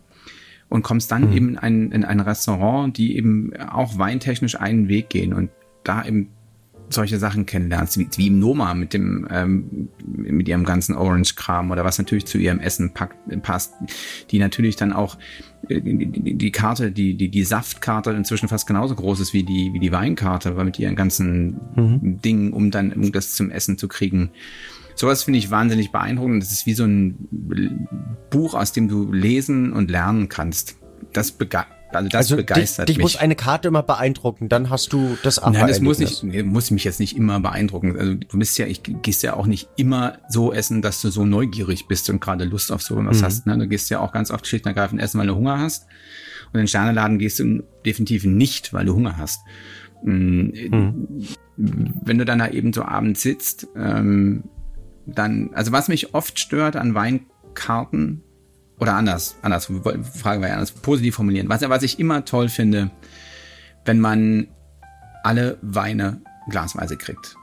und 0.68 0.82
kommst 0.82 1.10
dann 1.12 1.30
mhm. 1.30 1.36
eben 1.36 1.48
in 1.50 1.58
ein, 1.58 1.92
in 1.92 2.04
ein 2.04 2.20
Restaurant, 2.20 2.96
die 2.96 3.16
eben 3.16 3.54
auch 3.56 3.98
weintechnisch 3.98 4.58
einen 4.58 4.88
Weg 4.88 5.08
gehen 5.10 5.32
und 5.32 5.50
da 5.84 6.04
eben 6.04 6.30
solche 6.88 7.18
Sachen 7.18 7.46
kennenlernst, 7.46 7.98
wie, 7.98 8.08
wie 8.16 8.28
im 8.28 8.38
Noma 8.38 8.74
mit 8.74 8.94
dem 8.94 9.26
ähm, 9.30 9.88
mit 10.06 10.48
ihrem 10.48 10.64
ganzen 10.64 10.94
Orange-Kram 10.94 11.70
oder 11.70 11.84
was 11.84 11.98
natürlich 11.98 12.26
zu 12.26 12.38
ihrem 12.38 12.60
Essen 12.60 12.92
packt, 12.92 13.16
passt, 13.42 13.74
die 14.30 14.38
natürlich 14.38 14.76
dann 14.76 14.92
auch 14.92 15.18
äh, 15.68 15.80
die, 15.80 16.34
die, 16.34 16.52
Karte, 16.52 16.92
die, 16.92 17.14
die, 17.14 17.28
die 17.28 17.44
Saftkarte 17.44 18.10
inzwischen 18.12 18.48
fast 18.48 18.66
genauso 18.66 18.94
groß 18.94 19.20
ist 19.20 19.32
wie 19.32 19.42
die, 19.42 19.72
wie 19.72 19.80
die 19.80 19.92
Weinkarte, 19.92 20.56
weil 20.56 20.64
mit 20.64 20.78
ihren 20.78 20.96
ganzen 20.96 21.60
mhm. 21.74 22.20
Dingen, 22.22 22.52
um 22.52 22.70
dann 22.70 22.92
um 22.92 23.12
das 23.12 23.34
zum 23.34 23.50
Essen 23.50 23.78
zu 23.78 23.88
kriegen. 23.88 24.30
Sowas 24.96 25.22
finde 25.22 25.38
ich 25.38 25.50
wahnsinnig 25.50 25.92
beeindruckend. 25.92 26.42
Das 26.42 26.50
ist 26.50 26.66
wie 26.66 26.74
so 26.74 26.84
ein 26.84 27.86
Buch, 28.30 28.54
aus 28.54 28.72
dem 28.72 28.88
du 28.88 29.12
lesen 29.12 29.72
und 29.72 29.90
lernen 29.90 30.28
kannst. 30.28 30.76
Das 31.12 31.32
begeistert 31.32 31.76
also 31.96 32.08
das 32.08 32.18
also 32.18 32.36
begeistert 32.36 32.88
dich, 32.88 32.96
dich 32.96 32.98
mich. 32.98 33.14
muss 33.14 33.16
eine 33.16 33.36
Karte 33.36 33.68
immer 33.68 33.82
beeindrucken, 33.82 34.48
dann 34.48 34.70
hast 34.70 34.92
du 34.92 35.16
das 35.22 35.38
Aha 35.38 35.50
Nein, 35.50 35.68
das 35.68 35.80
muss 35.80 35.98
nicht, 35.98 36.22
muss 36.44 36.70
mich 36.70 36.84
jetzt 36.84 37.00
nicht 37.00 37.16
immer 37.16 37.40
beeindrucken. 37.40 37.96
Also 37.98 38.14
du 38.14 38.38
bist 38.38 38.58
ja, 38.58 38.66
ich 38.66 38.82
gehst 38.82 39.22
ja 39.22 39.34
auch 39.34 39.46
nicht 39.46 39.68
immer 39.76 40.18
so 40.28 40.52
essen, 40.52 40.82
dass 40.82 41.00
du 41.00 41.10
so 41.10 41.24
neugierig 41.24 41.88
bist 41.88 42.10
und 42.10 42.20
gerade 42.20 42.44
Lust 42.44 42.72
auf 42.72 42.82
so 42.82 42.96
was 42.96 43.20
mhm. 43.20 43.24
hast. 43.24 43.46
Ne? 43.46 43.58
Du 43.58 43.68
gehst 43.68 43.90
ja 43.90 44.00
auch 44.00 44.12
ganz 44.12 44.30
oft 44.30 44.46
schlicht 44.46 44.66
und 44.66 44.70
ergreifend 44.70 45.00
essen, 45.00 45.18
weil 45.18 45.26
du 45.26 45.36
Hunger 45.36 45.58
hast. 45.58 45.86
Und 46.46 46.54
in 46.54 46.60
den 46.60 46.68
Sterneladen 46.68 47.18
gehst 47.18 47.38
du 47.38 47.62
definitiv 47.84 48.24
nicht, 48.24 48.72
weil 48.72 48.86
du 48.86 48.94
Hunger 48.94 49.16
hast. 49.16 49.40
Mm, 50.04 50.50
mhm. 50.70 51.26
Wenn 51.56 52.18
du 52.18 52.24
dann 52.24 52.38
da 52.38 52.48
eben 52.48 52.72
so 52.72 52.82
abends 52.82 53.22
sitzt, 53.22 53.66
ähm, 53.76 54.44
dann, 55.06 55.50
also 55.54 55.72
was 55.72 55.88
mich 55.88 56.14
oft 56.14 56.38
stört 56.38 56.76
an 56.76 56.94
Weinkarten, 56.94 58.22
oder 58.78 58.94
anders, 58.94 59.36
anders, 59.42 59.70
fragen 60.12 60.42
wir 60.42 60.52
anders, 60.52 60.72
positiv 60.72 61.14
formulieren. 61.14 61.48
Was, 61.48 61.62
was 61.62 61.82
ich 61.82 61.98
immer 61.98 62.24
toll 62.24 62.48
finde, 62.48 62.90
wenn 63.84 64.00
man 64.00 64.48
alle 65.22 65.58
Weine 65.62 66.20
glasweise 66.50 66.96
kriegt. 66.96 67.36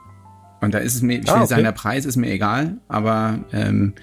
Und 0.60 0.72
da 0.72 0.78
ist 0.78 0.94
es 0.94 1.02
mir, 1.02 1.18
ich 1.18 1.26
will 1.26 1.34
ah, 1.34 1.38
okay. 1.38 1.46
sagen, 1.46 1.64
der 1.64 1.72
Preis 1.72 2.06
ist 2.06 2.16
mir 2.16 2.30
egal, 2.30 2.78
aber 2.88 3.40
ähm, 3.52 3.94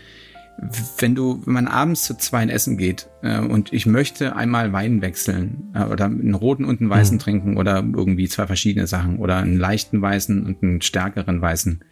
wenn 1.00 1.16
du, 1.16 1.42
wenn 1.46 1.54
man 1.54 1.68
abends 1.68 2.04
zu 2.04 2.16
zwei 2.18 2.46
Essen 2.46 2.78
geht 2.78 3.10
äh, 3.24 3.40
und 3.40 3.74
ich 3.74 3.88
möchte 3.88 4.36
einmal 4.36 4.72
Wein 4.74 5.02
wechseln 5.02 5.72
äh, 5.74 5.86
oder 5.86 6.06
einen 6.06 6.36
roten 6.36 6.66
und 6.66 6.82
einen 6.82 6.90
weißen 6.90 7.16
mhm. 7.16 7.20
trinken 7.20 7.58
oder 7.58 7.78
irgendwie 7.78 8.28
zwei 8.28 8.46
verschiedene 8.46 8.86
Sachen 8.86 9.18
oder 9.18 9.38
einen 9.38 9.58
leichten 9.58 10.02
weißen 10.02 10.46
und 10.46 10.62
einen 10.62 10.82
stärkeren 10.82 11.42
weißen. 11.42 11.84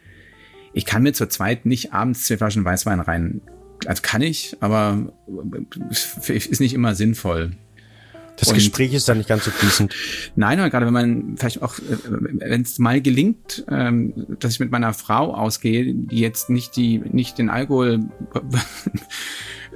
Ich 0.72 0.84
kann 0.86 1.02
mir 1.02 1.12
zur 1.12 1.28
zweit 1.28 1.66
nicht 1.66 1.92
abends 1.92 2.24
zwei 2.24 2.36
Flaschen 2.36 2.64
Weißwein 2.64 3.00
rein. 3.00 3.40
Also 3.86 4.02
kann 4.02 4.22
ich, 4.22 4.56
aber 4.60 5.12
ist 6.28 6.60
nicht 6.60 6.74
immer 6.74 6.94
sinnvoll. 6.94 7.52
Das 8.36 8.54
Gespräch 8.54 8.94
ist 8.94 9.08
dann 9.08 9.18
nicht 9.18 9.28
ganz 9.28 9.44
so 9.44 9.50
fließend. 9.50 9.94
Nein, 10.34 10.58
aber 10.58 10.70
gerade 10.70 10.86
wenn 10.86 10.92
man 10.92 11.36
vielleicht 11.36 11.62
auch, 11.62 11.78
äh, 11.78 11.82
wenn 12.08 12.62
es 12.62 12.78
mal 12.78 13.00
gelingt, 13.00 13.64
ähm, 13.70 14.12
dass 14.40 14.54
ich 14.54 14.60
mit 14.60 14.70
meiner 14.70 14.94
Frau 14.94 15.34
ausgehe, 15.34 15.92
die 15.94 16.20
jetzt 16.20 16.50
nicht 16.50 16.76
die, 16.76 16.98
nicht 16.98 17.38
den 17.38 17.50
Alkohol 17.50 18.00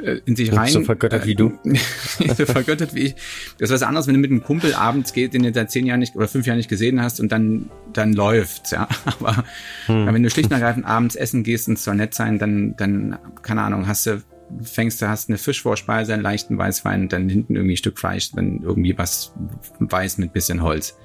äh, 0.02 0.20
in 0.24 0.36
sich 0.36 0.52
rein. 0.52 0.70
So 0.70 0.82
vergöttert 0.82 1.26
wie 1.26 1.34
du. 1.34 1.52
so 2.36 2.46
vergöttert 2.46 2.94
wie 2.94 3.00
ich. 3.00 3.14
Das 3.58 3.70
ist 3.70 3.74
was 3.74 3.82
anderes, 3.82 4.06
wenn 4.06 4.14
du 4.14 4.20
mit 4.20 4.30
einem 4.30 4.42
Kumpel 4.42 4.74
abends 4.74 5.12
geht, 5.12 5.34
den 5.34 5.42
du 5.42 5.52
seit 5.52 5.70
zehn 5.70 5.86
Jahren 5.86 6.00
nicht 6.00 6.16
oder 6.16 6.28
fünf 6.28 6.46
Jahren 6.46 6.56
nicht 6.56 6.70
gesehen 6.70 7.02
hast 7.02 7.20
und 7.20 7.30
dann, 7.30 7.70
dann 7.92 8.12
läuft's, 8.12 8.70
ja. 8.70 8.88
Aber 9.04 9.44
hm. 9.86 10.06
wenn 10.12 10.22
du 10.22 10.30
schlicht 10.30 10.50
und 10.50 10.54
ergreifend 10.54 10.86
abends 10.86 11.16
essen 11.16 11.44
gehst 11.44 11.68
und 11.68 11.74
es 11.74 11.84
soll 11.84 11.96
nett 11.96 12.14
sein, 12.14 12.38
dann, 12.38 12.76
dann, 12.76 13.18
keine 13.42 13.62
Ahnung, 13.62 13.86
hast 13.86 14.06
du 14.06 14.22
fängst 14.62 15.00
du, 15.00 15.08
hast 15.08 15.28
eine 15.28 15.38
Fischvorspeise, 15.38 16.14
einen 16.14 16.22
leichten 16.22 16.58
Weißwein, 16.58 17.08
dann 17.08 17.28
hinten 17.28 17.56
irgendwie 17.56 17.74
ein 17.74 17.78
Stück 17.78 17.98
Fleisch, 17.98 18.32
dann 18.32 18.62
irgendwie 18.62 18.96
was 18.96 19.32
weiß 19.80 20.18
mit 20.18 20.32
bisschen 20.32 20.62
Holz. 20.62 20.96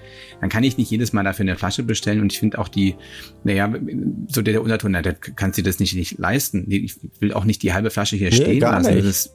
Dann 0.41 0.49
kann 0.49 0.63
ich 0.63 0.77
nicht 0.77 0.89
jedes 0.89 1.13
Mal 1.13 1.23
dafür 1.23 1.43
eine 1.43 1.55
Flasche 1.55 1.83
bestellen 1.83 2.21
und 2.21 2.31
ich 2.31 2.39
finde 2.39 2.59
auch 2.59 2.67
die, 2.67 2.95
naja, 3.43 3.73
so 4.27 4.41
der, 4.41 4.53
der 4.53 4.61
Unterton, 4.61 4.91
na, 4.91 5.01
der 5.01 5.13
kannst 5.13 5.57
du 5.57 5.63
das 5.63 5.79
nicht, 5.79 5.95
nicht 5.95 6.17
leisten. 6.17 6.65
Ich 6.69 6.97
will 7.19 7.33
auch 7.33 7.45
nicht 7.45 7.63
die 7.63 7.73
halbe 7.73 7.89
Flasche 7.89 8.15
hier 8.15 8.29
nee, 8.29 8.35
stehen 8.35 8.59
lassen. 8.59 8.93
Nicht. 8.93 9.07
Das, 9.07 9.31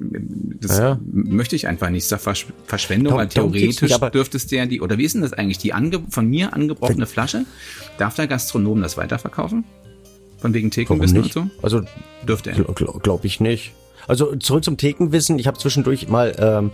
das 0.60 0.78
ja. 0.78 1.00
möchte 1.04 1.56
ich 1.56 1.66
einfach 1.66 1.90
nicht. 1.90 2.10
Das 2.10 2.20
ist 2.20 2.24
Versch 2.24 2.46
Verschwendung, 2.66 3.14
weil 3.14 3.28
theoretisch 3.28 3.80
nicht, 3.80 4.14
dürftest 4.14 4.50
du 4.50 4.56
ja 4.56 4.66
die, 4.66 4.80
oder 4.80 4.98
wie 4.98 5.04
ist 5.04 5.14
denn 5.14 5.22
das 5.22 5.32
eigentlich? 5.32 5.58
Die 5.58 5.72
ange, 5.72 6.02
von 6.08 6.28
mir 6.28 6.52
angebrochene 6.54 7.06
Flasche, 7.06 7.44
darf 7.98 8.14
der 8.14 8.26
Gastronom 8.26 8.80
das 8.80 8.96
weiterverkaufen? 8.96 9.64
Von 10.38 10.52
wegen 10.52 10.70
Thekenwissen 10.70 11.22
und 11.22 11.32
so? 11.32 11.48
Also 11.62 11.82
dürfte 12.26 12.50
er. 12.50 12.56
Glaube 12.56 13.00
glaub 13.00 13.24
ich 13.24 13.40
nicht. 13.40 13.72
Also 14.06 14.36
zurück 14.36 14.64
zum 14.64 14.76
Thekenwissen. 14.76 15.38
Ich 15.38 15.46
habe 15.46 15.58
zwischendurch 15.58 16.08
mal, 16.08 16.34
ähm, 16.38 16.70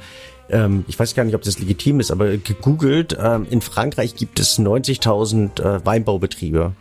ähm, 0.48 0.84
ich 0.88 0.98
weiß 0.98 1.14
gar 1.14 1.24
nicht, 1.24 1.34
ob 1.34 1.42
das 1.42 1.58
legitim 1.58 2.00
ist, 2.00 2.10
aber 2.10 2.36
gegoogelt. 2.36 3.16
Ähm, 3.20 3.46
in 3.50 3.60
Frankreich 3.60 4.14
gibt 4.14 4.40
es 4.40 4.58
90.000 4.58 5.60
äh, 5.60 5.84
Weinbaubetriebe. 5.84 6.72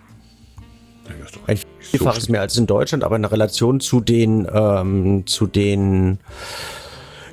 Ein 1.48 1.60
Vielfaches 1.80 2.26
so 2.26 2.32
mehr 2.32 2.42
als 2.42 2.56
in 2.58 2.68
Deutschland, 2.68 3.04
aber 3.04 3.16
in 3.16 3.26
Relation 3.26 3.80
zu 3.80 4.00
den, 4.00 4.48
ähm, 4.52 5.26
zu 5.26 5.48
den 5.48 6.20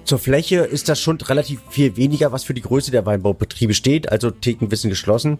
zur 0.04 0.18
Fläche 0.18 0.58
ist 0.58 0.88
das 0.88 1.00
schon 1.00 1.20
relativ 1.20 1.60
viel 1.68 1.96
weniger, 1.96 2.30
was 2.30 2.44
für 2.44 2.54
die 2.54 2.62
Größe 2.62 2.92
der 2.92 3.04
Weinbaubetriebe 3.04 3.74
steht. 3.74 4.10
Also 4.10 4.30
Thekenwissen 4.30 4.88
geschlossen. 4.88 5.38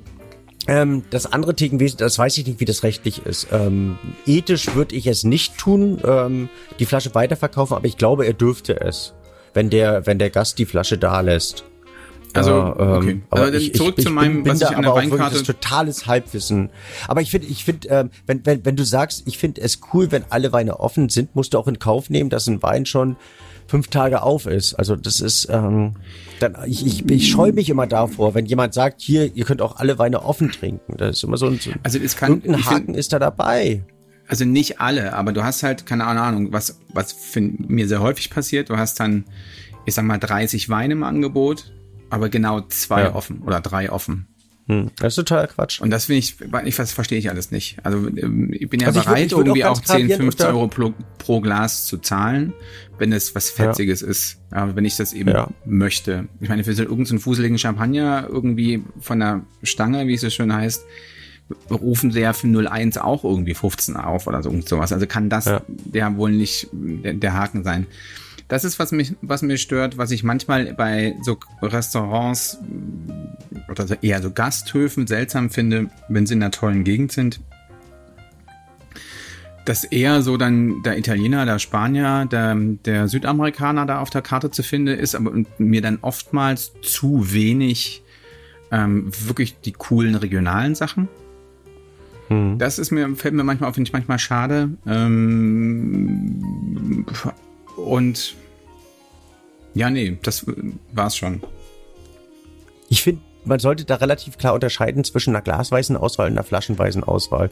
Ähm, 0.69 1.05
das 1.11 1.27
andere 1.33 1.55
Thekenwesen, 1.55 1.99
das 1.99 2.19
weiß 2.19 2.39
ich 2.39 2.47
nicht, 2.47 2.61
wie 2.61 2.65
das 2.65 2.83
rechtlich 2.83 3.25
ist. 3.25 3.49
Ähm, 3.53 3.99
ethisch 4.27 4.75
würde 4.75 4.97
ich 4.97 5.07
es 5.07 5.25
nicht 5.25 5.59
tun, 5.59 6.01
ähm, 6.05 6.49
die 6.79 6.87
Flasche 6.87 7.15
weiterverkaufen, 7.15 7.77
aber 7.77 7.87
ich 7.87 7.97
glaube, 7.97 8.27
er 8.27 8.33
dürfte 8.33 8.81
es, 8.81 9.15
wenn 9.55 9.71
der, 9.71 10.07
wenn 10.07 10.19
der 10.19 10.31
Gast 10.31 10.59
die 10.59 10.67
Flasche 10.67 10.99
da 10.99 11.21
lässt. 11.21 11.65
Also, 12.37 12.75
okay. 12.77 13.11
Ähm, 13.11 13.23
aber, 13.31 13.43
aber 13.47 13.55
ich, 13.55 13.75
zurück 13.75 13.95
ich, 13.97 14.05
zu 14.05 14.11
meinem, 14.11 14.43
bin, 14.43 14.53
was 14.53 14.61
ich 14.61 14.77
an 14.77 14.83
der 14.83 14.95
Weinkarte... 14.95 15.39
Das 15.39 15.45
totales 15.45 16.07
Halbwissen. 16.07 16.71
Aber 17.09 17.23
ich 17.23 17.31
finde, 17.31 17.47
ich 17.47 17.65
finde, 17.65 17.89
äh, 17.89 18.05
wenn, 18.27 18.45
wenn, 18.45 18.65
wenn 18.65 18.77
du 18.77 18.85
sagst, 18.85 19.23
ich 19.27 19.39
finde 19.39 19.61
es 19.63 19.81
cool, 19.93 20.11
wenn 20.13 20.25
alle 20.31 20.53
Weine 20.53 20.81
offen 20.81 21.09
sind, 21.09 21.35
musst 21.35 21.55
du 21.55 21.59
auch 21.59 21.69
in 21.69 21.79
Kauf 21.79 22.11
nehmen, 22.11 22.29
dass 22.29 22.47
ein 22.47 22.63
Wein 22.63 22.87
schon 22.87 23.17
fünf 23.67 23.89
Tage 23.89 24.23
auf 24.23 24.47
ist. 24.47 24.75
Also 24.75 24.97
das 24.97 25.21
ist, 25.21 25.49
ähm, 25.51 25.95
dann, 26.41 26.57
ich, 26.67 26.87
ich, 26.87 27.11
ich 27.11 27.31
scheue 27.31 27.53
mich 27.53 27.69
immer 27.69 27.87
davor, 27.87 28.35
wenn 28.35 28.47
jemand 28.47 28.75
sagt, 28.75 29.01
hier, 29.01 29.35
ihr 29.35 29.45
könnt 29.45 29.63
auch 29.63 29.77
alle 29.77 29.99
Weine 29.99 30.23
offen 30.23 30.51
trinken. 30.51 30.97
Das 30.97 31.17
ist 31.17 31.25
immer 31.25 31.37
so 31.37 31.47
ein, 31.47 31.59
so 31.59 31.71
also 31.83 31.99
es 31.99 32.17
kann, 32.17 32.43
ein 32.45 32.65
Haken 32.65 32.87
find, 32.87 32.97
ist 32.97 33.13
da 33.13 33.19
dabei. 33.19 33.83
Also 34.29 34.45
nicht 34.45 34.81
alle, 34.81 35.13
aber 35.13 35.33
du 35.33 35.45
hast 35.45 35.63
halt, 35.63 35.87
keine 35.87 36.05
Ahnung, 36.05 36.53
was, 36.53 36.81
was 36.93 37.17
mir 37.37 37.87
sehr 37.87 38.01
häufig 38.01 38.31
passiert, 38.31 38.71
du 38.71 38.77
hast 38.77 38.99
dann, 38.99 39.25
ich 39.85 39.95
sag 39.95 40.05
mal, 40.05 40.19
30 40.19 40.69
Weine 40.69 40.95
im 40.95 41.05
Angebot, 41.05 41.73
aber 42.11 42.29
genau 42.29 42.61
zwei 42.63 43.03
ja. 43.03 43.15
offen 43.15 43.43
oder 43.43 43.61
drei 43.61 43.91
offen. 43.91 44.27
Hm, 44.69 44.91
das 44.97 45.13
ist 45.13 45.17
total 45.17 45.47
Quatsch. 45.47 45.81
Und 45.81 45.91
das 45.91 46.07
finde 46.07 46.19
ich, 46.19 46.37
ich 46.65 46.77
das 46.77 46.93
verstehe 46.93 47.19
ich 47.19 47.31
alles 47.31 47.53
nicht. 47.53 47.79
Also 47.85 48.09
ähm, 48.09 48.53
ich 48.53 48.69
bin 48.69 48.81
ja 48.81 48.89
also 48.89 49.01
bereit, 49.01 49.31
würd, 49.31 49.47
irgendwie 49.47 49.65
auch, 49.65 49.79
auch 49.79 49.83
10, 49.83 50.11
15 50.11 50.47
Euro 50.47 50.67
pro, 50.67 50.93
pro, 51.19 51.41
Glas 51.41 51.87
zu 51.87 51.99
zahlen, 51.99 52.53
wenn 52.99 53.13
es 53.13 53.35
was 53.37 53.49
Fetziges 53.51 54.01
ja. 54.01 54.09
ist. 54.09 54.39
Aber 54.51 54.75
wenn 54.75 54.85
ich 54.85 54.97
das 54.97 55.13
eben 55.13 55.31
ja. 55.31 55.49
möchte. 55.65 56.27
Ich 56.41 56.49
meine, 56.49 56.65
für 56.65 56.75
so 56.75 56.83
irgendeinen 56.83 57.21
fuseligen 57.21 57.59
Champagner 57.59 58.27
irgendwie 58.29 58.83
von 58.99 59.21
der 59.21 59.43
Stange, 59.63 60.09
wie 60.09 60.15
es 60.15 60.23
so 60.23 60.31
schön 60.31 60.53
heißt, 60.53 60.85
rufen 61.71 62.11
sie 62.11 62.21
ja 62.21 62.33
für 62.33 62.49
01 62.49 62.99
auch 62.99 63.23
irgendwie 63.23 63.55
15 63.55 63.97
auf 63.97 64.27
oder 64.27 64.43
so 64.43 64.53
sowas. 64.63 64.93
Also 64.93 65.07
kann 65.07 65.31
das 65.31 65.45
ja, 65.45 65.63
ja 65.93 66.17
wohl 66.17 66.33
nicht 66.33 66.69
der, 66.73 67.15
der 67.15 67.35
Haken 67.35 67.63
sein. 67.63 67.87
Das 68.49 68.65
ist, 68.65 68.79
was 68.79 68.93
mich, 68.93 69.15
was 69.23 69.43
mir 69.43 69.59
stört, 69.59 69.99
was 69.99 70.13
ich 70.13 70.23
manchmal 70.23 70.73
bei 70.75 71.17
so 71.23 71.37
Restaurants 71.63 72.59
oder 73.81 74.03
eher 74.03 74.23
so 74.23 74.31
Gasthöfen 74.31 75.07
seltsam 75.07 75.51
finde, 75.51 75.89
wenn 76.09 76.27
sie 76.27 76.35
in 76.35 76.43
einer 76.43 76.51
tollen 76.51 76.85
Gegend 76.85 77.13
sind. 77.13 77.41
Dass 79.65 79.85
eher 79.85 80.23
so 80.23 80.37
dann 80.37 80.83
der 80.85 80.99
Italiener, 80.99 81.45
der 81.45 81.59
Spanier, 81.59 82.27
der, 82.31 82.55
der 82.55 83.09
Südamerikaner 83.09 83.85
da 83.85 84.01
auf 84.01 84.11
der 84.11 84.23
Karte 84.23 84.51
zu 84.51 84.63
finden 84.63 84.99
ist, 84.99 85.15
aber 85.15 85.33
mir 85.59 85.83
dann 85.83 85.99
oftmals 86.03 86.73
zu 86.83 87.33
wenig 87.33 88.03
ähm, 88.71 89.11
wirklich 89.27 89.61
die 89.61 89.73
coolen 89.73 90.15
regionalen 90.15 90.75
Sachen. 90.75 91.09
Hm. 92.29 92.59
Das 92.59 92.79
ist 92.79 92.91
mir, 92.91 93.15
fällt 93.17 93.35
mir 93.35 93.45
manchmal 93.45 93.69
auf, 93.69 93.75
finde 93.75 93.89
ich 93.89 93.93
manchmal 93.93 94.19
schade. 94.19 94.71
Ähm, 94.87 97.05
und 97.77 98.35
ja, 99.75 99.91
nee, 99.91 100.19
das 100.23 100.47
war's 100.93 101.17
schon. 101.17 101.43
Ich 102.89 103.03
finde, 103.03 103.21
man 103.47 103.59
sollte 103.59 103.85
da 103.85 103.97
relativ 103.97 104.39
klar 104.39 104.55
unterscheiden 104.55 105.05
zwischen 105.05 105.31
einer 105.31 105.43
glasweißen 105.43 105.97
Auswahl 105.97 106.27
und 106.27 106.35
einer 106.35 106.45
flaschenweisen 106.45 107.05
Auswahl. 107.05 107.51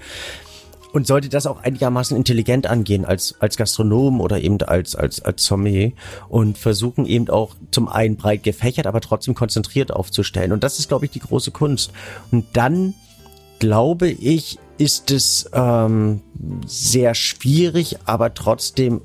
Und 0.93 1.09
sollte 1.09 1.29
das 1.29 1.47
auch 1.47 1.61
einigermaßen 1.61 2.17
intelligent 2.17 2.69
angehen 2.69 3.05
als, 3.05 3.35
als 3.41 3.57
Gastronom 3.57 4.21
oder 4.21 4.41
eben 4.41 4.63
als, 4.63 4.95
als, 4.95 5.21
als 5.21 5.45
Sommelier 5.45 5.91
und 6.29 6.57
versuchen 6.57 7.05
eben 7.07 7.29
auch 7.31 7.57
zum 7.73 7.89
einen 7.89 8.17
breit 8.17 8.45
gefächert, 8.45 8.87
aber 8.87 9.01
trotzdem 9.01 9.35
konzentriert 9.35 9.93
aufzustellen. 9.93 10.53
Und 10.53 10.63
das 10.63 10.79
ist, 10.79 10.87
glaube 10.87 11.07
ich, 11.07 11.11
die 11.11 11.19
große 11.19 11.51
Kunst. 11.51 11.91
Und 12.31 12.47
dann, 12.53 12.95
glaube 13.59 14.09
ich, 14.09 14.59
ist 14.79 15.11
es 15.11 15.51
ähm, 15.53 16.21
sehr 16.65 17.15
schwierig, 17.15 17.99
aber 18.05 18.35
trotzdem 18.35 19.01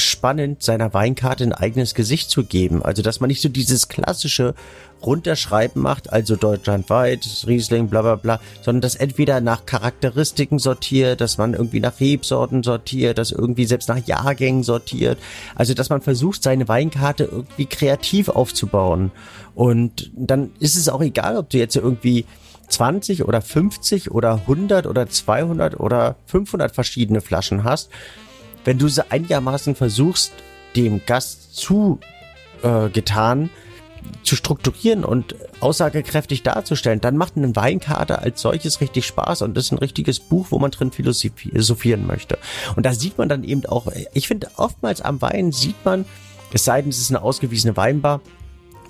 spannend, 0.00 0.62
seiner 0.62 0.92
Weinkarte 0.94 1.44
ein 1.44 1.52
eigenes 1.52 1.94
Gesicht 1.94 2.30
zu 2.30 2.44
geben. 2.44 2.82
Also, 2.82 3.02
dass 3.02 3.20
man 3.20 3.28
nicht 3.28 3.42
so 3.42 3.48
dieses 3.48 3.88
klassische 3.88 4.54
Runterschreiben 5.02 5.80
macht, 5.80 6.12
also 6.12 6.36
deutschlandweit, 6.36 7.26
Riesling, 7.46 7.88
bla 7.88 8.02
bla 8.02 8.16
bla, 8.16 8.40
sondern 8.62 8.82
das 8.82 8.96
entweder 8.96 9.40
nach 9.40 9.64
Charakteristiken 9.64 10.58
sortiert, 10.58 11.20
dass 11.20 11.38
man 11.38 11.54
irgendwie 11.54 11.80
nach 11.80 12.00
Rebsorten 12.00 12.62
sortiert, 12.62 13.18
dass 13.18 13.32
irgendwie 13.32 13.64
selbst 13.64 13.88
nach 13.88 14.04
Jahrgängen 14.06 14.62
sortiert. 14.62 15.18
Also, 15.54 15.74
dass 15.74 15.88
man 15.88 16.02
versucht, 16.02 16.42
seine 16.42 16.68
Weinkarte 16.68 17.24
irgendwie 17.24 17.66
kreativ 17.66 18.28
aufzubauen. 18.28 19.10
Und 19.54 20.10
dann 20.14 20.50
ist 20.58 20.76
es 20.76 20.88
auch 20.88 21.00
egal, 21.00 21.36
ob 21.36 21.50
du 21.50 21.58
jetzt 21.58 21.76
irgendwie 21.76 22.26
20 22.68 23.24
oder 23.24 23.42
50 23.42 24.10
oder 24.10 24.34
100 24.34 24.86
oder 24.86 25.08
200 25.08 25.78
oder 25.78 26.16
500 26.26 26.74
verschiedene 26.74 27.20
Flaschen 27.20 27.64
hast 27.64 27.90
wenn 28.64 28.78
du 28.78 28.88
sie 28.88 29.10
einigermaßen 29.10 29.74
versuchst, 29.74 30.32
dem 30.76 31.04
Gast 31.06 31.56
zu 31.56 31.98
äh, 32.62 32.88
getan 32.90 33.50
zu 34.22 34.36
strukturieren 34.36 35.04
und 35.04 35.34
aussagekräftig 35.60 36.42
darzustellen, 36.42 37.00
dann 37.00 37.16
macht 37.16 37.36
eine 37.36 37.54
Weinkarte 37.54 38.18
als 38.20 38.40
solches 38.40 38.80
richtig 38.80 39.06
Spaß 39.06 39.42
und 39.42 39.56
das 39.56 39.66
ist 39.66 39.72
ein 39.72 39.78
richtiges 39.78 40.20
Buch, 40.20 40.46
wo 40.50 40.58
man 40.58 40.70
drin 40.70 40.90
philosophieren 40.90 42.06
möchte. 42.06 42.38
Und 42.76 42.86
da 42.86 42.94
sieht 42.94 43.18
man 43.18 43.28
dann 43.28 43.44
eben 43.44 43.66
auch, 43.66 43.88
ich 44.14 44.28
finde 44.28 44.48
oftmals 44.56 45.00
am 45.00 45.20
Wein 45.20 45.52
sieht 45.52 45.84
man, 45.84 46.04
es 46.52 46.64
sei 46.64 46.80
denn, 46.82 46.90
es 46.90 46.98
ist 46.98 47.10
eine 47.10 47.22
ausgewiesene 47.22 47.76
Weinbar, 47.76 48.20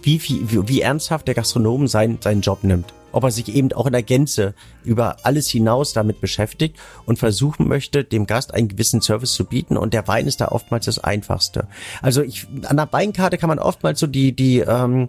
wie, 0.02 0.20
wie, 0.22 0.68
wie 0.68 0.80
ernsthaft 0.80 1.26
der 1.26 1.34
Gastronom 1.34 1.86
sein, 1.86 2.18
seinen 2.20 2.40
Job 2.40 2.64
nimmt 2.64 2.92
ob 3.12 3.24
er 3.24 3.30
sich 3.30 3.54
eben 3.54 3.72
auch 3.72 3.86
in 3.86 3.92
der 3.92 4.02
Gänze 4.02 4.54
über 4.84 5.16
alles 5.22 5.48
hinaus 5.48 5.92
damit 5.92 6.20
beschäftigt 6.20 6.76
und 7.06 7.18
versuchen 7.18 7.68
möchte, 7.68 8.04
dem 8.04 8.26
Gast 8.26 8.54
einen 8.54 8.68
gewissen 8.68 9.00
Service 9.00 9.34
zu 9.34 9.44
bieten. 9.44 9.76
Und 9.76 9.94
der 9.94 10.06
Wein 10.08 10.26
ist 10.26 10.40
da 10.40 10.48
oftmals 10.48 10.86
das 10.86 10.98
Einfachste. 10.98 11.66
Also 12.02 12.22
ich, 12.22 12.46
an 12.64 12.76
der 12.76 12.92
Weinkarte 12.92 13.38
kann 13.38 13.48
man 13.48 13.58
oftmals 13.58 14.00
so 14.00 14.06
die, 14.06 14.32
die, 14.32 14.60
ähm, 14.60 15.08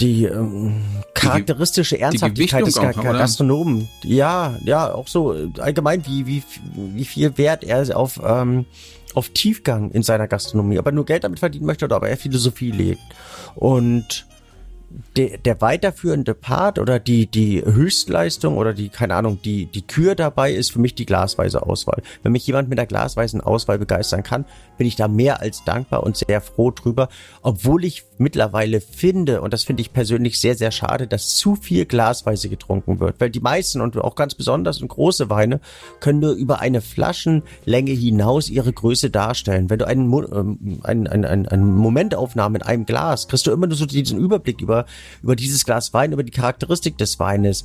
die 0.00 0.24
ähm, 0.24 0.82
charakteristische 1.14 1.98
Ernsthaftigkeit 1.98 2.66
des 2.66 2.74
Gastronomen. 2.74 3.88
Ja, 4.02 4.56
ja, 4.64 4.92
auch 4.92 5.08
so 5.08 5.34
äh, 5.34 5.48
allgemein, 5.58 6.04
wie, 6.06 6.26
wie, 6.26 6.42
wie 6.74 7.04
viel 7.04 7.38
Wert 7.38 7.64
er 7.64 7.96
auf, 7.96 8.20
ähm, 8.24 8.66
auf 9.14 9.30
Tiefgang 9.30 9.90
in 9.90 10.02
seiner 10.02 10.28
Gastronomie, 10.28 10.78
ob 10.78 10.86
er 10.86 10.92
nur 10.92 11.06
Geld 11.06 11.24
damit 11.24 11.38
verdienen 11.38 11.66
möchte 11.66 11.84
oder 11.84 11.96
ob 11.96 12.04
er 12.04 12.16
Philosophie 12.16 12.70
legt. 12.70 13.02
Und 13.54 14.26
der, 15.16 15.38
der 15.38 15.60
weiterführende 15.60 16.34
Part 16.34 16.78
oder 16.78 16.98
die, 16.98 17.26
die 17.26 17.62
Höchstleistung 17.64 18.56
oder 18.56 18.72
die, 18.72 18.88
keine 18.88 19.14
Ahnung, 19.14 19.40
die, 19.42 19.66
die 19.66 19.86
Kür 19.86 20.14
dabei 20.14 20.52
ist 20.52 20.72
für 20.72 20.78
mich 20.78 20.94
die 20.94 21.06
glasweise 21.06 21.62
Auswahl. 21.62 22.02
Wenn 22.22 22.32
mich 22.32 22.46
jemand 22.46 22.68
mit 22.68 22.78
der 22.78 22.86
glasweisen 22.86 23.40
Auswahl 23.40 23.78
begeistern 23.78 24.22
kann, 24.22 24.44
bin 24.78 24.86
ich 24.86 24.96
da 24.96 25.08
mehr 25.08 25.40
als 25.40 25.64
dankbar 25.64 26.02
und 26.02 26.16
sehr 26.16 26.40
froh 26.40 26.70
drüber, 26.70 27.08
obwohl 27.42 27.84
ich 27.84 28.04
mittlerweile 28.18 28.80
finde, 28.80 29.40
und 29.40 29.52
das 29.52 29.64
finde 29.64 29.82
ich 29.82 29.92
persönlich 29.92 30.40
sehr, 30.40 30.54
sehr 30.54 30.70
schade, 30.70 31.06
dass 31.06 31.36
zu 31.36 31.56
viel 31.56 31.84
glasweise 31.84 32.48
getrunken 32.48 33.00
wird, 33.00 33.20
weil 33.20 33.30
die 33.30 33.40
meisten 33.40 33.80
und 33.80 33.96
auch 33.96 34.14
ganz 34.14 34.34
besonders 34.34 34.80
und 34.80 34.88
große 34.88 35.30
Weine 35.30 35.60
können 36.00 36.20
nur 36.20 36.32
über 36.32 36.60
eine 36.60 36.80
Flaschenlänge 36.80 37.92
hinaus 37.92 38.48
ihre 38.48 38.72
Größe 38.72 39.10
darstellen. 39.10 39.70
Wenn 39.70 39.78
du 39.78 39.86
einen, 39.86 40.12
ähm, 40.12 40.80
einen, 40.82 41.06
einen, 41.06 41.48
einen, 41.48 41.74
Momentaufnahme 41.74 42.58
in 42.58 42.62
einem 42.62 42.86
Glas, 42.86 43.28
kriegst 43.28 43.46
du 43.46 43.50
immer 43.50 43.66
nur 43.66 43.76
so 43.76 43.86
diesen 43.86 44.18
Überblick 44.18 44.60
über, 44.60 44.86
über 45.22 45.36
dieses 45.36 45.64
Glas 45.64 45.92
Wein, 45.92 46.12
über 46.12 46.22
die 46.22 46.30
Charakteristik 46.30 46.96
des 46.98 47.18
Weines. 47.18 47.64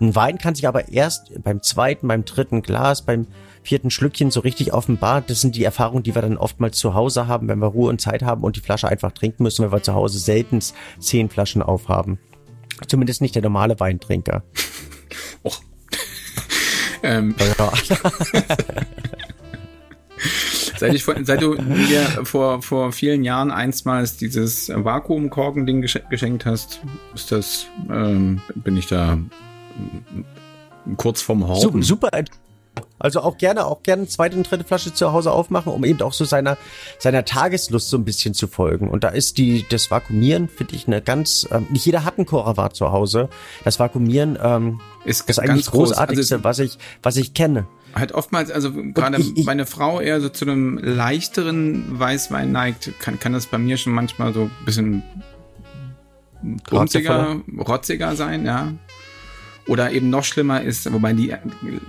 Ein 0.00 0.14
Wein 0.14 0.38
kann 0.38 0.54
sich 0.54 0.66
aber 0.66 0.88
erst 0.88 1.42
beim 1.42 1.62
zweiten, 1.62 2.08
beim 2.08 2.24
dritten 2.24 2.62
Glas, 2.62 3.02
beim 3.02 3.26
vierten 3.62 3.90
Schlückchen 3.90 4.30
so 4.30 4.40
richtig 4.40 4.72
offenbart. 4.72 5.30
Das 5.30 5.40
sind 5.40 5.56
die 5.56 5.64
Erfahrungen, 5.64 6.02
die 6.02 6.14
wir 6.14 6.22
dann 6.22 6.36
oftmals 6.36 6.78
zu 6.78 6.94
Hause 6.94 7.26
haben, 7.26 7.48
wenn 7.48 7.60
wir 7.60 7.68
Ruhe 7.68 7.88
und 7.88 8.00
Zeit 8.00 8.22
haben 8.22 8.42
und 8.42 8.56
die 8.56 8.60
Flasche 8.60 8.88
einfach 8.88 9.12
trinken 9.12 9.42
müssen, 9.42 9.64
weil 9.64 9.72
wir 9.72 9.82
zu 9.82 9.94
Hause 9.94 10.18
selten 10.18 10.60
zehn 10.98 11.30
Flaschen 11.30 11.62
aufhaben. 11.62 12.18
Zumindest 12.88 13.22
nicht 13.22 13.34
der 13.34 13.42
normale 13.42 13.78
Weintrinker. 13.80 14.42
Och. 15.44 15.60
ähm. 17.02 17.34
Seit, 20.76 20.92
ich, 20.92 21.04
seit 21.04 21.40
du 21.40 21.54
mir 21.54 22.02
vor, 22.24 22.60
vor 22.60 22.92
vielen 22.92 23.22
Jahren 23.22 23.50
einstmals 23.50 24.16
dieses 24.16 24.68
Vakuumkorken-Ding 24.68 25.82
geschenkt 25.82 26.46
hast, 26.46 26.80
ist 27.14 27.30
das, 27.30 27.66
ähm, 27.88 28.40
bin 28.54 28.76
ich 28.76 28.86
da 28.88 29.18
kurz 30.96 31.22
vorm 31.22 31.46
Horten. 31.46 31.82
Super, 31.82 32.10
also 32.98 33.20
auch 33.20 33.38
gerne, 33.38 33.66
auch 33.66 33.82
gerne 33.82 34.06
zweite 34.06 34.36
und 34.36 34.50
dritte 34.50 34.64
Flasche 34.64 34.94
zu 34.94 35.12
Hause 35.12 35.30
aufmachen, 35.30 35.72
um 35.72 35.84
eben 35.84 36.00
auch 36.02 36.12
so 36.12 36.24
seiner, 36.24 36.56
seiner 36.98 37.24
Tageslust 37.24 37.90
so 37.90 37.98
ein 37.98 38.04
bisschen 38.04 38.34
zu 38.34 38.46
folgen. 38.46 38.88
Und 38.88 39.04
da 39.04 39.08
ist 39.08 39.38
die, 39.38 39.64
das 39.68 39.90
Vakuumieren, 39.90 40.48
finde 40.48 40.74
ich, 40.74 40.86
eine 40.86 41.02
ganz, 41.02 41.46
ähm, 41.50 41.66
nicht 41.70 41.84
jeder 41.84 42.04
hat 42.04 42.18
einen 42.18 42.26
Koravat 42.26 42.74
zu 42.74 42.92
Hause. 42.92 43.28
Das 43.64 43.78
Vakuumieren, 43.78 44.38
ähm, 44.42 44.80
ist 45.04 45.28
das 45.28 45.38
eigentlich 45.38 45.66
das 45.66 45.74
Großartigste, 45.74 46.36
also 46.36 46.44
was 46.44 46.58
ich, 46.58 46.78
was 47.02 47.16
ich 47.16 47.34
kenne. 47.34 47.66
Halt 47.94 48.12
oftmals, 48.12 48.50
also 48.50 48.72
gerade 48.72 49.22
meine 49.44 49.66
Frau 49.66 50.00
eher 50.00 50.20
so 50.20 50.28
zu 50.28 50.46
einem 50.46 50.78
leichteren 50.78 51.98
Weißwein 51.98 52.50
neigt, 52.50 52.98
kann, 52.98 53.20
kann 53.20 53.32
das 53.32 53.46
bei 53.46 53.58
mir 53.58 53.76
schon 53.76 53.92
manchmal 53.92 54.32
so 54.32 54.42
ein 54.42 54.50
bisschen 54.64 55.02
rotziger, 56.72 57.36
rotziger 57.58 58.16
sein, 58.16 58.44
ja. 58.46 58.72
Oder 59.66 59.92
eben 59.92 60.10
noch 60.10 60.24
schlimmer 60.24 60.62
ist, 60.62 60.92
wobei 60.92 61.14
die 61.14 61.34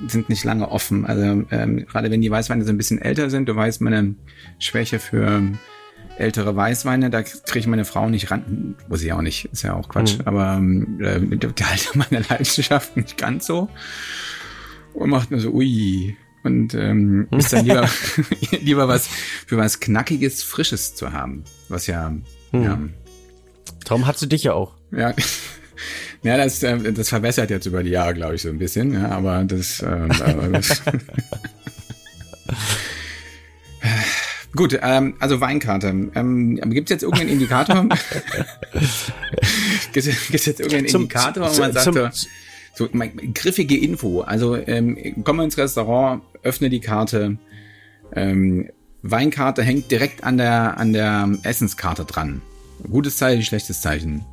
sind 0.08 0.30
nicht 0.30 0.44
lange 0.44 0.70
offen. 0.70 1.06
Also 1.06 1.46
ähm, 1.52 1.86
gerade 1.86 2.10
wenn 2.10 2.22
die 2.22 2.32
Weißweine 2.32 2.64
so 2.64 2.70
ein 2.72 2.78
bisschen 2.78 3.02
älter 3.02 3.30
sind, 3.30 3.50
du 3.50 3.56
weißt 3.56 3.82
meine 3.82 4.16
Schwäche 4.60 5.00
für 5.00 5.42
ältere 6.18 6.56
Weißweine, 6.56 7.10
da 7.10 7.24
kriege 7.24 7.60
ich 7.60 7.68
meine 7.68 7.84
Frau 7.84 8.10
nicht 8.10 8.32
ran, 8.32 8.76
muss 8.88 9.04
ich 9.04 9.12
auch 9.12 9.22
nicht, 9.22 9.46
ist 9.52 9.64
ja 9.64 9.74
auch 9.74 9.90
Quatsch, 9.90 10.20
mhm. 10.20 10.26
aber 10.26 10.62
äh, 11.00 11.20
die 11.20 11.66
halte 11.66 11.98
meine 11.98 12.24
Leidenschaft 12.30 12.96
nicht 12.96 13.18
ganz 13.18 13.46
so 13.46 13.70
und 14.94 15.10
macht 15.10 15.32
nur 15.32 15.42
so, 15.42 15.52
ui, 15.52 16.16
und 16.44 16.74
ähm, 16.76 17.28
ist 17.32 17.52
dann 17.52 17.66
lieber, 17.66 17.90
lieber 18.62 18.88
was 18.88 19.08
für 19.08 19.58
was 19.58 19.82
Knackiges, 19.82 20.44
Frisches 20.44 20.96
zu 20.96 21.12
haben, 21.12 21.44
was 21.68 21.88
ja, 21.88 22.12
mhm. 22.52 22.64
ja 22.64 22.80
Darum 23.86 24.08
hast 24.08 24.22
du 24.22 24.26
dich 24.26 24.44
ja 24.44 24.54
auch. 24.54 24.74
Ja. 24.92 25.14
Ja, 26.26 26.38
das, 26.38 26.64
äh, 26.64 26.92
das 26.92 27.10
verbessert 27.10 27.52
jetzt 27.52 27.68
über 27.68 27.84
die 27.84 27.92
Jahre, 27.92 28.16
glaube 28.16 28.34
ich, 28.34 28.42
so 28.42 28.50
ein 28.50 28.58
bisschen. 28.58 28.94
Ja, 28.94 29.10
aber 29.10 29.44
das, 29.44 29.84
ähm, 29.84 30.10
aber 30.12 30.48
das 30.48 30.82
Gut, 34.56 34.80
ähm, 34.82 35.14
also 35.20 35.40
Weinkarte. 35.40 35.90
Ähm, 36.16 36.56
Gibt 36.56 36.90
es 36.90 36.96
jetzt 36.96 37.04
irgendeinen 37.04 37.30
Indikator? 37.30 37.84
Gibt 39.94 40.08
es 40.08 40.46
jetzt 40.46 40.60
irgendeinen 40.60 40.88
zum, 40.88 41.04
Indikator, 41.04 41.44
wo 41.44 41.60
man 41.60 41.74
sagt, 41.74 41.84
zum, 41.84 41.94
so, 42.74 42.88
so 42.88 42.90
griffige 43.36 43.78
Info. 43.78 44.22
Also 44.22 44.56
ähm, 44.56 44.98
komm 45.24 45.42
ins 45.42 45.60
Restaurant, 45.60 46.24
öffne 46.42 46.72
die 46.72 46.80
Karte. 46.80 47.38
Ähm, 48.14 48.72
Weinkarte 49.04 49.62
hängt 49.62 49.92
direkt 49.92 50.24
an 50.24 50.38
der 50.38 50.80
an 50.80 50.92
der 50.92 51.30
Essenskarte 51.44 52.06
dran. 52.06 52.42
Gutes 52.90 53.18
Zeichen, 53.18 53.44
schlechtes 53.44 53.82
Zeichen. 53.82 54.26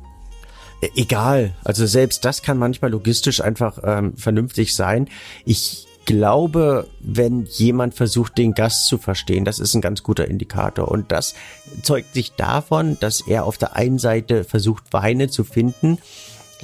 Egal. 0.95 1.53
Also 1.63 1.85
selbst 1.85 2.25
das 2.25 2.41
kann 2.41 2.57
manchmal 2.57 2.91
logistisch 2.91 3.41
einfach 3.41 3.79
ähm, 3.83 4.15
vernünftig 4.17 4.75
sein. 4.75 5.09
Ich 5.45 5.87
glaube, 6.05 6.87
wenn 6.99 7.45
jemand 7.45 7.93
versucht, 7.93 8.37
den 8.37 8.53
Gast 8.53 8.87
zu 8.87 8.97
verstehen, 8.97 9.45
das 9.45 9.59
ist 9.59 9.73
ein 9.73 9.81
ganz 9.81 10.03
guter 10.03 10.27
Indikator. 10.27 10.89
Und 10.89 11.11
das 11.11 11.35
zeugt 11.81 12.13
sich 12.13 12.33
davon, 12.33 12.97
dass 12.99 13.21
er 13.21 13.45
auf 13.45 13.57
der 13.57 13.75
einen 13.75 13.99
Seite 13.99 14.43
versucht, 14.43 14.83
Weine 14.91 15.29
zu 15.29 15.43
finden, 15.43 15.99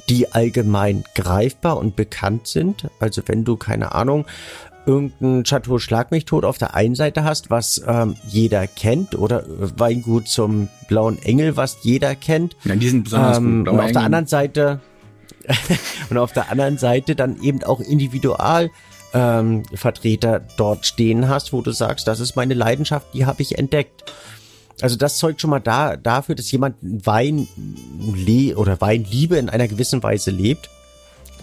die 0.08 0.32
allgemein 0.32 1.04
greifbar 1.14 1.78
und 1.78 1.96
bekannt 1.96 2.46
sind. 2.46 2.88
Also 2.98 3.22
wenn 3.26 3.44
du, 3.44 3.56
keine 3.56 3.92
Ahnung, 3.94 4.26
irgendein 4.86 5.44
Chateau 5.44 5.78
Schlag 5.78 6.10
mich 6.10 6.24
tot 6.24 6.44
auf 6.44 6.58
der 6.58 6.74
einen 6.74 6.94
Seite 6.94 7.24
hast, 7.24 7.50
was 7.50 7.82
ähm, 7.86 8.16
jeder 8.26 8.66
kennt, 8.66 9.16
oder 9.16 9.44
Weingut 9.46 10.28
zum 10.28 10.68
Blauen 10.88 11.22
Engel, 11.22 11.56
was 11.56 11.78
jeder 11.82 12.14
kennt. 12.14 12.56
Ja, 12.64 12.74
die 12.76 12.88
sind 12.88 13.04
besonders 13.04 13.38
ähm, 13.38 13.64
gut. 13.64 13.74
Und 13.74 13.80
auf 13.80 13.92
der 13.92 14.02
anderen 14.02 14.26
Seite 14.26 14.80
und 16.10 16.18
auf 16.18 16.32
der 16.32 16.50
anderen 16.50 16.78
Seite 16.78 17.14
dann 17.14 17.40
eben 17.42 17.62
auch 17.64 17.80
Individual 17.80 18.70
ähm, 19.12 19.64
Vertreter 19.74 20.40
dort 20.56 20.86
stehen 20.86 21.28
hast, 21.28 21.52
wo 21.52 21.62
du 21.62 21.72
sagst, 21.72 22.06
das 22.06 22.20
ist 22.20 22.36
meine 22.36 22.54
Leidenschaft, 22.54 23.08
die 23.14 23.26
habe 23.26 23.42
ich 23.42 23.58
entdeckt. 23.58 24.04
Also 24.80 24.96
das 24.96 25.18
zeugt 25.18 25.40
schon 25.40 25.50
mal 25.50 25.60
da, 25.60 25.96
dafür, 25.96 26.34
dass 26.34 26.50
jemand 26.50 26.76
Wein 26.80 27.48
oder 28.56 28.80
Weinliebe 28.80 29.36
in 29.36 29.50
einer 29.50 29.68
gewissen 29.68 30.02
Weise 30.02 30.30
lebt 30.30 30.70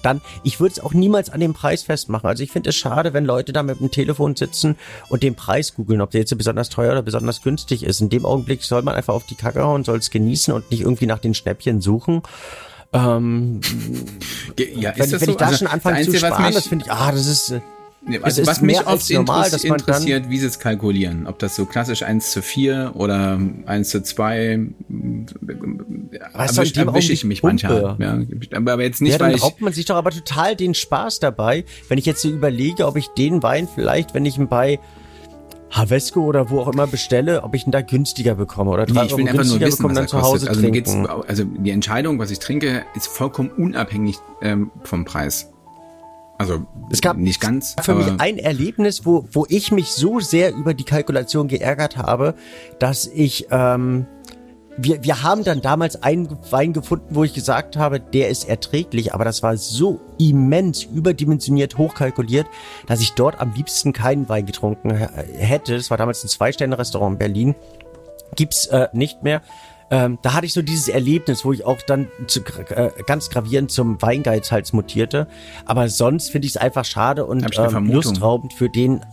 dann, 0.02 0.22
ich 0.44 0.60
würde 0.60 0.74
es 0.74 0.80
auch 0.80 0.94
niemals 0.94 1.30
an 1.30 1.40
dem 1.40 1.54
Preis 1.54 1.84
festmachen. 1.84 2.28
Also 2.28 2.44
ich 2.44 2.52
finde 2.52 2.70
es 2.70 2.76
schade, 2.76 3.14
wenn 3.14 3.26
Leute 3.26 3.54
da 3.54 3.64
mit 3.64 3.80
dem 3.80 3.92
Telefon 3.92 4.36
sitzen 4.36 4.76
und 5.10 5.24
den 5.24 5.36
Preis 5.36 5.76
googeln, 5.76 6.02
ob 6.02 6.12
der 6.12 6.22
jetzt 6.22 6.38
besonders 6.38 6.70
teuer 6.70 6.92
oder 6.92 7.02
besonders 7.02 7.42
günstig 7.42 7.84
ist. 7.84 8.02
In 8.02 8.10
dem 8.10 8.26
Augenblick 8.26 8.64
soll 8.64 8.82
man 8.82 8.96
einfach 8.96 9.14
auf 9.14 9.26
die 9.26 9.36
Kacke 9.36 9.64
hauen, 9.64 9.84
soll 9.84 9.98
es 9.98 10.10
genießen 10.10 10.54
und 10.54 10.70
nicht 10.72 10.82
irgendwie 10.82 11.08
nach 11.08 11.20
den 11.20 11.34
Schnäppchen 11.34 11.82
suchen. 11.82 12.22
Ähm, 12.94 13.62
ja, 14.58 14.94
wenn, 14.96 15.12
wenn 15.12 15.20
so? 15.20 15.32
ich 15.32 15.38
da 15.38 15.48
also 15.48 15.58
schon 15.58 15.68
anfange 15.68 16.04
zu 16.04 16.18
sparen, 16.18 16.54
das 16.54 16.68
finde 16.68 16.86
ich, 16.86 16.92
ah, 16.92 17.12
das 17.12 17.28
ist... 17.28 17.54
Also 18.22 18.46
was 18.46 18.62
mich 18.62 18.86
oft 18.86 19.10
normal, 19.10 19.50
dass 19.50 19.64
man 19.66 19.80
interessiert, 19.80 20.30
wie 20.30 20.38
sie 20.38 20.48
es 20.48 20.60
kalkulieren. 20.60 21.28
Ob 21.28 21.40
das 21.40 21.56
so 21.56 21.66
klassisch 21.66 22.04
1 22.04 22.32
zu 22.32 22.42
4 22.42 22.94
oder 22.96 23.40
1 23.66 23.90
zu 23.90 24.02
2, 24.02 24.60
erwische 26.34 26.80
erwisch 26.80 27.10
ich 27.10 27.24
mich 27.26 27.42
Pumpe. 27.42 27.98
manchmal. 27.98 28.28
Ja, 28.50 28.58
aber 28.58 28.84
jetzt 28.84 29.02
nicht, 29.02 29.14
ja, 29.14 29.18
dann 29.18 29.34
weil 29.34 29.40
raubt 29.40 29.62
man 29.62 29.74
sich 29.74 29.86
doch 29.86 29.96
aber 29.96 30.12
total 30.12 30.56
den 30.56 30.74
Spaß 30.74 31.20
dabei, 31.20 31.66
wenn 31.90 31.98
ich 31.98 32.06
jetzt 32.06 32.22
so 32.22 32.30
überlege, 32.30 32.86
ob 32.88 32.96
ich 32.96 33.08
den 33.10 33.44
Wein 33.44 33.68
vielleicht, 33.74 34.14
wenn 34.14 34.26
ich 34.26 34.38
ihn 34.38 34.48
bei 34.48 34.80
Havesco 35.70 36.22
oder 36.22 36.50
wo 36.50 36.62
auch 36.62 36.70
immer 36.70 36.88
bestelle, 36.88 37.44
ob 37.44 37.54
ich 37.56 37.68
ihn 37.68 37.72
da 37.72 37.82
günstiger 37.82 38.36
bekomme 38.36 38.72
oder 38.72 38.86
drei 38.86 39.02
nee, 39.02 39.08
ich 39.08 39.18
will 39.18 39.28
einfach 39.28 39.44
nur 39.44 39.60
wissen, 39.60 39.78
bekomme, 39.78 39.94
dann 39.96 40.08
zu 40.08 40.22
Hause 40.22 40.48
also 40.48 40.62
trinken. 40.62 41.06
Also 41.06 41.44
die 41.44 41.72
Entscheidung, 41.72 42.20
was 42.20 42.32
ich 42.32 42.40
trinke, 42.40 42.86
ist 42.96 43.08
vollkommen 43.08 43.50
unabhängig 43.50 44.18
ähm, 44.42 44.72
vom 44.84 45.04
Preis. 45.04 45.52
Also 46.38 46.66
es 46.92 47.02
gab 47.02 47.18
nicht 47.18 47.42
ganz. 47.42 47.76
Für 47.82 47.96
mich 47.96 48.08
ein 48.20 48.38
Erlebnis, 48.38 49.06
wo, 49.06 49.28
wo 49.32 49.46
ich 49.50 49.72
mich 49.72 49.92
so 49.92 50.20
sehr 50.20 50.54
über 50.54 50.74
die 50.74 50.84
Kalkulation 50.84 51.48
geärgert 51.48 51.98
habe, 51.98 52.36
dass 52.80 53.08
ich 53.08 53.48
ähm, 53.50 54.06
wir, 54.78 55.04
wir 55.04 55.24
haben 55.24 55.44
dann 55.44 55.62
damals 55.62 56.02
einen 56.04 56.38
Wein 56.52 56.74
gefunden, 56.74 57.08
wo 57.10 57.24
ich 57.24 57.34
gesagt 57.34 57.78
habe, 57.78 58.00
der 58.00 58.30
ist 58.30 58.48
erträglich, 58.48 59.14
aber 59.14 59.26
das 59.26 59.42
war 59.42 59.58
so 59.58 60.00
immens 60.20 60.84
überdimensioniert 60.84 61.78
hochkalkuliert, 61.78 62.48
dass 62.86 63.02
ich 63.02 63.14
dort 63.14 63.42
am 63.42 63.54
liebsten 63.54 63.92
keinen 63.92 64.30
Wein 64.30 64.46
getrunken 64.46 64.92
hätte. 64.92 65.76
Das 65.76 65.90
war 65.90 65.98
damals 65.98 66.24
ein 66.24 66.28
Zwei-Sterne-Restaurant 66.28 67.14
in 67.14 67.18
Berlin. 67.18 67.56
Gibt's 68.36 68.68
äh, 68.68 68.88
nicht 68.94 69.24
mehr. 69.24 69.42
Ähm, 69.90 70.20
da 70.22 70.34
hatte 70.34 70.46
ich 70.46 70.54
so 70.54 70.62
dieses 70.62 70.90
Erlebnis, 70.90 71.46
wo 71.46 71.54
ich 71.54 71.64
auch 71.66 71.82
dann 71.82 72.08
zu, 72.28 72.42
äh, 72.42 72.92
ganz 73.06 73.30
gravierend 73.30 73.72
zum 73.72 74.02
Weingeizhals 74.02 74.74
mutierte. 74.74 75.28
Aber 75.66 75.88
sonst 75.88 76.32
finde 76.32 76.46
ich 76.46 76.56
es 76.56 76.58
einfach 76.58 76.84
schade 76.84 77.26
und 77.26 77.46
ähm, 77.58 77.92
lustraubend 77.92 78.54
für 78.54 78.70
den 78.70 79.06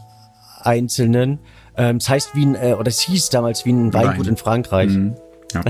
Einzelnen. 0.61 1.39
Ähm, 1.77 1.97
es 1.97 2.09
heißt 2.09 2.35
wie 2.35 2.47
ein, 2.47 2.55
äh, 2.57 2.75
oder 2.79 2.89
es 2.89 3.01
hieß 3.01 3.31
damals 3.31 3.65
wie 3.65 3.73
ein 3.73 3.93
Weingut 3.93 4.27
Wein. 4.27 4.33
in 4.33 4.37
Frankreich. 4.37 4.91
Mhm. 4.91 5.15
Ja. 5.53 5.63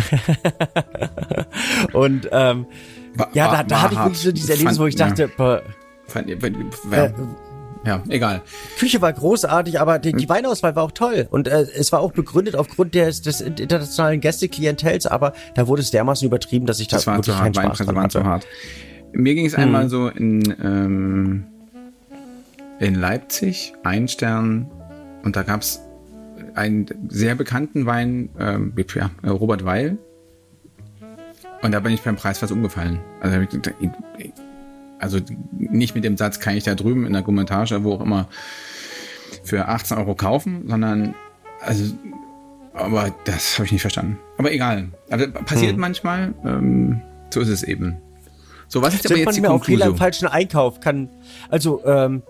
und 1.92 2.28
ähm, 2.32 2.66
war, 3.14 3.28
ja, 3.34 3.50
da, 3.50 3.62
da 3.62 3.82
hatte 3.82 3.94
ich 3.94 4.00
wirklich 4.00 4.20
so 4.20 4.32
dieses 4.32 4.50
Erlebnis, 4.50 4.78
wo 4.78 4.86
ich 4.86 4.96
dachte, 4.96 5.22
ja. 5.22 5.28
boah, 5.36 5.62
fand, 6.06 6.30
äh, 6.30 7.12
ja, 7.84 8.02
egal. 8.08 8.42
Küche 8.78 9.00
war 9.00 9.12
großartig, 9.12 9.80
aber 9.80 9.98
die, 9.98 10.12
die 10.12 10.24
hm. 10.24 10.28
Weinauswahl 10.28 10.76
war 10.76 10.82
auch 10.82 10.92
toll. 10.92 11.26
Und 11.30 11.48
äh, 11.48 11.66
es 11.76 11.92
war 11.92 12.00
auch 12.00 12.12
begründet 12.12 12.56
aufgrund 12.56 12.94
des, 12.94 13.22
des 13.22 13.40
internationalen 13.40 14.20
Gästeklientels, 14.20 15.06
aber 15.06 15.32
da 15.54 15.68
wurde 15.68 15.82
es 15.82 15.90
dermaßen 15.90 16.26
übertrieben, 16.26 16.66
dass 16.66 16.80
ich 16.80 16.88
da 16.88 16.96
das 16.96 17.06
war 17.06 17.16
wirklich 17.16 17.34
zu 17.34 17.42
hart, 17.42 17.56
keinen 17.56 17.74
Spaß 17.74 17.86
dran 17.86 17.98
hatte. 17.98 18.08
Zu 18.08 18.24
hart. 18.24 18.46
Mir 19.12 19.34
ging 19.34 19.46
es 19.46 19.54
einmal 19.54 19.84
hm. 19.84 19.88
so 19.88 20.08
in, 20.08 20.54
ähm, 20.62 21.44
in 22.80 22.94
Leipzig, 22.94 23.74
ein 23.84 24.08
Stern, 24.08 24.70
und 25.24 25.36
da 25.36 25.42
gab's 25.42 25.80
einen 26.54 26.86
sehr 27.08 27.34
bekannten 27.34 27.86
Wein, 27.86 28.28
ähm, 28.38 28.74
ja, 28.94 29.10
Robert 29.26 29.64
Weil. 29.64 29.98
Und 31.62 31.72
da 31.72 31.80
bin 31.80 31.92
ich 31.92 32.02
beim 32.02 32.16
Preis 32.16 32.38
fast 32.38 32.52
umgefallen. 32.52 33.00
Also 33.20 33.38
also 34.98 35.18
nicht 35.52 35.94
mit 35.94 36.04
dem 36.04 36.16
Satz, 36.16 36.40
kann 36.40 36.56
ich 36.56 36.64
da 36.64 36.74
drüben 36.74 37.06
in 37.06 37.12
der 37.12 37.22
Kommentarstelle, 37.22 37.84
wo 37.84 37.94
auch 37.94 38.00
immer, 38.00 38.28
für 39.42 39.68
18 39.68 39.98
Euro 39.98 40.14
kaufen, 40.14 40.64
sondern, 40.68 41.14
also, 41.60 41.94
aber 42.72 43.14
das 43.24 43.58
habe 43.58 43.66
ich 43.66 43.72
nicht 43.72 43.82
verstanden. 43.82 44.18
Aber 44.38 44.52
egal. 44.52 44.88
Also 45.10 45.30
passiert 45.30 45.72
hm. 45.72 45.80
manchmal, 45.80 46.34
ähm, 46.44 47.02
so 47.30 47.40
ist 47.40 47.48
es 47.48 47.62
eben. 47.62 47.98
So, 48.68 48.82
was 48.82 48.94
ist 48.94 49.06
aber 49.06 49.18
jetzt 49.18 49.36
die 49.36 49.42
Konklusion? 49.42 49.60
auch 49.60 49.64
Fehler 49.64 49.86
im 49.86 49.96
falschen 49.96 50.26
Einkauf 50.26 50.80
kann, 50.80 51.08
also, 51.48 51.84
ähm, 51.84 52.22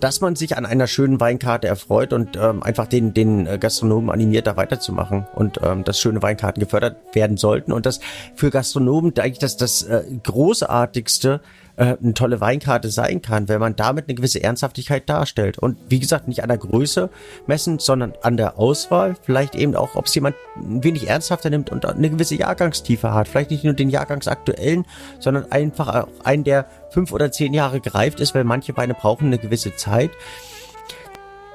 dass 0.00 0.20
man 0.20 0.34
sich 0.34 0.56
an 0.56 0.64
einer 0.64 0.86
schönen 0.86 1.20
Weinkarte 1.20 1.68
erfreut 1.68 2.12
und 2.12 2.36
ähm, 2.36 2.62
einfach 2.62 2.86
den, 2.86 3.12
den 3.12 3.46
äh, 3.46 3.58
Gastronomen 3.58 4.10
animiert, 4.10 4.46
da 4.46 4.56
weiterzumachen 4.56 5.26
und 5.34 5.60
ähm, 5.62 5.84
dass 5.84 6.00
schöne 6.00 6.22
Weinkarten 6.22 6.60
gefördert 6.60 6.96
werden 7.12 7.36
sollten 7.36 7.72
und 7.72 7.86
das 7.86 8.00
für 8.34 8.50
Gastronomen 8.50 9.12
eigentlich 9.18 9.38
das, 9.38 9.56
das 9.58 9.82
äh, 9.82 10.04
großartigste 10.22 11.40
äh, 11.80 11.96
eine 12.02 12.12
tolle 12.12 12.42
Weinkarte 12.42 12.90
sein 12.90 13.22
kann, 13.22 13.48
wenn 13.48 13.58
man 13.58 13.74
damit 13.74 14.04
eine 14.06 14.14
gewisse 14.14 14.42
Ernsthaftigkeit 14.42 15.08
darstellt. 15.08 15.58
Und 15.58 15.78
wie 15.88 15.98
gesagt, 15.98 16.28
nicht 16.28 16.42
an 16.42 16.50
der 16.50 16.58
Größe 16.58 17.08
messen, 17.46 17.78
sondern 17.78 18.12
an 18.20 18.36
der 18.36 18.58
Auswahl. 18.58 19.16
Vielleicht 19.22 19.54
eben 19.54 19.74
auch, 19.74 19.94
ob 19.94 20.04
es 20.04 20.14
jemand 20.14 20.36
ein 20.56 20.84
wenig 20.84 21.08
ernsthafter 21.08 21.48
nimmt 21.48 21.70
und 21.70 21.86
eine 21.86 22.10
gewisse 22.10 22.34
Jahrgangstiefe 22.34 23.14
hat. 23.14 23.28
Vielleicht 23.28 23.50
nicht 23.50 23.64
nur 23.64 23.72
den 23.72 23.88
Jahrgangsaktuellen, 23.88 24.84
sondern 25.20 25.50
einfach 25.50 25.88
auch 25.88 26.08
einen, 26.22 26.44
der 26.44 26.66
fünf 26.90 27.12
oder 27.12 27.32
zehn 27.32 27.54
Jahre 27.54 27.80
gereift 27.80 28.20
ist, 28.20 28.34
weil 28.34 28.44
manche 28.44 28.76
Weine 28.76 28.92
brauchen 28.92 29.28
eine 29.28 29.38
gewisse 29.38 29.74
Zeit. 29.74 30.10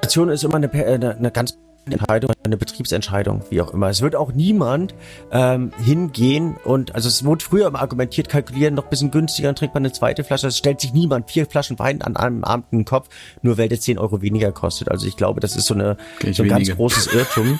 ist 0.02 0.16
immer 0.16 0.56
eine, 0.56 0.72
eine, 0.72 1.16
eine 1.16 1.30
ganz 1.30 1.56
Entscheidung, 1.90 2.32
eine 2.42 2.56
Betriebsentscheidung, 2.56 3.42
wie 3.50 3.60
auch 3.60 3.72
immer. 3.72 3.88
Es 3.88 4.02
wird 4.02 4.16
auch 4.16 4.32
niemand 4.32 4.94
ähm, 5.30 5.70
hingehen 5.84 6.56
und, 6.64 6.94
also 6.94 7.08
es 7.08 7.24
wurde 7.24 7.44
früher 7.44 7.68
immer 7.68 7.80
argumentiert, 7.80 8.28
kalkulieren 8.28 8.74
noch 8.74 8.84
ein 8.84 8.90
bisschen 8.90 9.10
günstiger, 9.10 9.48
dann 9.48 9.56
trinkt 9.56 9.74
man 9.74 9.82
eine 9.82 9.92
zweite 9.92 10.24
Flasche. 10.24 10.48
Es 10.48 10.58
stellt 10.58 10.80
sich 10.80 10.92
niemand 10.92 11.30
vier 11.30 11.46
Flaschen 11.46 11.78
Wein 11.78 12.02
an 12.02 12.16
einem 12.16 12.42
Abend 12.44 12.66
in 12.72 12.78
den 12.80 12.84
Kopf, 12.84 13.08
nur 13.42 13.56
weil 13.56 13.68
der 13.68 13.80
10 13.80 13.98
Euro 13.98 14.20
weniger 14.20 14.52
kostet. 14.52 14.90
Also 14.90 15.06
ich 15.06 15.16
glaube, 15.16 15.40
das 15.40 15.54
ist 15.56 15.66
so, 15.66 15.74
eine, 15.74 15.96
so 16.32 16.42
ein 16.42 16.48
ganz 16.48 16.68
großes 16.68 17.08
Irrtum. 17.14 17.58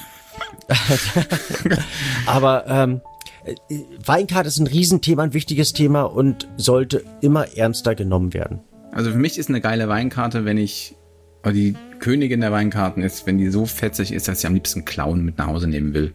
Aber 2.26 2.66
ähm, 2.66 3.00
Weinkarte 4.04 4.48
ist 4.48 4.58
ein 4.58 4.66
Riesenthema, 4.66 5.22
ein 5.22 5.34
wichtiges 5.34 5.72
Thema 5.72 6.02
und 6.02 6.48
sollte 6.56 7.04
immer 7.20 7.56
ernster 7.56 7.94
genommen 7.94 8.34
werden. 8.34 8.60
Also 8.92 9.10
für 9.10 9.18
mich 9.18 9.38
ist 9.38 9.48
eine 9.48 9.60
geile 9.60 9.88
Weinkarte, 9.88 10.44
wenn 10.44 10.58
ich 10.58 10.96
aber 11.46 11.52
die 11.52 11.76
Königin 12.00 12.40
der 12.40 12.50
Weinkarten 12.50 13.04
ist, 13.04 13.24
wenn 13.24 13.38
die 13.38 13.50
so 13.50 13.66
fetzig 13.66 14.12
ist, 14.12 14.26
dass 14.26 14.40
sie 14.40 14.48
am 14.48 14.54
liebsten 14.54 14.84
klauen 14.84 15.24
mit 15.24 15.38
nach 15.38 15.46
Hause 15.46 15.68
nehmen 15.68 15.94
will. 15.94 16.12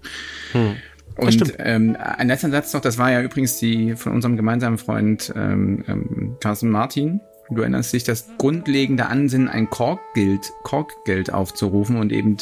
Hm. 0.51 0.75
Und 1.15 1.53
ähm, 1.59 1.95
ein 1.97 2.27
letzter 2.27 2.49
Satz 2.49 2.73
noch, 2.73 2.81
das 2.81 2.97
war 2.97 3.13
ja 3.13 3.21
übrigens 3.21 3.57
die 3.57 3.95
von 3.95 4.11
unserem 4.11 4.35
gemeinsamen 4.35 4.77
Freund 4.77 5.31
ähm, 5.33 5.85
ähm, 5.87 6.35
Carsten 6.41 6.69
Martin. 6.69 7.21
Du 7.49 7.61
erinnerst 7.61 7.93
dich, 7.93 8.03
das 8.03 8.27
grundlegende 8.39 9.05
Ansinnen, 9.05 9.47
ein 9.47 9.69
Korkgeld, 9.69 10.51
Korkgeld 10.63 11.31
aufzurufen 11.31 11.95
und 11.95 12.11
eben, 12.11 12.35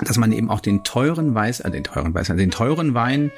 dass 0.00 0.16
man 0.16 0.32
eben 0.32 0.50
auch 0.50 0.60
den 0.60 0.82
teuren 0.82 1.36
Weiß, 1.36 1.60
äh, 1.60 1.70
den 1.70 1.84
teuren 1.84 2.14
Weiß, 2.14 2.30
also 2.30 2.40
den 2.40 2.50
teuren 2.50 2.94
Wein 2.94 3.30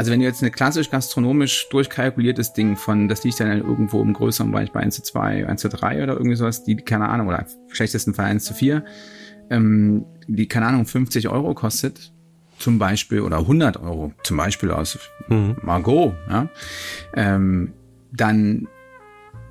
also 0.00 0.12
wenn 0.12 0.20
du 0.20 0.24
jetzt 0.24 0.40
eine 0.40 0.50
klassisch 0.50 0.88
gastronomisch 0.88 1.68
durchkalkuliertes 1.68 2.54
Ding 2.54 2.78
von, 2.78 3.06
das 3.06 3.22
liegt 3.22 3.38
dann 3.38 3.60
irgendwo 3.60 4.00
im 4.00 4.14
größeren 4.14 4.50
Bereich 4.50 4.72
bei 4.72 4.80
1 4.80 4.94
zu 4.94 5.02
2, 5.02 5.46
1 5.46 5.60
zu 5.60 5.68
3 5.68 6.02
oder 6.02 6.14
irgendwie 6.14 6.36
sowas, 6.36 6.64
die, 6.64 6.76
keine 6.76 7.10
Ahnung, 7.10 7.28
oder 7.28 7.44
schlechtesten 7.68 8.14
Fall 8.14 8.24
1 8.24 8.46
zu 8.46 8.54
4, 8.54 8.82
ähm, 9.50 10.06
die, 10.26 10.48
keine 10.48 10.68
Ahnung, 10.68 10.86
50 10.86 11.28
Euro 11.28 11.52
kostet, 11.52 12.14
zum 12.58 12.78
Beispiel, 12.78 13.20
oder 13.20 13.40
100 13.40 13.76
Euro, 13.76 14.14
zum 14.22 14.38
Beispiel 14.38 14.70
aus 14.70 14.98
mhm. 15.28 15.56
Margot, 15.60 16.14
ja, 16.30 16.48
ähm, 17.12 17.74
dann, 18.10 18.68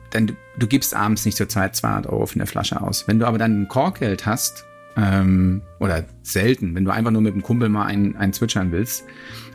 dann, 0.10 0.26
du, 0.26 0.34
du 0.58 0.66
gibst 0.66 0.96
abends 0.96 1.26
nicht 1.26 1.38
zur 1.38 1.48
Zeit 1.48 1.76
200 1.76 2.08
Euro 2.08 2.26
für 2.26 2.38
eine 2.38 2.48
Flasche 2.48 2.82
aus. 2.82 3.08
Wenn 3.08 3.20
du 3.20 3.28
aber 3.28 3.38
dann 3.38 3.62
ein 3.62 3.68
Korkgeld 3.68 4.26
hast, 4.26 4.66
ähm, 5.00 5.62
oder 5.80 6.04
selten, 6.24 6.76
wenn 6.76 6.84
du 6.84 6.92
einfach 6.92 7.12
nur 7.12 7.22
mit 7.22 7.34
dem 7.34 7.42
Kumpel 7.42 7.70
mal 7.70 7.86
einen, 7.86 8.16
einen 8.18 8.34
zwitschern 8.34 8.72
willst. 8.72 9.06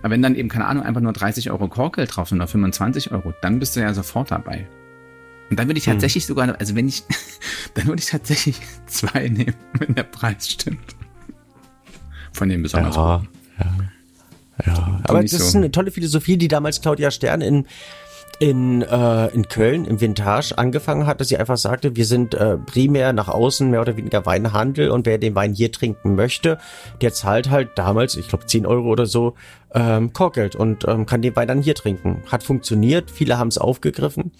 Aber 0.02 0.10
wenn 0.10 0.22
dann 0.22 0.34
eben, 0.34 0.48
keine 0.48 0.66
Ahnung, 0.66 0.82
einfach 0.82 1.00
nur 1.00 1.12
30 1.12 1.50
Euro 1.50 1.68
Korkgeld 1.68 2.14
drauf 2.14 2.28
sind 2.28 2.38
oder 2.38 2.48
25 2.48 3.12
Euro, 3.12 3.34
dann 3.42 3.58
bist 3.58 3.76
du 3.76 3.80
ja 3.80 3.92
sofort 3.92 4.30
dabei. 4.30 4.66
Und 5.50 5.58
dann 5.58 5.68
würde 5.68 5.78
ich 5.78 5.86
hm. 5.86 5.94
tatsächlich 5.94 6.24
hm. 6.24 6.28
sogar, 6.28 6.58
also 6.58 6.74
wenn 6.74 6.88
ich, 6.88 7.02
dann 7.74 7.86
würde 7.86 8.00
ich 8.00 8.08
tatsächlich 8.08 8.60
zwei 8.86 9.28
nehmen, 9.28 9.54
wenn 9.78 9.94
der 9.94 10.04
Preis 10.04 10.48
stimmt. 10.48 10.96
Von 12.32 12.48
dem 12.48 12.62
besonders. 12.62 12.96
Ja, 12.96 13.22
ja. 13.60 13.74
ja. 14.66 15.00
Aber 15.04 15.22
das 15.22 15.32
so. 15.32 15.36
ist 15.36 15.56
eine 15.56 15.70
tolle 15.70 15.90
Philosophie, 15.90 16.36
die 16.36 16.48
damals 16.48 16.80
Claudia 16.80 17.10
Stern 17.10 17.42
in 17.42 17.66
in, 18.40 18.82
äh, 18.82 19.26
in 19.28 19.48
Köln 19.48 19.84
im 19.84 20.00
Vintage 20.00 20.56
angefangen 20.56 21.06
hat, 21.06 21.20
dass 21.20 21.28
sie 21.28 21.36
einfach 21.36 21.56
sagte, 21.56 21.96
wir 21.96 22.04
sind 22.04 22.34
äh, 22.34 22.56
primär 22.56 23.12
nach 23.12 23.28
außen 23.28 23.70
mehr 23.70 23.80
oder 23.80 23.96
weniger 23.96 24.26
Weinhandel 24.26 24.90
und 24.90 25.06
wer 25.06 25.18
den 25.18 25.34
Wein 25.34 25.54
hier 25.54 25.72
trinken 25.72 26.14
möchte, 26.14 26.58
der 27.00 27.12
zahlt 27.12 27.50
halt 27.50 27.70
damals, 27.76 28.16
ich 28.16 28.28
glaube 28.28 28.46
10 28.46 28.66
Euro 28.66 28.88
oder 28.88 29.06
so, 29.06 29.34
ähm, 29.72 30.12
Korkgeld 30.12 30.56
und 30.56 30.86
ähm, 30.86 31.06
kann 31.06 31.22
den 31.22 31.34
Wein 31.36 31.48
dann 31.48 31.62
hier 31.62 31.74
trinken. 31.74 32.22
Hat 32.30 32.42
funktioniert, 32.42 33.10
viele 33.10 33.38
haben 33.38 33.48
es 33.48 33.58
aufgegriffen. 33.58 34.32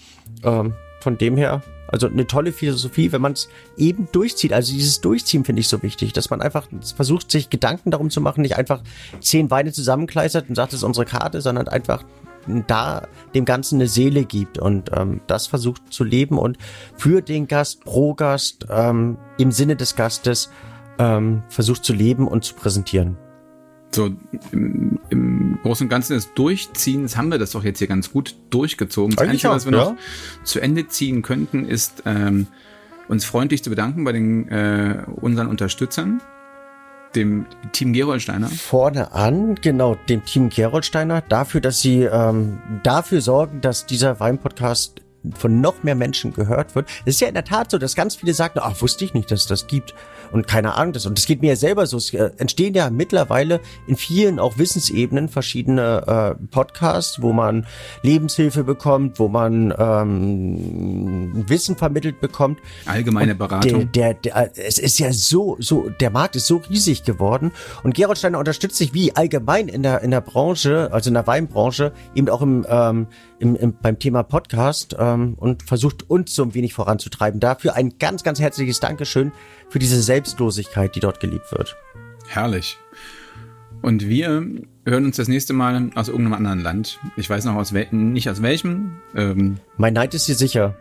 Ähm, 0.43 0.75
von 1.01 1.19
dem 1.19 1.37
her, 1.37 1.63
also 1.87 2.07
eine 2.07 2.27
tolle 2.27 2.51
Philosophie, 2.51 3.13
wenn 3.13 3.21
man 3.21 3.33
es 3.33 3.49
eben 3.77 4.09
durchzieht. 4.11 4.55
Also 4.55 4.73
dieses 4.73 5.03
Durchziehen 5.03 5.45
finde 5.45 5.61
ich 5.61 5.69
so 5.69 5.83
wichtig, 5.83 6.15
dass 6.15 6.31
man 6.31 6.41
einfach 6.41 6.67
versucht, 6.97 7.31
sich 7.31 7.51
Gedanken 7.51 7.91
darum 7.91 8.09
zu 8.09 8.23
machen, 8.23 8.41
nicht 8.41 8.57
einfach 8.57 8.83
zehn 9.21 9.51
Weine 9.51 9.71
zusammenkleistert 9.73 10.49
und 10.49 10.55
sagt, 10.55 10.73
das 10.73 10.81
ist 10.81 10.85
unsere 10.85 11.05
Karte, 11.05 11.43
sondern 11.43 11.69
einfach 11.69 12.03
da 12.67 13.07
dem 13.35 13.45
Ganzen 13.45 13.77
eine 13.77 13.89
Seele 13.89 14.25
gibt 14.25 14.59
und 14.59 14.91
ähm, 14.95 15.21
das 15.27 15.47
versucht 15.47 15.93
zu 15.93 16.05
leben 16.05 16.39
und 16.39 16.59
für 16.97 17.23
den 17.23 17.47
Gast, 17.47 17.85
pro 17.85 18.15
Gast, 18.15 18.67
ähm, 18.71 19.17
im 19.39 19.53
Sinne 19.53 19.77
des 19.77 19.97
Gastes 19.97 20.51
ähm, 20.99 21.43
versucht 21.49 21.85
zu 21.85 21.93
leben 21.93 22.29
und 22.29 22.45
zu 22.45 22.55
präsentieren. 22.55 23.17
So, 23.95 24.11
im, 24.51 24.99
im 25.11 25.59
Großen 25.63 25.85
und 25.85 25.89
Ganzen 25.89 26.15
des 26.15 26.35
Durchziehens 26.35 27.17
haben 27.17 27.31
wir 27.31 27.39
das 27.39 27.53
doch 27.53 27.63
jetzt 27.63 27.79
hier 27.79 27.87
ganz 27.87 28.11
gut 28.11 28.37
durchgezogen. 28.51 29.15
Das 29.15 29.29
Einzige, 29.29 29.51
was 29.51 29.67
wir 29.67 29.73
ja. 29.77 29.85
noch 29.85 29.97
zu 30.43 30.61
Ende 30.61 30.89
ziehen 30.89 31.23
könnten, 31.23 31.65
ist 31.65 32.03
ähm, 32.05 32.49
uns 33.09 33.25
freundlich 33.25 33.63
zu 33.63 33.71
bedanken 33.71 34.05
bei 34.05 34.13
den 34.13 34.49
äh, 34.49 35.05
unseren 35.21 35.47
Unterstützern 35.47 36.21
dem 37.15 37.47
Team 37.73 37.93
Geroldsteiner? 37.93 38.49
Vorne 38.49 39.13
an, 39.13 39.55
genau, 39.57 39.97
dem 40.09 40.25
Team 40.25 40.49
Geroldsteiner, 40.49 41.23
dafür, 41.29 41.61
dass 41.61 41.81
sie 41.81 42.03
ähm, 42.03 42.59
dafür 42.83 43.21
sorgen, 43.21 43.61
dass 43.61 43.87
dieser 43.87 44.21
Weinpodcast 44.21 45.01
von 45.37 45.61
noch 45.61 45.83
mehr 45.83 45.95
Menschen 45.95 46.33
gehört 46.33 46.75
wird. 46.75 46.89
Es 47.05 47.15
ist 47.15 47.21
ja 47.21 47.29
in 47.29 47.35
der 47.35 47.45
Tat 47.45 47.71
so, 47.71 47.79
dass 47.79 47.95
ganz 47.95 48.17
viele 48.17 48.35
sagen, 48.35 48.61
ach, 48.63 48.81
wusste 48.81 49.05
ich 49.05 49.15
nicht, 49.15 49.31
dass 49.31 49.43
es 49.43 49.47
das 49.47 49.67
gibt 49.67 49.95
und 50.33 50.47
keine 50.47 50.75
Ahnung 50.75 50.93
das. 50.93 51.07
Und 51.07 51.19
das 51.19 51.27
geht 51.27 51.41
mir 51.41 51.49
ja 51.49 51.57
selber 51.57 51.87
so. 51.87 51.97
Es 51.97 52.13
äh, 52.13 52.31
entstehen 52.39 52.75
ja 52.75 52.91
mittlerweile 52.91 53.61
in 53.87 53.97
vielen 53.97 54.39
auch 54.39 54.59
Wissensebenen 54.59 55.29
verschiedene 55.29 56.37
äh, 56.41 56.47
Podcasts, 56.49 57.23
wo 57.23 57.33
man 57.33 57.67
Lebenshilfe 58.03 58.65
bekommt, 58.65 59.19
wo 59.19 59.29
man 59.29 59.73
ähm, 59.79 61.45
Wissen 61.49 61.77
vermittelt 61.77 62.21
bekommt. 62.21 62.59
Allgemeine 62.87 63.35
Beratung. 63.35 63.91
Der, 63.93 64.15
der, 64.15 64.35
der, 64.35 64.51
es 64.57 64.79
ist 64.79 64.99
ja 64.99 65.13
so, 65.13 65.57
so, 65.59 65.89
der 65.89 66.11
Markt 66.11 66.37
ist 66.37 66.47
so 66.47 66.57
riesig 66.69 67.05
geworden 67.05 67.53
und 67.83 67.95
Gerold 67.95 68.19
Steiner 68.19 68.39
unterstützt 68.39 68.77
sich 68.77 68.93
wie 68.95 69.15
allgemein 69.15 69.69
in 69.69 69.83
der 69.83 70.03
in 70.03 70.11
der 70.11 70.21
Branche, 70.21 70.91
also 70.93 71.11
in 71.11 71.15
der 71.15 71.27
Weinbranche, 71.27 71.93
eben 72.15 72.29
auch 72.29 72.43
im, 72.43 72.67
ähm, 72.69 73.07
im, 73.39 73.57
im 73.57 73.75
beim 73.81 73.99
Thema 73.99 74.23
Podcast 74.23 74.97
ähm, 74.99 75.35
und 75.35 75.63
versucht 75.63 76.09
uns 76.09 76.35
so 76.35 76.43
ein 76.43 76.55
wenig 76.55 76.75
voranzutreiben. 76.75 77.41
Dafür 77.41 77.75
ein 77.75 77.99
ganz, 77.99 78.23
ganz 78.23 78.41
herzliches 78.41 78.81
Dankeschön 78.81 79.33
für 79.69 79.79
diese 79.79 80.01
Selbstlosigkeit, 80.03 80.95
die 80.95 81.01
dort 81.01 81.21
gelebt 81.21 81.51
wird. 81.53 81.77
Herrlich. 82.27 82.79
Und 83.83 84.09
wir 84.09 84.47
hören 84.87 85.05
uns 85.05 85.17
das 85.17 85.29
nächste 85.29 85.53
Mal 85.53 85.91
aus 85.95 86.09
irgendeinem 86.09 86.35
anderen 86.35 86.61
Land. 86.61 86.99
Ich 87.17 87.29
weiß 87.29 87.45
noch 87.45 87.57
aus 87.57 87.75
welchem, 87.75 88.13
nicht 88.13 88.31
aus 88.31 88.41
welchem. 88.41 88.97
Ähm, 89.15 89.57
mein 89.77 89.93
Neid 89.93 90.15
ist 90.15 90.27
dir 90.27 90.35
sicher. 90.35 90.77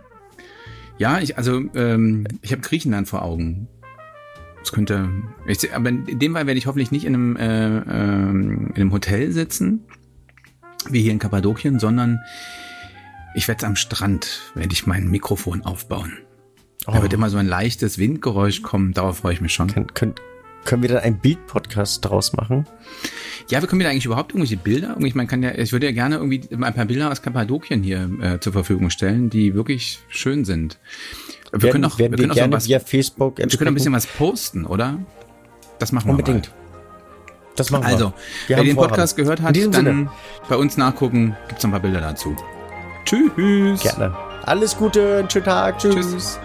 Ja, 0.98 1.20
ich, 1.20 1.38
also 1.38 1.62
ähm, 1.76 2.26
ich 2.42 2.52
habe 2.52 2.62
Griechenland 2.62 3.10
vor 3.10 3.24
Augen. 3.24 3.68
Das 4.60 4.72
könnte. 4.72 5.10
Ich, 5.46 5.74
aber 5.74 5.90
in 5.90 6.20
dem 6.20 6.34
Fall 6.34 6.48
werde 6.48 6.58
ich 6.58 6.68
hoffentlich 6.68 6.92
nicht 6.92 7.04
in 7.04 7.14
einem, 7.14 7.36
äh, 7.36 7.78
äh, 7.78 8.30
in 8.30 8.74
einem 8.76 8.92
Hotel 8.94 9.32
sitzen, 9.34 9.84
wie 10.92 11.02
hier 11.02 11.12
in 11.12 11.20
Kappadokien, 11.20 11.80
sondern 11.80 12.20
ich 13.36 13.48
werde 13.48 13.66
am 13.66 13.76
Strand, 13.76 14.42
werde 14.56 14.74
ich 14.74 14.86
mein 14.86 15.10
Mikrofon 15.10 15.64
aufbauen. 15.64 16.14
Oh. 16.86 16.92
Da 16.92 17.02
wird 17.02 17.14
immer 17.14 17.30
so 17.30 17.38
ein 17.38 17.48
leichtes 17.48 17.98
Windgeräusch 17.98 18.62
kommen, 18.62 18.94
darauf 18.94 19.18
freue 19.18 19.34
ich 19.34 19.42
mich 19.42 19.54
schon. 19.54 19.72
Können, 19.72 19.94
können, 19.94 20.16
können 20.66 20.82
wir 20.82 20.90
dann 20.90 21.00
einen 21.00 21.18
Bildpodcast 21.18 22.06
draus 22.06 22.34
machen? 22.34 22.68
Ja, 23.50 23.62
wir 23.62 23.68
können 23.68 23.80
wir 23.80 23.86
da 23.86 23.92
eigentlich 23.92 24.06
überhaupt 24.06 24.32
irgendwelche 24.32 24.58
Bilder? 24.58 24.96
Ich 25.00 25.16
meine, 25.16 25.28
kann 25.28 25.44
ja, 25.44 25.52
ich 25.56 25.72
würde 25.72 25.88
ja 25.88 25.92
gerne 25.92 26.16
irgendwie 26.16 26.42
ein 26.52 26.74
paar 26.74 26.86
Bilder 26.86 27.12
aus 27.12 27.22
Kappadokien 27.22 27.84
hier 27.84 28.10
äh, 28.22 28.40
zur 28.40 28.54
Verfügung 28.54 28.90
stellen, 28.90 29.30
die 29.30 29.54
wirklich 29.54 30.00
schön 30.10 30.46
sind. 30.46 30.80
Wir 31.52 31.64
werden, 31.64 31.72
können 31.74 31.86
auch, 31.86 32.00
werden 32.00 32.14
wir, 32.14 32.18
können 32.18 32.30
wir 32.32 32.36
gerne 32.36 32.54
was, 32.54 32.68
via 32.68 32.80
Facebook 32.80 33.38
Wir 33.38 33.48
können 33.48 33.70
ein 33.70 33.74
bisschen 33.74 33.94
was 33.94 34.08
posten, 34.08 34.66
oder? 34.66 35.00
Das 35.80 35.92
machen 35.92 36.08
wir 36.08 36.12
Unbedingt. 36.12 36.50
Mal. 36.50 36.63
Das 37.56 37.70
machen 37.70 37.86
also, 37.86 38.06
wir. 38.48 38.58
wer 38.58 38.64
den 38.64 38.76
Vorhaben. 38.76 38.92
Podcast 38.92 39.16
gehört 39.16 39.42
hat, 39.42 39.56
dann 39.56 39.72
Sinne. 39.74 40.10
bei 40.50 40.56
uns 40.56 40.78
nachgucken, 40.78 41.36
gibt's 41.48 41.64
ein 41.64 41.72
paar 41.72 41.80
Bilder 41.80 42.02
dazu. 42.02 42.36
Tschüss. 43.06 43.82
Gerne. 43.82 44.16
Alles 44.46 44.76
Gute, 44.76 45.20
einen 45.20 45.30
schönen 45.30 45.46
Tag. 45.46 45.80
Tschüss. 45.80 45.96
Tschüss. 45.96 46.40